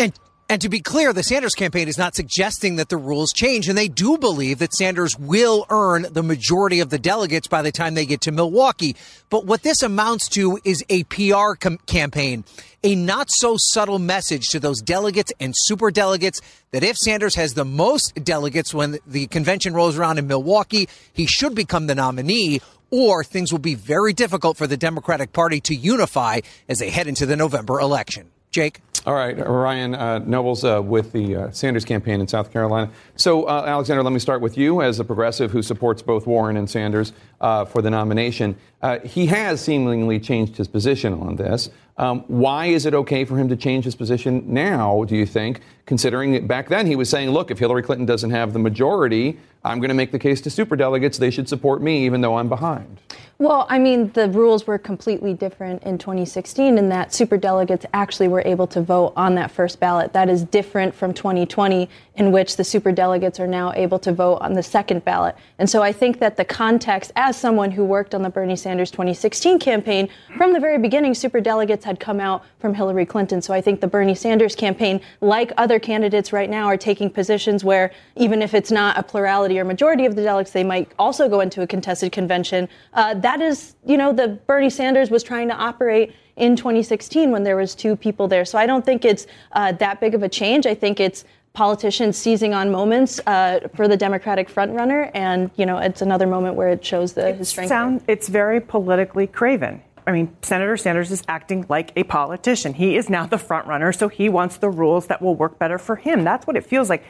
And 0.00 0.18
and 0.48 0.60
to 0.62 0.68
be 0.68 0.80
clear, 0.80 1.12
the 1.12 1.22
Sanders 1.22 1.54
campaign 1.54 1.86
is 1.86 1.96
not 1.96 2.16
suggesting 2.16 2.74
that 2.76 2.88
the 2.88 2.96
rules 2.96 3.32
change, 3.32 3.68
and 3.68 3.78
they 3.78 3.86
do 3.86 4.18
believe 4.18 4.58
that 4.58 4.74
Sanders 4.74 5.16
will 5.16 5.64
earn 5.70 6.06
the 6.10 6.24
majority 6.24 6.80
of 6.80 6.90
the 6.90 6.98
delegates 6.98 7.46
by 7.46 7.62
the 7.62 7.70
time 7.70 7.94
they 7.94 8.04
get 8.04 8.22
to 8.22 8.32
Milwaukee. 8.32 8.96
But 9.28 9.46
what 9.46 9.62
this 9.62 9.80
amounts 9.84 10.28
to 10.30 10.58
is 10.64 10.84
a 10.88 11.04
PR 11.04 11.54
com- 11.54 11.78
campaign, 11.86 12.42
a 12.82 12.96
not 12.96 13.30
so 13.30 13.56
subtle 13.56 14.00
message 14.00 14.48
to 14.48 14.58
those 14.58 14.82
delegates 14.82 15.32
and 15.38 15.54
super 15.56 15.92
delegates 15.92 16.40
that 16.72 16.82
if 16.82 16.96
Sanders 16.96 17.36
has 17.36 17.54
the 17.54 17.64
most 17.64 18.12
delegates 18.24 18.74
when 18.74 18.98
the 19.06 19.28
convention 19.28 19.72
rolls 19.72 19.96
around 19.96 20.18
in 20.18 20.26
Milwaukee, 20.26 20.88
he 21.12 21.26
should 21.26 21.54
become 21.54 21.86
the 21.86 21.94
nominee 21.94 22.60
or 22.90 23.22
things 23.22 23.52
will 23.52 23.60
be 23.60 23.76
very 23.76 24.12
difficult 24.12 24.56
for 24.56 24.66
the 24.66 24.76
Democratic 24.76 25.32
Party 25.32 25.60
to 25.60 25.76
unify 25.76 26.40
as 26.68 26.80
they 26.80 26.90
head 26.90 27.06
into 27.06 27.24
the 27.24 27.36
November 27.36 27.78
election. 27.78 28.32
Jake? 28.50 28.80
All 29.06 29.14
right, 29.14 29.34
Ryan 29.38 29.94
uh, 29.94 30.18
Nobles 30.18 30.62
uh, 30.62 30.82
with 30.82 31.12
the 31.12 31.34
uh, 31.34 31.50
Sanders 31.52 31.86
campaign 31.86 32.20
in 32.20 32.28
South 32.28 32.52
Carolina. 32.52 32.90
So, 33.16 33.44
uh, 33.44 33.64
Alexander, 33.66 34.02
let 34.02 34.12
me 34.12 34.18
start 34.18 34.42
with 34.42 34.58
you 34.58 34.82
as 34.82 35.00
a 35.00 35.04
progressive 35.04 35.50
who 35.50 35.62
supports 35.62 36.02
both 36.02 36.26
Warren 36.26 36.58
and 36.58 36.68
Sanders 36.68 37.14
uh, 37.40 37.64
for 37.64 37.80
the 37.80 37.88
nomination. 37.88 38.56
Uh, 38.82 38.98
he 38.98 39.24
has 39.26 39.62
seemingly 39.62 40.20
changed 40.20 40.58
his 40.58 40.68
position 40.68 41.14
on 41.14 41.36
this. 41.36 41.70
Um, 41.96 42.24
why 42.28 42.66
is 42.66 42.84
it 42.84 42.92
okay 42.92 43.24
for 43.24 43.38
him 43.38 43.48
to 43.48 43.56
change 43.56 43.84
his 43.84 43.94
position 43.94 44.44
now, 44.46 45.04
do 45.04 45.16
you 45.16 45.24
think, 45.24 45.62
considering 45.86 46.46
back 46.46 46.68
then 46.68 46.86
he 46.86 46.96
was 46.96 47.08
saying, 47.08 47.30
look, 47.30 47.50
if 47.50 47.58
Hillary 47.58 47.82
Clinton 47.82 48.04
doesn't 48.04 48.30
have 48.30 48.52
the 48.52 48.58
majority, 48.58 49.38
I'm 49.64 49.78
going 49.78 49.88
to 49.88 49.94
make 49.94 50.12
the 50.12 50.18
case 50.18 50.42
to 50.42 50.50
superdelegates. 50.50 51.18
They 51.18 51.30
should 51.30 51.48
support 51.48 51.80
me, 51.80 52.04
even 52.04 52.20
though 52.20 52.36
I'm 52.36 52.48
behind. 52.50 53.00
Well, 53.40 53.64
I 53.70 53.78
mean, 53.78 54.12
the 54.12 54.28
rules 54.28 54.66
were 54.66 54.76
completely 54.76 55.32
different 55.32 55.82
in 55.84 55.96
2016 55.96 56.76
in 56.76 56.90
that 56.90 57.08
superdelegates 57.08 57.86
actually 57.94 58.28
were 58.28 58.42
able 58.44 58.66
to 58.66 58.82
vote 58.82 59.14
on 59.16 59.34
that 59.36 59.50
first 59.50 59.80
ballot. 59.80 60.12
That 60.12 60.28
is 60.28 60.44
different 60.44 60.94
from 60.94 61.14
2020, 61.14 61.88
in 62.16 62.32
which 62.32 62.58
the 62.58 62.62
superdelegates 62.62 63.40
are 63.40 63.46
now 63.46 63.72
able 63.72 63.98
to 64.00 64.12
vote 64.12 64.40
on 64.42 64.52
the 64.52 64.62
second 64.62 65.06
ballot. 65.06 65.36
And 65.58 65.70
so 65.70 65.80
I 65.80 65.90
think 65.90 66.18
that 66.18 66.36
the 66.36 66.44
context, 66.44 67.12
as 67.16 67.34
someone 67.34 67.70
who 67.70 67.82
worked 67.82 68.14
on 68.14 68.20
the 68.20 68.28
Bernie 68.28 68.56
Sanders 68.56 68.90
2016 68.90 69.58
campaign, 69.58 70.10
from 70.36 70.52
the 70.52 70.60
very 70.60 70.76
beginning, 70.76 71.14
superdelegates 71.14 71.82
had 71.82 71.98
come 71.98 72.20
out 72.20 72.44
from 72.58 72.74
Hillary 72.74 73.06
Clinton. 73.06 73.40
So 73.40 73.54
I 73.54 73.62
think 73.62 73.80
the 73.80 73.86
Bernie 73.86 74.14
Sanders 74.14 74.54
campaign, 74.54 75.00
like 75.22 75.50
other 75.56 75.78
candidates 75.78 76.30
right 76.30 76.50
now, 76.50 76.66
are 76.66 76.76
taking 76.76 77.08
positions 77.08 77.64
where 77.64 77.90
even 78.16 78.42
if 78.42 78.52
it's 78.52 78.70
not 78.70 78.98
a 78.98 79.02
plurality 79.02 79.58
or 79.58 79.64
majority 79.64 80.04
of 80.04 80.14
the 80.14 80.22
delegates, 80.22 80.50
they 80.50 80.62
might 80.62 80.92
also 80.98 81.26
go 81.26 81.40
into 81.40 81.62
a 81.62 81.66
contested 81.66 82.12
convention. 82.12 82.68
Uh, 82.92 83.14
that 83.14 83.29
is, 83.40 83.76
you 83.84 83.96
know, 83.96 84.12
the 84.12 84.28
Bernie 84.46 84.70
Sanders 84.70 85.10
was 85.10 85.22
trying 85.22 85.48
to 85.48 85.54
operate 85.54 86.14
in 86.36 86.56
2016 86.56 87.30
when 87.30 87.44
there 87.44 87.56
was 87.56 87.74
two 87.74 87.94
people 87.96 88.26
there. 88.26 88.44
So 88.44 88.58
I 88.58 88.66
don't 88.66 88.84
think 88.84 89.04
it's 89.04 89.26
uh, 89.52 89.72
that 89.72 90.00
big 90.00 90.14
of 90.14 90.22
a 90.22 90.28
change. 90.28 90.66
I 90.66 90.74
think 90.74 90.98
it's 91.00 91.24
politicians 91.52 92.16
seizing 92.16 92.54
on 92.54 92.70
moments 92.70 93.20
uh, 93.26 93.60
for 93.74 93.88
the 93.88 93.96
Democratic 93.96 94.48
frontrunner, 94.48 95.10
and 95.14 95.50
you 95.56 95.66
know, 95.66 95.78
it's 95.78 96.00
another 96.00 96.26
moment 96.26 96.54
where 96.54 96.68
it 96.68 96.84
shows 96.84 97.12
the, 97.12 97.34
his 97.34 97.48
strength. 97.48 97.68
Sound, 97.68 98.02
it's 98.06 98.28
very 98.28 98.60
politically 98.60 99.26
craven. 99.26 99.82
I 100.06 100.12
mean, 100.12 100.34
Senator 100.42 100.76
Sanders 100.76 101.10
is 101.10 101.22
acting 101.28 101.66
like 101.68 101.92
a 101.96 102.04
politician. 102.04 102.74
He 102.74 102.96
is 102.96 103.10
now 103.10 103.26
the 103.26 103.36
frontrunner, 103.36 103.96
so 103.96 104.08
he 104.08 104.28
wants 104.28 104.56
the 104.56 104.70
rules 104.70 105.06
that 105.08 105.20
will 105.20 105.34
work 105.34 105.58
better 105.58 105.78
for 105.78 105.96
him. 105.96 106.24
That's 106.24 106.46
what 106.46 106.56
it 106.56 106.64
feels 106.64 106.88
like. 106.88 107.04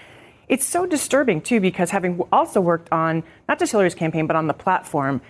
It's 0.48 0.66
so 0.66 0.84
disturbing 0.84 1.40
too, 1.42 1.60
because 1.60 1.90
having 1.90 2.20
also 2.32 2.60
worked 2.60 2.90
on 2.92 3.22
not 3.48 3.58
just 3.58 3.72
Hillary's 3.72 3.94
campaign, 3.94 4.26
but 4.26 4.36
on 4.36 4.48
the 4.48 4.54
platform 4.54 5.20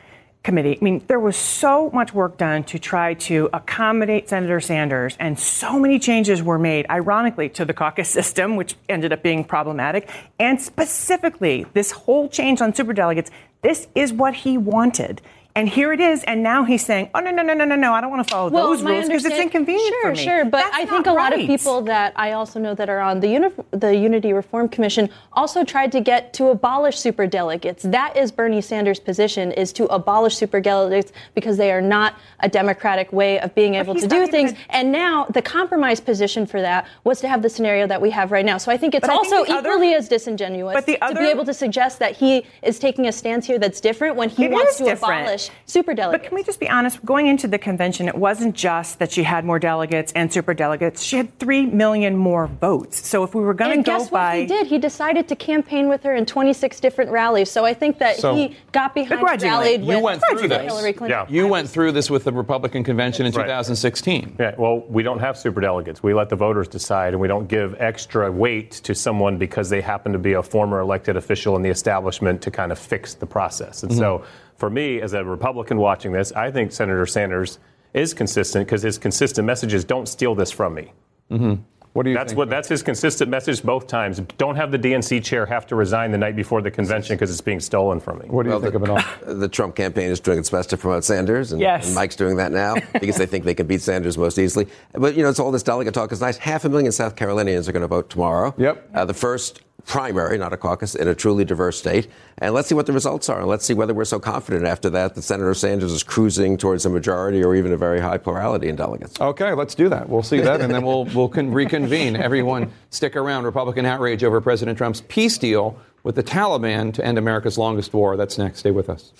committee. 0.42 0.78
I 0.80 0.84
mean, 0.84 1.04
there 1.06 1.20
was 1.20 1.36
so 1.36 1.90
much 1.90 2.14
work 2.14 2.38
done 2.38 2.64
to 2.64 2.78
try 2.78 3.14
to 3.14 3.50
accommodate 3.52 4.28
Senator 4.28 4.60
Sanders, 4.60 5.16
and 5.20 5.38
so 5.38 5.78
many 5.78 5.98
changes 5.98 6.42
were 6.42 6.58
made, 6.58 6.86
ironically, 6.88 7.48
to 7.50 7.64
the 7.64 7.74
caucus 7.74 8.08
system, 8.18 8.56
which 8.56 8.74
ended 8.88 9.12
up 9.12 9.22
being 9.22 9.44
problematic, 9.44 10.08
and 10.38 10.60
specifically 10.60 11.66
this 11.74 11.90
whole 11.90 12.28
change 12.28 12.60
on 12.60 12.72
superdelegates. 12.72 13.30
This 13.62 13.88
is 13.94 14.12
what 14.12 14.34
he 14.34 14.56
wanted. 14.56 15.20
And 15.56 15.68
here 15.68 15.92
it 15.92 15.98
is, 16.00 16.22
and 16.24 16.44
now 16.44 16.62
he's 16.64 16.84
saying, 16.84 17.10
"Oh 17.12 17.18
no, 17.18 17.30
no, 17.32 17.42
no, 17.42 17.54
no, 17.54 17.64
no, 17.64 17.74
no! 17.74 17.92
I 17.92 18.00
don't 18.00 18.10
want 18.10 18.26
to 18.26 18.32
follow 18.32 18.50
well, 18.50 18.68
those 18.68 18.82
rules 18.84 19.08
because 19.08 19.24
it's 19.24 19.34
inconvenient 19.36 19.88
sure, 19.88 20.02
for 20.02 20.12
me." 20.12 20.16
Sure, 20.22 20.44
but 20.44 20.58
That's 20.58 20.76
I 20.76 20.86
think 20.86 21.06
a 21.06 21.12
lot 21.12 21.32
of 21.32 21.40
people 21.40 21.82
that 21.82 22.12
I 22.14 22.32
also 22.32 22.60
know 22.60 22.72
that 22.74 22.88
are 22.88 23.00
on 23.00 23.18
the 23.18 23.28
Uni- 23.28 23.50
the 23.72 23.94
Unity 23.94 24.32
Reform 24.32 24.68
Commission 24.68 25.10
also 25.32 25.64
tried 25.64 25.90
to 25.92 26.00
get 26.00 26.32
to 26.34 26.48
abolish 26.48 26.96
superdelegates. 26.98 27.82
That 27.90 28.16
is 28.16 28.30
Bernie 28.30 28.60
Sanders' 28.60 29.00
position: 29.00 29.50
is 29.50 29.72
to 29.72 29.86
abolish 29.86 30.38
superdelegates 30.38 31.10
because 31.34 31.56
they 31.56 31.72
are 31.72 31.80
not 31.82 32.14
a 32.38 32.48
democratic 32.48 33.12
way 33.12 33.40
of 33.40 33.52
being 33.56 33.74
able 33.74 33.96
to 33.96 34.06
do 34.06 34.28
things. 34.28 34.52
And 34.68 34.92
now 34.92 35.26
the 35.30 35.42
compromise 35.42 36.00
position 36.00 36.46
for 36.46 36.60
that 36.60 36.86
was 37.02 37.20
to 37.22 37.28
have 37.28 37.42
the 37.42 37.50
scenario 37.50 37.88
that 37.88 38.00
we 38.00 38.10
have 38.10 38.30
right 38.30 38.46
now. 38.46 38.56
So 38.58 38.70
I 38.70 38.76
think 38.76 38.94
it's 38.94 39.06
But 39.06 39.16
also 39.16 39.36
think 39.44 39.48
the 39.48 39.54
other- 39.54 39.68
equally 39.70 39.94
as 39.94 40.08
disingenuous 40.08 40.84
the 40.84 40.96
to 40.96 41.14
be 41.16 41.26
able 41.26 41.44
to 41.44 41.54
suggest 41.54 41.98
that 41.98 42.12
he 42.16 42.46
is 42.62 42.78
taking 42.78 43.08
a 43.08 43.12
stance 43.12 43.46
here 43.46 43.58
that's 43.58 43.80
different 43.80 44.14
when 44.14 44.28
he 44.28 44.44
It 44.44 44.52
wants 44.52 44.76
to 44.78 44.84
different. 44.84 45.22
abolish 45.22 45.39
establish 45.40 45.60
super 45.66 45.94
delegates. 45.94 46.22
But 46.22 46.28
can 46.28 46.34
we 46.34 46.42
just 46.42 46.60
be 46.60 46.68
honest? 46.68 47.04
Going 47.04 47.26
into 47.26 47.48
the 47.48 47.58
convention, 47.58 48.08
it 48.08 48.14
wasn't 48.14 48.54
just 48.54 48.98
that 48.98 49.12
she 49.12 49.22
had 49.22 49.44
more 49.44 49.58
delegates 49.58 50.12
and 50.12 50.32
super 50.32 50.54
delegates. 50.54 51.02
She 51.02 51.16
had 51.16 51.38
three 51.38 51.66
million 51.66 52.16
more 52.16 52.46
votes. 52.46 53.06
So 53.06 53.22
if 53.22 53.34
we 53.34 53.42
were 53.42 53.54
going 53.54 53.78
to 53.78 53.90
go 53.90 53.98
guess 53.98 54.10
by, 54.10 54.30
what 54.30 54.38
he 54.38 54.46
did? 54.46 54.66
He 54.66 54.78
decided 54.78 55.28
to 55.28 55.36
campaign 55.36 55.88
with 55.88 56.02
her 56.02 56.14
in 56.14 56.26
26 56.26 56.80
different 56.80 57.10
rallies. 57.10 57.50
So 57.50 57.64
I 57.64 57.74
think 57.74 57.98
that 57.98 58.16
So- 58.16 58.34
he 58.34 58.56
got 58.72 58.94
behind, 58.94 59.20
Begrudgingly. 59.20 59.50
rallied 59.50 59.80
You 59.82 59.94
with 59.96 60.02
went 60.02 60.22
through 60.28 60.48
this. 60.48 60.62
Hillary 60.62 60.92
Clinton. 60.92 61.26
You 61.28 61.46
went 61.46 61.68
through 61.68 61.92
this 61.92 62.10
with 62.10 62.24
the 62.24 62.32
Republican 62.32 62.84
convention 62.84 63.26
in 63.26 63.32
Right. 63.32 63.44
2016. 63.44 64.36
Yeah, 64.38 64.54
well, 64.58 64.80
we 64.88 65.02
don't 65.02 65.20
have 65.20 65.36
super 65.36 65.60
delegates. 65.60 66.02
We 66.02 66.14
let 66.14 66.28
the 66.28 66.36
voters 66.36 66.68
decide, 66.68 67.12
and 67.12 67.20
we 67.20 67.28
don't 67.28 67.48
give 67.48 67.76
extra 67.78 68.30
weight 68.30 68.72
to 68.72 68.94
someone 68.94 69.36
because 69.38 69.70
they 69.70 69.80
happen 69.80 70.12
to 70.12 70.18
be 70.18 70.34
a 70.34 70.42
former 70.42 70.80
elected 70.80 71.16
official 71.16 71.56
in 71.56 71.62
the 71.62 71.70
establishment 71.70 72.42
to 72.42 72.50
kind 72.50 72.72
of 72.72 72.78
fix 72.78 73.14
the 73.14 73.26
process. 73.26 73.82
And 73.82 73.92
mm-hmm. 73.92 74.00
so, 74.00 74.22
for 74.60 74.68
me, 74.70 75.00
as 75.00 75.14
a 75.14 75.24
Republican 75.24 75.78
watching 75.78 76.12
this, 76.12 76.32
I 76.32 76.50
think 76.50 76.70
Senator 76.70 77.06
Sanders 77.06 77.58
is 77.94 78.12
consistent 78.14 78.66
because 78.66 78.82
his 78.82 78.98
consistent 78.98 79.46
message 79.46 79.72
is 79.74 79.84
don't 79.84 80.06
steal 80.06 80.34
this 80.34 80.50
from 80.52 80.74
me. 80.74 80.92
Mm-hmm. 81.30 81.62
What 81.92 82.04
do 82.04 82.10
you 82.10 82.16
That's 82.16 82.30
think? 82.30 82.38
what 82.38 82.50
that's 82.50 82.68
his 82.68 82.84
consistent 82.84 83.30
message 83.32 83.64
both 83.64 83.88
times. 83.88 84.20
Don't 84.38 84.54
have 84.54 84.70
the 84.70 84.78
DNC 84.78 85.24
chair 85.24 85.44
have 85.46 85.66
to 85.66 85.74
resign 85.74 86.12
the 86.12 86.18
night 86.18 86.36
before 86.36 86.62
the 86.62 86.70
convention 86.70 87.16
because 87.16 87.32
it's 87.32 87.40
being 87.40 87.58
stolen 87.58 87.98
from 87.98 88.20
me. 88.20 88.26
What 88.28 88.44
do 88.44 88.50
you 88.50 88.52
Well, 88.52 88.60
think 88.60 88.74
the, 88.74 88.92
of 88.92 89.00
it 89.00 89.26
all? 89.26 89.34
The 89.40 89.48
Trump 89.48 89.74
campaign 89.74 90.08
is 90.08 90.20
doing 90.20 90.38
its 90.38 90.50
best 90.50 90.70
to 90.70 90.76
promote 90.76 91.02
Sanders, 91.02 91.50
and, 91.50 91.60
Yes. 91.60 91.86
and 91.86 91.96
Mike's 91.96 92.14
doing 92.14 92.36
that 92.36 92.52
now 92.52 92.76
because 92.92 93.16
they 93.16 93.26
think 93.26 93.44
they 93.44 93.54
can 93.54 93.66
beat 93.66 93.80
Sanders 93.80 94.16
most 94.16 94.38
easily. 94.38 94.68
But 94.92 95.16
you 95.16 95.24
know, 95.24 95.30
it's 95.30 95.40
all 95.40 95.50
this 95.50 95.64
delegate 95.64 95.92
talk 95.94 96.12
is 96.12 96.20
nice. 96.20 96.36
Half 96.36 96.64
a 96.64 96.68
million 96.68 96.92
South 96.92 97.16
Carolinians 97.16 97.68
are 97.68 97.72
going 97.72 97.82
to 97.82 97.88
vote 97.88 98.08
tomorrow. 98.08 98.54
Yep. 98.56 98.88
Uh, 98.94 99.04
the 99.06 99.14
first 99.14 99.62
primary, 99.86 100.38
not 100.38 100.52
a 100.52 100.56
caucus, 100.56 100.94
in 100.94 101.08
a 101.08 101.14
truly 101.14 101.44
diverse 101.44 101.78
state. 101.78 102.08
And 102.38 102.54
let's 102.54 102.68
see 102.68 102.74
what 102.74 102.86
the 102.86 102.92
results 102.92 103.28
are, 103.28 103.40
and 103.40 103.48
let's 103.48 103.64
see 103.64 103.74
whether 103.74 103.94
we're 103.94 104.04
so 104.04 104.18
confident 104.18 104.64
after 104.64 104.90
that 104.90 105.14
that 105.14 105.22
Senator 105.22 105.54
Sanders 105.54 105.92
is 105.92 106.02
cruising 106.02 106.56
towards 106.56 106.86
a 106.86 106.90
majority 106.90 107.42
or 107.42 107.54
even 107.54 107.72
a 107.72 107.76
very 107.76 108.00
high 108.00 108.18
plurality 108.18 108.68
in 108.68 108.76
delegates. 108.76 109.20
Okay, 109.20 109.52
let's 109.52 109.74
do 109.74 109.88
that. 109.88 110.08
We'll 110.08 110.22
see 110.22 110.40
that, 110.40 110.60
and 110.60 110.72
then 110.72 110.84
we'll 110.84 111.04
we'll 111.06 111.28
con- 111.28 111.52
reconvene. 111.52 112.16
Everyone, 112.16 112.72
stick 112.90 113.16
around. 113.16 113.44
Republican 113.44 113.86
outrage 113.86 114.24
over 114.24 114.40
President 114.40 114.78
Trump's 114.78 115.02
peace 115.02 115.38
deal 115.38 115.78
with 116.02 116.14
the 116.14 116.22
Taliban 116.22 116.92
to 116.94 117.04
end 117.04 117.18
America's 117.18 117.58
longest 117.58 117.92
war. 117.92 118.16
That's 118.16 118.38
next. 118.38 118.60
Stay 118.60 118.70
with 118.70 118.88
us. 118.88 119.12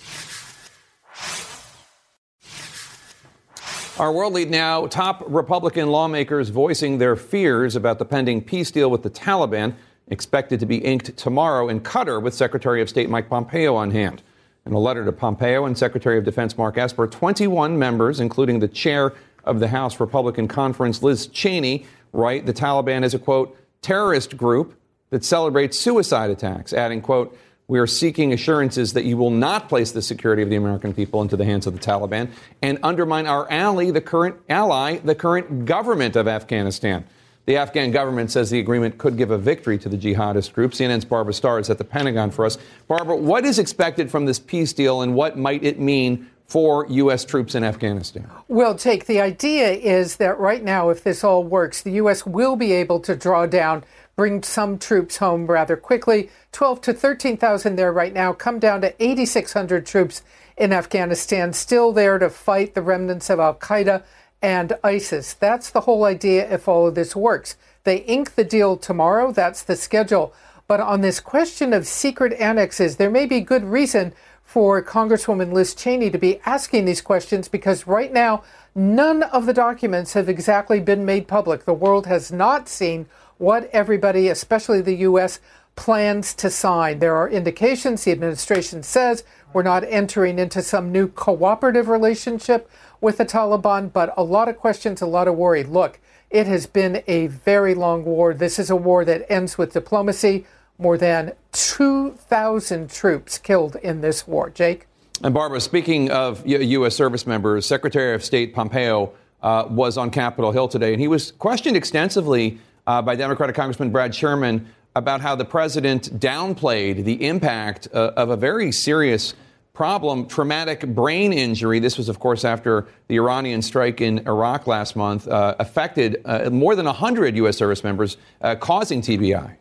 Our 3.99 4.11
world 4.11 4.33
lead 4.33 4.49
now. 4.49 4.87
Top 4.87 5.23
Republican 5.27 5.89
lawmakers 5.89 6.49
voicing 6.49 6.97
their 6.97 7.15
fears 7.15 7.75
about 7.75 7.99
the 7.99 8.05
pending 8.05 8.41
peace 8.41 8.71
deal 8.71 8.89
with 8.89 9.03
the 9.03 9.11
Taliban, 9.11 9.75
expected 10.11 10.59
to 10.59 10.65
be 10.67 10.77
inked 10.77 11.17
tomorrow 11.17 11.69
in 11.69 11.79
Qatar 11.79 12.21
with 12.21 12.35
Secretary 12.35 12.81
of 12.81 12.89
State 12.89 13.09
Mike 13.09 13.29
Pompeo 13.29 13.75
on 13.75 13.89
hand. 13.89 14.21
In 14.65 14.73
a 14.73 14.79
letter 14.79 15.03
to 15.03 15.11
Pompeo 15.11 15.65
and 15.65 15.75
Secretary 15.75 16.19
of 16.19 16.23
Defense 16.23 16.55
Mark 16.55 16.77
Esper, 16.77 17.07
21 17.07 17.79
members, 17.79 18.19
including 18.19 18.59
the 18.59 18.67
chair 18.67 19.13
of 19.43 19.59
the 19.59 19.69
House 19.69 19.99
Republican 19.99 20.47
Conference, 20.47 21.01
Liz 21.01 21.25
Cheney, 21.27 21.87
write 22.13 22.45
the 22.45 22.53
Taliban 22.53 23.03
is 23.03 23.15
a 23.15 23.19
quote 23.19 23.57
terrorist 23.81 24.37
group 24.37 24.75
that 25.09 25.23
celebrates 25.23 25.79
suicide 25.79 26.29
attacks, 26.29 26.73
adding 26.73 27.01
quote 27.01 27.35
we 27.67 27.79
are 27.79 27.87
seeking 27.87 28.33
assurances 28.33 28.91
that 28.93 29.05
you 29.05 29.15
will 29.15 29.29
not 29.29 29.69
place 29.69 29.93
the 29.93 30.01
security 30.01 30.41
of 30.41 30.49
the 30.49 30.57
American 30.57 30.93
people 30.93 31.21
into 31.21 31.37
the 31.37 31.45
hands 31.45 31.65
of 31.65 31.73
the 31.73 31.79
Taliban 31.79 32.29
and 32.61 32.77
undermine 32.83 33.27
our 33.27 33.49
ally, 33.49 33.91
the 33.91 34.01
current 34.01 34.35
ally, 34.49 34.97
the 34.97 35.15
current 35.15 35.63
government 35.63 36.17
of 36.17 36.27
Afghanistan. 36.27 37.05
The 37.51 37.57
Afghan 37.57 37.91
government 37.91 38.31
says 38.31 38.49
the 38.49 38.61
agreement 38.61 38.97
could 38.97 39.17
give 39.17 39.29
a 39.29 39.37
victory 39.37 39.77
to 39.79 39.89
the 39.89 39.97
jihadist 39.97 40.53
group. 40.53 40.71
CNN's 40.71 41.03
Barbara 41.03 41.33
Starr 41.33 41.59
is 41.59 41.69
at 41.69 41.77
the 41.77 41.83
Pentagon 41.83 42.31
for 42.31 42.45
us. 42.45 42.57
Barbara, 42.87 43.17
what 43.17 43.43
is 43.43 43.59
expected 43.59 44.09
from 44.09 44.25
this 44.25 44.39
peace 44.39 44.71
deal 44.71 45.01
and 45.01 45.13
what 45.15 45.37
might 45.37 45.61
it 45.61 45.77
mean 45.77 46.29
for 46.47 46.87
U.S. 46.87 47.25
troops 47.25 47.53
in 47.53 47.65
Afghanistan? 47.65 48.25
Well, 48.47 48.75
Jake, 48.75 49.05
the 49.05 49.19
idea 49.19 49.69
is 49.73 50.15
that 50.15 50.39
right 50.39 50.63
now, 50.63 50.91
if 50.91 51.03
this 51.03 51.25
all 51.25 51.43
works, 51.43 51.81
the 51.81 51.91
U.S. 51.91 52.25
will 52.25 52.55
be 52.55 52.71
able 52.71 53.01
to 53.01 53.17
draw 53.17 53.45
down, 53.47 53.83
bring 54.15 54.43
some 54.43 54.79
troops 54.79 55.17
home 55.17 55.45
rather 55.45 55.75
quickly. 55.75 56.29
12 56.53 56.79
to 56.79 56.93
13,000 56.93 57.75
there 57.75 57.91
right 57.91 58.13
now, 58.13 58.31
come 58.31 58.59
down 58.59 58.79
to 58.79 58.95
8,600 59.03 59.85
troops 59.85 60.21
in 60.55 60.71
Afghanistan, 60.71 61.51
still 61.51 61.91
there 61.91 62.17
to 62.17 62.29
fight 62.29 62.75
the 62.75 62.81
remnants 62.81 63.29
of 63.29 63.41
Al 63.41 63.55
Qaeda 63.55 64.03
and 64.41 64.73
ISIS. 64.83 65.33
That's 65.33 65.69
the 65.69 65.81
whole 65.81 66.03
idea 66.05 66.51
if 66.51 66.67
all 66.67 66.87
of 66.87 66.95
this 66.95 67.15
works. 67.15 67.57
They 67.83 67.97
ink 67.97 68.35
the 68.35 68.43
deal 68.43 68.77
tomorrow, 68.77 69.31
that's 69.31 69.63
the 69.63 69.75
schedule. 69.75 70.33
But 70.67 70.79
on 70.79 71.01
this 71.01 71.19
question 71.19 71.73
of 71.73 71.87
secret 71.87 72.33
annexes, 72.33 72.95
there 72.95 73.09
may 73.09 73.25
be 73.25 73.41
good 73.41 73.63
reason 73.65 74.13
for 74.43 74.83
Congresswoman 74.83 75.53
Liz 75.53 75.73
Cheney 75.73 76.09
to 76.09 76.17
be 76.17 76.39
asking 76.45 76.85
these 76.85 77.01
questions 77.01 77.47
because 77.47 77.87
right 77.87 78.11
now, 78.11 78.43
none 78.75 79.23
of 79.23 79.45
the 79.45 79.53
documents 79.53 80.13
have 80.13 80.27
exactly 80.27 80.79
been 80.79 81.05
made 81.05 81.27
public. 81.27 81.65
The 81.65 81.73
world 81.73 82.05
has 82.05 82.31
not 82.31 82.67
seen 82.67 83.07
what 83.37 83.69
everybody, 83.73 84.27
especially 84.27 84.81
the 84.81 84.95
U.S., 84.95 85.39
plans 85.75 86.33
to 86.35 86.49
sign. 86.49 86.99
There 86.99 87.15
are 87.15 87.29
indications 87.29 88.03
the 88.03 88.11
administration 88.11 88.83
says 88.83 89.23
we're 89.53 89.63
not 89.63 89.83
entering 89.83 90.37
into 90.37 90.61
some 90.61 90.91
new 90.91 91.07
cooperative 91.07 91.87
relationship 91.87 92.69
with 93.01 93.17
the 93.17 93.25
Taliban, 93.25 93.91
but 93.91 94.13
a 94.15 94.23
lot 94.23 94.47
of 94.47 94.57
questions, 94.57 95.01
a 95.01 95.07
lot 95.07 95.27
of 95.27 95.35
worry. 95.35 95.63
Look, 95.63 95.99
it 96.29 96.47
has 96.47 96.67
been 96.67 97.03
a 97.07 97.27
very 97.27 97.73
long 97.75 98.05
war. 98.05 98.33
This 98.33 98.59
is 98.59 98.69
a 98.69 98.75
war 98.75 99.03
that 99.03 99.29
ends 99.29 99.57
with 99.57 99.73
diplomacy. 99.73 100.45
More 100.77 100.97
than 100.97 101.33
2,000 101.51 102.89
troops 102.89 103.37
killed 103.37 103.75
in 103.77 104.01
this 104.01 104.27
war. 104.27 104.49
Jake? 104.49 104.87
And 105.23 105.33
Barbara, 105.33 105.59
speaking 105.59 106.09
of 106.09 106.45
U- 106.47 106.59
U.S. 106.59 106.95
service 106.95 107.27
members, 107.27 107.65
Secretary 107.65 108.15
of 108.15 108.23
State 108.23 108.55
Pompeo 108.55 109.11
uh, 109.43 109.65
was 109.69 109.97
on 109.97 110.09
Capitol 110.09 110.51
Hill 110.51 110.67
today, 110.67 110.93
and 110.93 111.01
he 111.01 111.07
was 111.07 111.33
questioned 111.33 111.77
extensively 111.77 112.59
uh, 112.87 113.01
by 113.01 113.15
Democratic 113.15 113.55
Congressman 113.55 113.91
Brad 113.91 114.15
Sherman 114.15 114.67
about 114.95 115.21
how 115.21 115.35
the 115.35 115.45
president 115.45 116.19
downplayed 116.19 117.03
the 117.05 117.27
impact 117.27 117.87
uh, 117.93 118.11
of 118.17 118.29
a 118.29 118.37
very 118.37 118.71
serious 118.71 119.35
problem, 119.81 120.27
traumatic 120.27 120.85
brain 120.93 121.33
injury. 121.33 121.79
This 121.79 121.97
was, 121.97 122.07
of 122.07 122.19
course, 122.19 122.45
after 122.45 122.85
the 123.07 123.15
Iranian 123.15 123.63
strike 123.63 123.99
in 123.99 124.19
Iraq 124.27 124.67
last 124.67 124.95
month 124.95 125.27
uh, 125.27 125.55
affected 125.57 126.21
uh, 126.23 126.51
more 126.51 126.75
than 126.75 126.85
100 126.85 127.35
U.S. 127.37 127.57
service 127.57 127.83
members, 127.83 128.17
uh, 128.41 128.53
causing 128.53 129.01
TBI. 129.01 129.55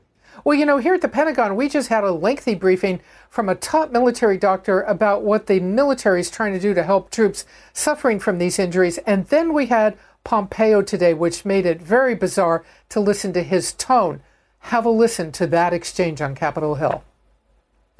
Well, 0.45 0.59
you 0.59 0.67
know, 0.67 0.77
here 0.77 0.93
at 0.93 1.01
the 1.01 1.09
Pentagon, 1.09 1.57
we 1.57 1.71
just 1.71 1.89
had 1.89 2.05
a 2.05 2.13
lengthy 2.13 2.55
briefing 2.55 3.01
from 3.31 3.49
a 3.49 3.55
top 3.55 3.93
military 3.93 4.37
doctor 4.37 4.83
about 4.83 5.23
what 5.23 5.47
the 5.47 5.59
military 5.59 6.21
is 6.21 6.31
trying 6.31 6.53
to 6.53 6.61
do 6.61 6.75
to 6.75 6.83
help 6.83 7.11
troops 7.11 7.47
suffering 7.73 8.21
from 8.21 8.37
these 8.37 8.59
injuries. 8.59 8.99
And 9.07 9.27
then 9.29 9.55
we 9.55 9.69
had 9.69 9.97
Pompeo 10.23 10.83
today, 10.83 11.15
which 11.15 11.47
made 11.47 11.65
it 11.65 11.81
very 11.81 12.15
bizarre 12.15 12.63
to 12.91 13.01
listen 13.01 13.33
to 13.33 13.43
his 13.43 13.73
tone. 13.73 14.21
Have 14.59 14.85
a 14.85 14.91
listen 14.91 15.33
to 15.33 15.47
that 15.47 15.73
exchange 15.73 16.21
on 16.21 16.35
Capitol 16.35 16.75
Hill. 16.75 17.05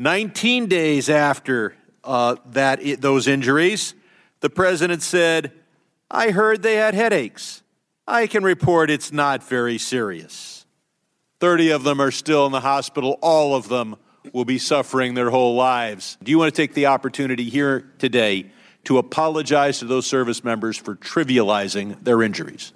19 0.01 0.67
days 0.67 1.11
after 1.11 1.75
uh, 2.11 2.35
that 2.45 2.81
i- 2.81 2.97
those 2.97 3.29
injuries, 3.29 3.95
the 4.41 4.51
president 4.51 5.01
said, 5.01 5.53
"I 6.11 6.31
heard 6.33 6.63
they 6.63 6.75
had 6.75 6.95
headaches. 6.95 7.63
I 8.09 8.27
can 8.27 8.43
report 8.43 8.91
it's 8.91 9.13
not 9.13 9.49
very 9.49 9.79
serious. 9.79 10.67
30 11.39 11.71
of 11.71 11.85
them 11.85 12.01
are 12.01 12.11
still 12.11 12.47
in 12.47 12.53
the 12.53 12.61
hospital. 12.61 13.17
All 13.23 13.55
of 13.55 13.69
them 13.69 13.95
will 14.33 14.45
be 14.45 14.59
suffering 14.59 15.15
their 15.15 15.31
whole 15.31 15.55
lives. 15.55 16.19
Do 16.23 16.33
you 16.33 16.39
want 16.39 16.53
to 16.53 16.63
take 16.63 16.75
the 16.75 16.87
opportunity 16.87 17.49
here 17.49 17.93
today 17.99 18.51
to 18.85 18.99
apologize 18.99 19.79
to 19.79 19.85
those 19.85 20.05
service 20.07 20.43
members 20.43 20.77
for 20.77 20.97
trivializing 20.97 22.03
their 22.03 22.23
injuries?" 22.23 22.73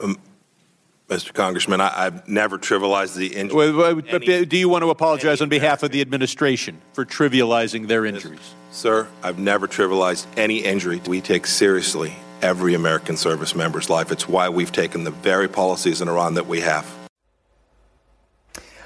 Um, 0.00 0.16
Mr. 1.10 1.34
Congressman, 1.34 1.80
I, 1.80 2.06
I've 2.06 2.28
never 2.28 2.56
trivialized 2.56 3.16
the 3.16 3.26
injury. 3.26 3.72
Wait, 3.72 3.94
wait, 3.96 4.10
but 4.12 4.48
do 4.48 4.56
you 4.56 4.68
want 4.68 4.84
to 4.84 4.90
apologize 4.90 5.40
on 5.40 5.48
behalf 5.48 5.82
of 5.82 5.90
the 5.90 6.00
administration 6.00 6.80
for 6.92 7.04
trivializing 7.04 7.88
their 7.88 8.06
injuries? 8.06 8.54
Sir, 8.70 9.08
I've 9.24 9.38
never 9.38 9.66
trivialized 9.66 10.26
any 10.36 10.58
injury. 10.58 11.00
We 11.08 11.20
take 11.20 11.48
seriously 11.48 12.14
every 12.42 12.74
American 12.74 13.16
service 13.16 13.56
member's 13.56 13.90
life. 13.90 14.12
It's 14.12 14.28
why 14.28 14.48
we've 14.48 14.70
taken 14.70 15.02
the 15.02 15.10
very 15.10 15.48
policies 15.48 16.00
in 16.00 16.08
Iran 16.08 16.34
that 16.34 16.46
we 16.46 16.60
have. 16.60 16.88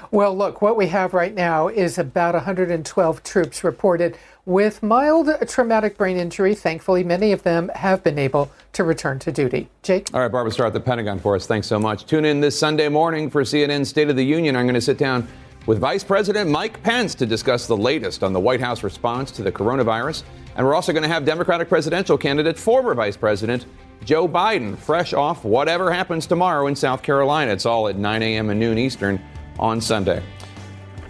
Well, 0.09 0.35
look, 0.35 0.63
what 0.63 0.77
we 0.77 0.87
have 0.87 1.13
right 1.13 1.33
now 1.33 1.67
is 1.67 1.99
about 1.99 2.33
112 2.33 3.21
troops 3.21 3.63
reported 3.63 4.17
with 4.45 4.83
mild 4.83 5.29
traumatic 5.47 5.97
brain 5.97 6.17
injury. 6.17 6.55
Thankfully, 6.55 7.03
many 7.03 7.31
of 7.31 7.43
them 7.43 7.69
have 7.75 8.03
been 8.03 8.19
able 8.19 8.51
to 8.73 8.83
return 8.83 9.19
to 9.19 9.31
duty. 9.31 9.69
Jake? 9.83 10.09
All 10.13 10.21
right, 10.21 10.31
Barbara 10.31 10.51
Starr 10.51 10.67
at 10.67 10.73
the 10.73 10.79
Pentagon 10.79 11.19
for 11.19 11.35
us. 11.35 11.47
Thanks 11.47 11.67
so 11.67 11.79
much. 11.79 12.05
Tune 12.05 12.25
in 12.25 12.41
this 12.41 12.57
Sunday 12.57 12.89
morning 12.89 13.29
for 13.29 13.43
CNN 13.43 13.85
State 13.85 14.09
of 14.09 14.15
the 14.15 14.25
Union. 14.25 14.55
I'm 14.55 14.65
going 14.65 14.75
to 14.75 14.81
sit 14.81 14.97
down 14.97 15.27
with 15.65 15.79
Vice 15.79 16.03
President 16.03 16.49
Mike 16.49 16.81
Pence 16.83 17.15
to 17.15 17.25
discuss 17.25 17.65
the 17.65 17.77
latest 17.77 18.23
on 18.23 18.33
the 18.33 18.39
White 18.39 18.61
House 18.61 18.83
response 18.83 19.31
to 19.31 19.41
the 19.41 19.51
coronavirus. 19.51 20.23
And 20.55 20.65
we're 20.65 20.75
also 20.75 20.93
going 20.93 21.03
to 21.03 21.09
have 21.09 21.25
Democratic 21.25 21.67
presidential 21.67 22.17
candidate, 22.17 22.57
former 22.57 22.93
Vice 22.93 23.17
President 23.17 23.65
Joe 24.03 24.27
Biden, 24.27 24.77
fresh 24.77 25.13
off 25.13 25.43
whatever 25.43 25.91
happens 25.91 26.27
tomorrow 26.27 26.67
in 26.67 26.75
South 26.75 27.01
Carolina. 27.01 27.51
It's 27.51 27.65
all 27.65 27.87
at 27.87 27.97
9 27.97 28.21
a.m. 28.21 28.49
and 28.51 28.59
noon 28.59 28.77
Eastern 28.77 29.19
on 29.57 29.81
Sunday. 29.81 30.21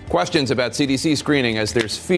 Questions 0.08 0.52
about 0.52 0.72
CDC 0.72 1.18
screening 1.18 1.58
as 1.58 1.74
there's 1.74 1.98
fear. 1.98 2.18